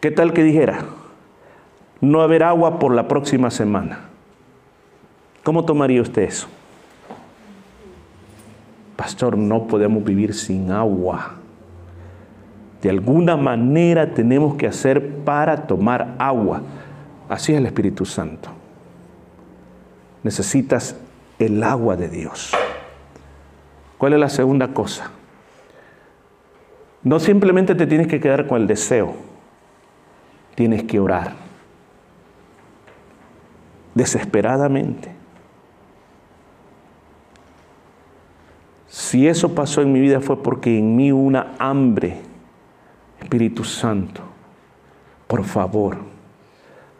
¿Qué 0.00 0.10
tal 0.10 0.32
que 0.32 0.44
dijera? 0.44 0.80
No 2.00 2.20
haber 2.20 2.42
agua 2.42 2.78
por 2.78 2.94
la 2.94 3.08
próxima 3.08 3.50
semana. 3.50 4.00
¿Cómo 5.42 5.64
tomaría 5.64 6.02
usted 6.02 6.22
eso? 6.22 6.46
Pastor, 8.96 9.36
no 9.36 9.66
podemos 9.66 10.04
vivir 10.04 10.34
sin 10.34 10.70
agua. 10.70 11.36
De 12.82 12.90
alguna 12.90 13.36
manera 13.36 14.14
tenemos 14.14 14.56
que 14.56 14.66
hacer 14.66 15.16
para 15.24 15.66
tomar 15.66 16.14
agua. 16.18 16.62
Así 17.28 17.52
es 17.52 17.58
el 17.58 17.66
Espíritu 17.66 18.04
Santo. 18.04 18.50
Necesitas 20.22 20.96
el 21.38 21.62
agua 21.62 21.96
de 21.96 22.08
Dios. 22.08 22.52
¿Cuál 23.96 24.12
es 24.12 24.20
la 24.20 24.28
segunda 24.28 24.68
cosa? 24.68 25.10
No 27.02 27.20
simplemente 27.20 27.74
te 27.74 27.86
tienes 27.86 28.06
que 28.08 28.20
quedar 28.20 28.46
con 28.46 28.60
el 28.60 28.66
deseo, 28.66 29.14
tienes 30.54 30.82
que 30.84 30.98
orar 30.98 31.48
desesperadamente. 33.98 35.10
Si 38.86 39.26
eso 39.26 39.54
pasó 39.54 39.82
en 39.82 39.92
mi 39.92 40.00
vida 40.00 40.20
fue 40.20 40.42
porque 40.42 40.78
en 40.78 40.96
mí 40.96 41.12
hubo 41.12 41.22
una 41.22 41.54
hambre, 41.58 42.18
Espíritu 43.20 43.64
Santo, 43.64 44.22
por 45.26 45.44
favor, 45.44 45.98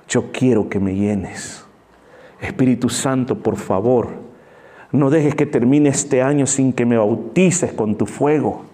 yo 0.09 0.33
quiero 0.33 0.69
que 0.69 0.81
me 0.81 0.95
llenes. 0.95 1.65
Espíritu 2.41 2.89
Santo, 2.89 3.39
por 3.39 3.57
favor, 3.57 4.09
no 4.91 5.09
dejes 5.09 5.35
que 5.35 5.47
termine 5.47 5.89
este 5.91 6.21
año 6.21 6.47
sin 6.47 6.73
que 6.73 6.85
me 6.85 6.99
bautices 6.99 7.73
con 7.73 7.97
tu 7.97 8.07
fuego. 8.07 8.65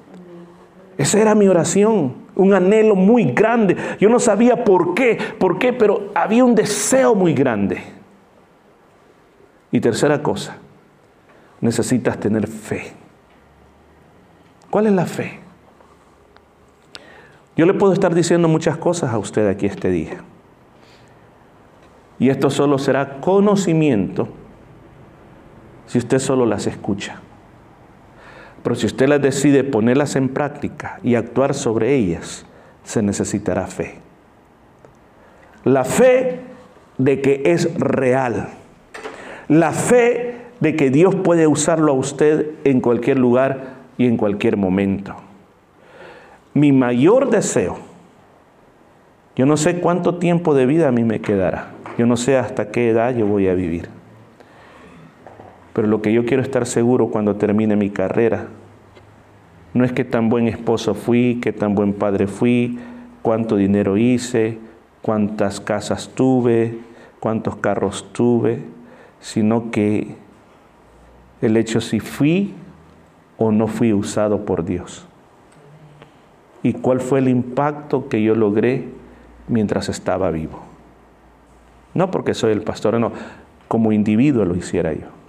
Esa 0.97 1.19
era 1.21 1.35
mi 1.35 1.49
oración, 1.49 2.15
un 2.37 2.55
anhelo 2.55 2.95
muy 2.95 3.33
grande. 3.33 3.77
Yo 3.99 4.09
no 4.09 4.19
sabía 4.19 4.65
por 4.65 4.95
qué, 4.95 5.19
por 5.39 5.59
qué, 5.59 5.73
pero 5.73 6.11
había 6.15 6.45
un 6.45 6.55
deseo 6.55 7.15
muy 7.15 7.35
grande. 7.35 7.83
Y 9.73 9.81
tercera 9.81 10.23
cosa, 10.23 10.57
necesitas 11.61 12.19
tener 12.19 12.47
fe. 12.47 12.93
¿Cuál 14.71 14.87
es 14.87 14.93
la 14.93 15.07
fe? 15.07 15.41
Yo 17.57 17.67
le 17.67 17.75
puedo 17.75 17.93
estar 17.93 18.15
diciendo 18.15 18.49
muchas 18.49 18.77
cosas 18.77 19.13
a 19.13 19.19
usted 19.19 19.49
aquí 19.49 19.67
este 19.67 19.91
día. 19.91 20.19
Y 22.19 22.31
esto 22.31 22.51
solo 22.51 22.79
será 22.79 23.21
conocimiento 23.21 24.29
si 25.87 25.99
usted 25.99 26.19
solo 26.19 26.47
las 26.47 26.67
escucha. 26.67 27.21
Pero 28.65 28.75
si 28.77 28.87
usted 28.87 29.09
las 29.09 29.21
decide 29.21 29.63
ponerlas 29.63 30.17
en 30.17 30.31
práctica 30.31 30.99
y 31.03 31.17
actuar 31.17 31.53
sobre 31.53 31.95
ellas, 31.95 32.47
se 32.83 33.03
necesitará 33.03 33.67
fe. 33.67 33.97
La 35.65 35.85
fe 35.85 36.41
de 36.97 37.21
que 37.21 37.43
es 37.45 37.73
real. 37.79 38.49
La 39.49 39.73
fe 39.73 40.37
de 40.61 40.77
que 40.77 40.89
Dios 40.89 41.15
puede 41.15 41.47
usarlo 41.47 41.93
a 41.93 41.95
usted 41.95 42.53
en 42.65 42.81
cualquier 42.81 43.19
lugar 43.19 43.75
y 43.99 44.07
en 44.07 44.17
cualquier 44.17 44.57
momento. 44.57 45.15
Mi 46.55 46.73
mayor 46.73 47.29
deseo, 47.29 47.77
yo 49.37 49.45
no 49.45 49.59
sé 49.59 49.81
cuánto 49.81 50.17
tiempo 50.17 50.55
de 50.55 50.65
vida 50.65 50.89
a 50.89 50.93
mí 50.93 51.05
me 51.05 51.21
quedará, 51.21 51.73
yo 51.99 52.07
no 52.07 52.17
sé 52.17 52.39
hasta 52.39 52.71
qué 52.71 52.89
edad 52.89 53.15
yo 53.15 53.27
voy 53.27 53.49
a 53.49 53.55
vivir. 53.55 53.94
Pero 55.75 55.89
lo 55.89 56.01
que 56.01 56.13
yo 56.13 56.25
quiero 56.25 56.43
estar 56.43 56.65
seguro 56.65 57.09
cuando 57.09 57.37
termine 57.37 57.77
mi 57.77 57.91
carrera 57.91 58.47
no 59.75 59.85
es 59.85 59.93
que 59.93 60.05
tan 60.05 60.29
buen 60.31 60.47
esposo 60.47 60.95
fui, 60.95 61.41
que 61.43 61.53
tan 61.53 61.75
buen 61.75 61.93
padre 61.93 62.29
fui, 62.29 62.79
cuánto 63.23 63.57
dinero 63.57 63.97
hice, 63.97 64.59
cuántas 65.03 65.61
casas 65.61 66.11
tuve, 66.15 66.79
cuántos 67.19 67.57
carros 67.57 68.07
tuve, 68.13 68.63
sino 69.19 69.73
que 69.73 70.15
el 71.43 71.57
hecho 71.57 71.81
si 71.81 71.99
fui 71.99 72.55
o 73.37 73.51
no 73.51 73.67
fui 73.67 73.93
usado 73.93 74.45
por 74.45 74.65
Dios. 74.65 75.07
Y 76.63 76.75
cuál 76.75 77.01
fue 77.01 77.19
el 77.19 77.29
impacto 77.29 78.09
que 78.09 78.23
yo 78.23 78.37
logré 78.37 78.85
mientras 79.49 79.89
estaba 79.89 80.31
vivo. 80.31 80.61
No 81.95 82.13
porque 82.13 82.33
soy 82.33 82.53
el 82.53 82.63
pastor, 82.63 83.01
no, 83.01 83.11
como 83.67 83.91
individuo 83.91 84.45
lo 84.45 84.55
hiciera 84.55 84.93
yo. 84.93 85.24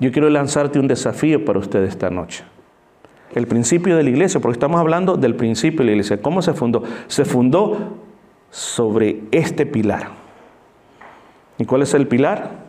Yo 0.00 0.10
quiero 0.10 0.28
lanzarte 0.28 0.78
un 0.78 0.88
desafío 0.88 1.44
para 1.44 1.58
usted 1.58 1.82
esta 1.84 2.10
noche. 2.10 2.44
El 3.34 3.46
principio 3.46 3.96
de 3.96 4.02
la 4.02 4.10
iglesia, 4.10 4.40
porque 4.40 4.54
estamos 4.54 4.80
hablando 4.80 5.16
del 5.16 5.34
principio 5.34 5.80
de 5.80 5.86
la 5.86 5.92
iglesia. 5.92 6.20
¿Cómo 6.20 6.42
se 6.42 6.52
fundó? 6.52 6.82
Se 7.06 7.24
fundó 7.24 7.76
sobre 8.50 9.22
este 9.30 9.66
pilar. 9.66 10.08
¿Y 11.58 11.64
cuál 11.64 11.82
es 11.82 11.94
el 11.94 12.06
pilar? 12.06 12.64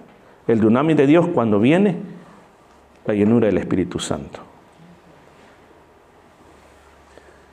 El 0.48 0.60
dunami 0.60 0.94
de 0.94 1.08
Dios 1.08 1.28
cuando 1.34 1.60
viene 1.60 1.98
la 3.06 3.14
llenura 3.14 3.48
del 3.48 3.58
Espíritu 3.58 4.00
Santo. 4.00 4.40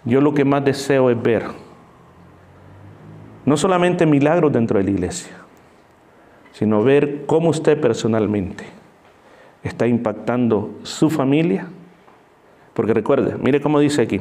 Yo 0.04 0.20
lo 0.20 0.34
que 0.34 0.44
más 0.44 0.64
deseo 0.64 1.10
es 1.10 1.22
ver 1.22 1.44
no 3.44 3.56
solamente 3.56 4.06
milagros 4.06 4.52
dentro 4.52 4.78
de 4.78 4.84
la 4.84 4.90
iglesia, 4.90 5.32
sino 6.52 6.82
ver 6.82 7.24
cómo 7.26 7.50
usted 7.50 7.80
personalmente 7.80 8.81
está 9.62 9.86
impactando 9.86 10.70
su 10.82 11.10
familia. 11.10 11.66
Porque 12.74 12.94
recuerde, 12.94 13.36
mire 13.40 13.60
cómo 13.60 13.78
dice 13.80 14.02
aquí, 14.02 14.20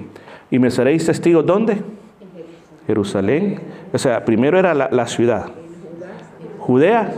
y 0.50 0.60
me 0.60 0.72
seréis 0.72 1.06
testigos 1.06 1.46
¿dónde? 1.46 1.78
Jerusalén. 2.88 3.60
O 3.94 3.98
sea, 3.98 4.26
primero 4.26 4.60
era 4.60 4.74
la, 4.74 4.90
la 4.92 5.08
ciudad. 5.08 5.48
Judea 6.60 7.14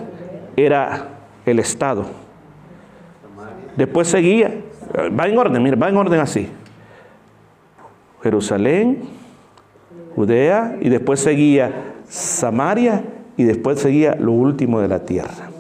era 0.56 1.08
el 1.46 1.60
estado. 1.60 2.06
Después 3.76 4.08
seguía, 4.08 4.54
va 5.20 5.28
en 5.28 5.38
orden, 5.38 5.62
mire, 5.64 5.76
va 5.76 5.90
en 5.90 5.98
orden 5.98 6.20
así. 6.20 6.48
Jerusalén, 8.22 9.00
Judea, 10.16 10.78
y 10.80 10.90
después 10.90 11.20
seguía 11.20 11.94
Samaria, 12.08 13.04
y 13.36 13.44
después 13.44 13.80
seguía 13.80 14.16
lo 14.16 14.32
último 14.32 14.80
de 14.80 14.88
la 14.88 15.06
tierra. 15.06 15.53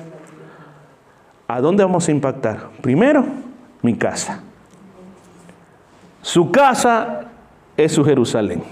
¿A 1.54 1.62
dónde 1.62 1.84
vamos 1.84 2.08
a 2.08 2.12
impactar? 2.12 2.72
Primero, 2.82 3.24
mi 3.84 3.96
casa. 3.96 4.42
Su 6.24 6.50
casa 6.50 7.26
es 7.78 7.92
su 7.92 8.04
Jerusalén. 8.04 8.64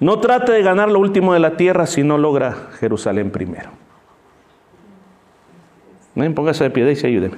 No 0.00 0.18
trate 0.18 0.50
de 0.50 0.62
ganar 0.64 0.88
lo 0.90 0.98
último 0.98 1.32
de 1.32 1.38
la 1.38 1.56
tierra 1.56 1.86
si 1.86 2.02
no 2.02 2.18
logra 2.18 2.70
Jerusalén 2.80 3.30
primero. 3.30 3.70
No 6.16 6.34
póngase 6.34 6.64
de 6.64 6.70
pie 6.70 6.92
y 6.92 7.06
ayúdeme. 7.06 7.36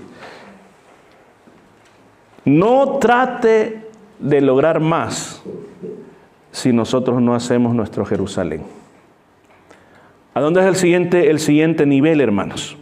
No 2.47 2.97
trate 3.01 3.87
de 4.19 4.41
lograr 4.41 4.81
más 4.81 5.43
si 6.53 6.73
nosotros 6.73 7.21
no 7.21 7.35
hacemos 7.35 7.75
nuestro 7.75 8.07
Jerusalén. 8.07 8.62
¿A 10.33 10.41
dónde 10.41 10.62
es 10.62 10.66
el 10.66 10.77
siguiente, 10.77 11.29
el 11.29 11.39
siguiente 11.39 11.85
nivel, 11.85 12.23
hermanos? 12.23 12.78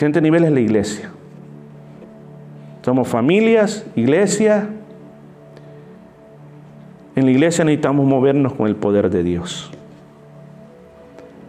Siguiente 0.00 0.22
nivel 0.22 0.44
es 0.44 0.52
la 0.52 0.60
iglesia. 0.60 1.10
Somos 2.80 3.06
familias, 3.06 3.84
iglesia. 3.94 4.66
En 7.14 7.26
la 7.26 7.30
iglesia 7.30 7.66
necesitamos 7.66 8.06
movernos 8.06 8.54
con 8.54 8.66
el 8.66 8.76
poder 8.76 9.10
de 9.10 9.22
Dios. 9.22 9.70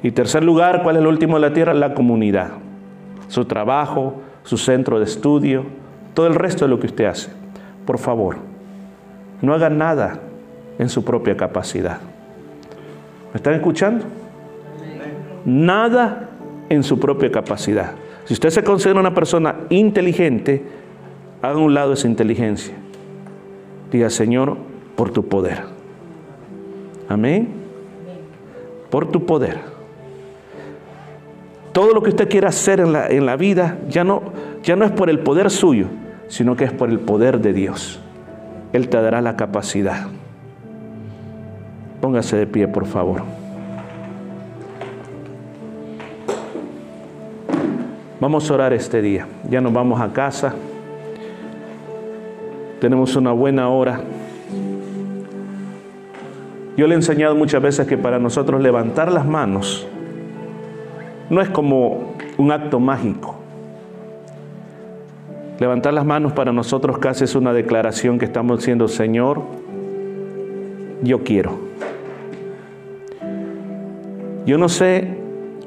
Y 0.04 0.12
tercer 0.12 0.44
lugar, 0.44 0.84
¿cuál 0.84 0.98
es 0.98 1.02
el 1.02 1.08
último 1.08 1.36
de 1.36 1.48
la 1.48 1.54
tierra? 1.54 1.74
La 1.74 1.94
comunidad. 1.94 2.50
Su 3.30 3.46
trabajo, 3.46 4.16
su 4.44 4.58
centro 4.58 5.00
de 5.00 5.06
estudio, 5.06 5.64
todo 6.14 6.28
el 6.28 6.36
resto 6.36 6.66
de 6.66 6.72
lo 6.72 6.80
que 6.82 6.88
usted 6.88 7.06
hace. 7.06 7.30
Por 7.86 8.00
favor, 8.00 8.36
no 9.42 9.54
haga 9.54 9.70
nada 9.70 10.20
en 10.78 10.90
su 10.90 11.06
propia 11.06 11.38
capacidad. 11.38 12.00
¿Me 13.32 13.38
están 13.38 13.54
escuchando? 13.54 14.04
Nada 15.46 16.28
en 16.68 16.84
su 16.84 17.00
propia 17.00 17.32
capacidad. 17.32 18.01
Si 18.32 18.34
usted 18.36 18.50
se 18.50 18.64
considera 18.64 18.98
una 18.98 19.14
persona 19.14 19.56
inteligente, 19.70 20.64
haga 21.42 21.58
un 21.58 21.74
lado 21.74 21.92
esa 21.92 22.08
inteligencia. 22.08 22.74
Diga, 23.92 24.10
Señor, 24.10 24.56
por 24.96 25.12
tu 25.12 25.28
poder. 25.28 25.64
Amén. 27.10 27.50
Por 28.90 29.12
tu 29.12 29.26
poder. 29.26 29.60
Todo 31.74 31.94
lo 31.94 32.02
que 32.02 32.12
usted 32.12 32.30
quiera 32.30 32.48
hacer 32.48 32.80
en 32.80 32.94
la, 32.94 33.08
en 33.08 33.26
la 33.26 33.36
vida 33.36 33.80
ya 33.90 34.06
no, 34.06 34.24
ya 34.64 34.78
no 34.78 34.86
es 34.86 34.92
por 34.92 35.10
el 35.10 35.20
poder 35.20 35.52
suyo, 35.52 35.88
sino 36.30 36.56
que 36.56 36.64
es 36.64 36.72
por 36.72 36.90
el 36.90 37.02
poder 37.02 37.42
de 37.42 37.52
Dios. 37.52 38.00
Él 38.72 38.88
te 38.88 38.96
dará 39.02 39.20
la 39.20 39.36
capacidad. 39.36 40.08
Póngase 42.00 42.38
de 42.38 42.48
pie, 42.48 42.70
por 42.70 42.86
favor. 42.86 43.41
Vamos 48.22 48.52
a 48.52 48.54
orar 48.54 48.72
este 48.72 49.02
día. 49.02 49.26
Ya 49.50 49.62
nos 49.62 49.74
vamos 49.74 50.00
a 50.00 50.14
casa. 50.14 50.54
Tenemos 52.80 53.16
una 53.16 53.32
buena 53.32 53.68
hora. 53.70 54.00
Yo 56.78 56.86
le 56.86 56.94
he 56.94 56.98
enseñado 56.98 57.34
muchas 57.34 57.64
veces 57.64 57.88
que 57.88 57.98
para 57.98 58.20
nosotros 58.20 58.62
levantar 58.62 59.12
las 59.12 59.26
manos 59.26 59.88
no 61.32 61.42
es 61.42 61.50
como 61.50 62.14
un 62.38 62.52
acto 62.52 62.80
mágico. 62.80 63.38
Levantar 65.60 65.96
las 65.96 66.06
manos 66.06 66.32
para 66.34 66.52
nosotros 66.52 67.00
casi 67.00 67.24
es 67.24 67.34
una 67.34 67.54
declaración 67.54 68.20
que 68.20 68.26
estamos 68.26 68.60
diciendo, 68.60 68.88
Señor, 68.88 69.42
yo 71.02 71.24
quiero. 71.24 71.58
Yo 74.46 74.60
no 74.60 74.70
sé 74.70 75.18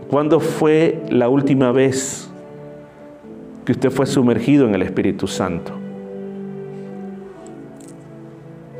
cuándo 0.06 0.38
fue 0.38 1.02
la 1.10 1.28
última 1.28 1.72
vez 1.72 2.23
que 3.64 3.72
usted 3.72 3.90
fue 3.90 4.06
sumergido 4.06 4.66
en 4.66 4.74
el 4.74 4.82
Espíritu 4.82 5.26
Santo. 5.26 5.72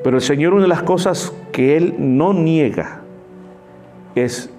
Pero 0.02 0.16
el 0.16 0.22
Señor, 0.22 0.52
una 0.52 0.62
de 0.62 0.68
las 0.68 0.82
cosas 0.82 1.32
que 1.50 1.76
Él 1.76 1.94
no 1.98 2.34
niega 2.34 3.00
es 4.14 4.50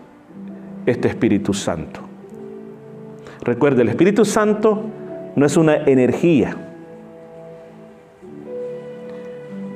este 0.87 1.07
Espíritu 1.07 1.53
Santo. 1.53 2.01
Recuerde, 3.41 3.83
el 3.83 3.89
Espíritu 3.89 4.25
Santo 4.25 4.85
no 5.35 5.45
es 5.45 5.55
una 5.55 5.75
energía. 5.75 6.55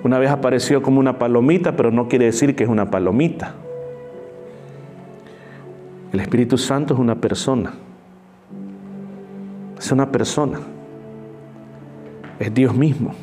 Una 0.04 0.18
vez 0.18 0.32
apareció 0.32 0.82
como 0.82 1.00
una 1.00 1.20
palomita, 1.20 1.76
pero 1.76 1.92
no 1.92 2.08
quiere 2.08 2.26
decir 2.26 2.56
que 2.56 2.64
es 2.64 2.70
una 2.70 2.90
palomita. 2.90 3.54
El 6.12 6.20
Espíritu 6.20 6.58
Santo 6.58 6.96
es 6.96 7.00
una 7.00 7.16
persona. 7.16 7.74
Es 9.80 9.92
una 9.92 10.12
persona. 10.12 10.60
Es 12.38 12.54
Dios 12.54 12.76
mismo. 12.76 13.14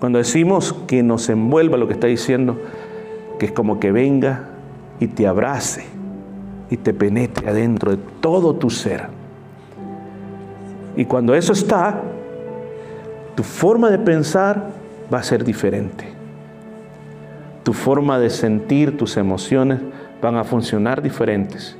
Cuando 0.00 0.18
decimos 0.18 0.74
que 0.86 1.02
nos 1.02 1.28
envuelva 1.28 1.76
lo 1.76 1.86
que 1.86 1.94
está 1.94 2.08
diciendo, 2.08 2.58
que 3.38 3.46
es 3.46 3.52
como 3.52 3.80
que 3.80 3.92
venga 3.92 4.50
y 5.00 5.06
te 5.06 5.26
abrace 5.26 5.84
y 6.70 6.76
te 6.76 6.92
penetre 6.92 7.48
adentro 7.48 7.92
de 7.92 7.98
todo 8.20 8.54
tu 8.54 8.70
ser. 8.70 9.06
Y 10.96 11.04
cuando 11.04 11.34
eso 11.34 11.52
está, 11.52 12.02
tu 13.34 13.42
forma 13.44 13.90
de 13.90 13.98
pensar 13.98 14.70
va 15.12 15.18
a 15.18 15.22
ser 15.22 15.44
diferente. 15.44 16.06
Tu 17.62 17.72
forma 17.72 18.18
de 18.18 18.30
sentir, 18.30 18.96
tus 18.96 19.16
emociones 19.16 19.80
van 20.20 20.36
a 20.36 20.44
funcionar 20.44 21.02
diferentes 21.02 21.76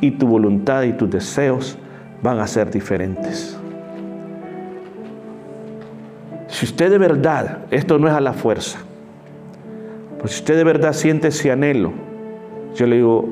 y 0.00 0.12
tu 0.12 0.26
voluntad 0.26 0.82
y 0.84 0.92
tus 0.92 1.10
deseos 1.10 1.76
van 2.22 2.38
a 2.38 2.46
ser 2.46 2.70
diferentes. 2.70 3.58
Si 6.46 6.66
usted 6.66 6.90
de 6.90 6.98
verdad, 6.98 7.58
esto 7.70 7.98
no 7.98 8.08
es 8.08 8.14
a 8.14 8.20
la 8.20 8.32
fuerza, 8.32 8.78
pues 10.18 10.32
si 10.32 10.38
usted 10.40 10.56
de 10.56 10.64
verdad 10.64 10.92
siente 10.92 11.28
ese 11.28 11.50
anhelo, 11.50 11.92
yo 12.74 12.86
le 12.86 12.96
digo, 12.96 13.28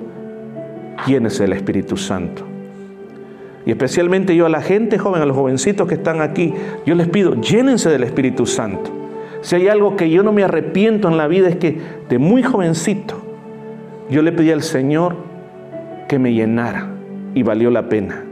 ¿quién 1.05 1.27
es 1.27 1.39
el 1.41 1.53
Espíritu 1.53 1.97
Santo? 1.97 2.45
Y 3.65 3.71
especialmente 3.71 4.35
yo 4.35 4.47
a 4.47 4.49
la 4.49 4.63
gente 4.63 4.99
joven, 4.99 5.23
a 5.23 5.27
los 5.27 5.37
jovencitos 5.37 5.87
que 5.87 5.95
están 5.95 6.21
aquí, 6.21 6.55
yo 6.87 6.95
les 6.95 7.09
pido, 7.09 7.35
llénense 7.41 7.91
del 7.91 8.05
Espíritu 8.05 8.47
Santo. 8.47 8.91
Si 9.43 9.55
hay 9.55 9.69
algo 9.69 9.97
que 9.97 10.11
yo 10.11 10.23
no 10.23 10.33
me 10.33 10.43
arrepiento 10.43 11.09
en 11.09 11.17
la 11.17 11.29
vida 11.29 11.49
es 11.49 11.57
que 11.57 11.79
de 12.09 12.19
muy 12.19 12.43
jovencito 12.43 13.15
yo 14.11 14.23
le 14.23 14.33
pedí 14.33 14.51
al 14.51 14.63
Señor 14.63 15.15
que 16.09 16.19
me 16.19 16.33
llenara 16.33 16.89
y 17.35 17.43
valió 17.43 17.71
la 17.71 17.89
pena, 17.89 18.25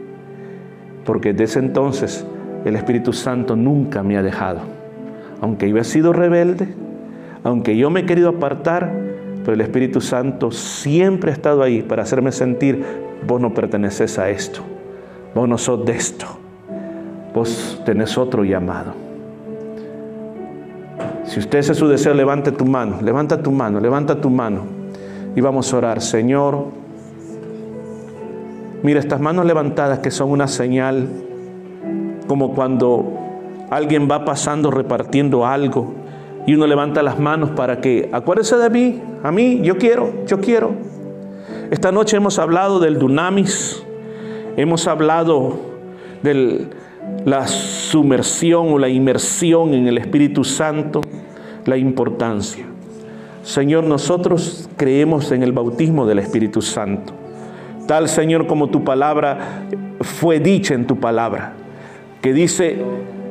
porque 1.09 1.33
desde 1.33 1.61
entonces 1.61 2.27
el 2.67 2.77
Espíritu 2.77 3.15
Santo 3.15 3.57
nunca 3.57 4.03
me 4.03 4.19
ha 4.19 4.23
dejado. 4.23 4.61
Aunque 5.41 5.71
yo 5.71 5.79
he 5.79 5.85
sido 5.85 6.13
rebelde, 6.13 6.69
aunque 7.45 7.79
yo 7.79 7.89
me 7.89 8.01
he 8.01 8.05
querido 8.05 8.29
apartar, 8.29 8.93
pero 9.41 9.55
el 9.55 9.63
Espíritu 9.63 10.03
Santo 10.03 10.51
siempre 10.51 11.31
ha 11.31 11.33
estado 11.33 11.63
ahí 11.63 11.81
para 11.81 12.03
hacerme 12.03 12.31
sentir, 12.31 12.85
vos 13.27 13.41
no 13.41 13.55
perteneces 13.55 14.19
a 14.19 14.29
esto, 14.29 14.61
vos 15.35 15.49
no 15.49 15.57
sos 15.57 15.83
de 15.87 15.93
esto, 15.93 16.27
vos 17.35 17.81
tenés 17.87 18.19
otro 18.19 18.45
llamado. 18.45 18.93
Si 21.25 21.41
usted 21.41 21.61
es 21.61 21.69
su 21.69 21.89
deseo, 21.89 22.13
levante 22.13 22.53
tu 22.53 22.67
mano, 22.67 22.99
levanta 23.01 23.43
tu 23.43 23.51
mano, 23.51 23.81
levanta 23.81 24.21
tu 24.21 24.29
mano 24.29 24.65
y 25.35 25.41
vamos 25.41 25.73
a 25.73 25.79
orar, 25.79 26.03
Señor. 26.03 26.67
Mira 28.83 29.01
estas 29.01 29.21
manos 29.21 29.45
levantadas 29.45 29.99
que 29.99 30.11
son 30.11 30.31
una 30.31 30.47
señal, 30.47 31.09
como 32.29 32.55
cuando 32.55 33.19
alguien 33.71 34.09
va 34.11 34.25
pasando 34.25 34.71
repartiendo 34.71 35.47
algo 35.47 35.95
y 36.47 36.55
uno 36.55 36.67
levanta 36.67 37.03
las 37.03 37.19
manos 37.19 37.51
para 37.51 37.81
que, 37.81 38.09
acuérdese 38.13 38.57
de 38.57 38.71
mí, 38.71 39.03
a 39.23 39.31
mí, 39.31 39.61
yo 39.63 39.77
quiero, 39.77 40.25
yo 40.27 40.41
quiero. 40.41 40.71
Esta 41.71 41.93
noche 41.93 42.17
hemos 42.17 42.39
hablado 42.39 42.81
del 42.81 42.99
dunamis, 42.99 43.83
hemos 44.57 44.87
hablado 44.87 45.59
de 46.23 46.67
la 47.27 47.47
sumersión 47.47 48.73
o 48.73 48.79
la 48.79 48.89
inmersión 48.89 49.75
en 49.75 49.87
el 49.87 49.99
Espíritu 49.99 50.45
Santo, 50.45 51.03
la 51.67 51.77
importancia. 51.77 52.65
Señor, 53.43 53.85
nosotros 53.85 54.71
creemos 54.77 55.33
en 55.33 55.43
el 55.43 55.53
bautismo 55.53 56.07
del 56.07 56.21
Espíritu 56.21 56.63
Santo. 56.63 57.13
Tal, 57.89 58.07
Señor, 58.07 58.47
como 58.47 58.69
tu 58.69 58.85
palabra 58.85 59.65
fue 60.03 60.41
dicha 60.41 60.75
en 60.75 60.87
tu 60.87 61.01
palabra, 61.01 61.55
que 62.21 62.35
dice, 62.35 62.77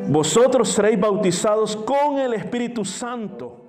vosotros 0.08 0.70
seréis 0.70 1.00
bautizados 1.00 1.76
con 1.76 2.18
el 2.18 2.34
Espíritu 2.34 2.84
Santo 2.84 3.67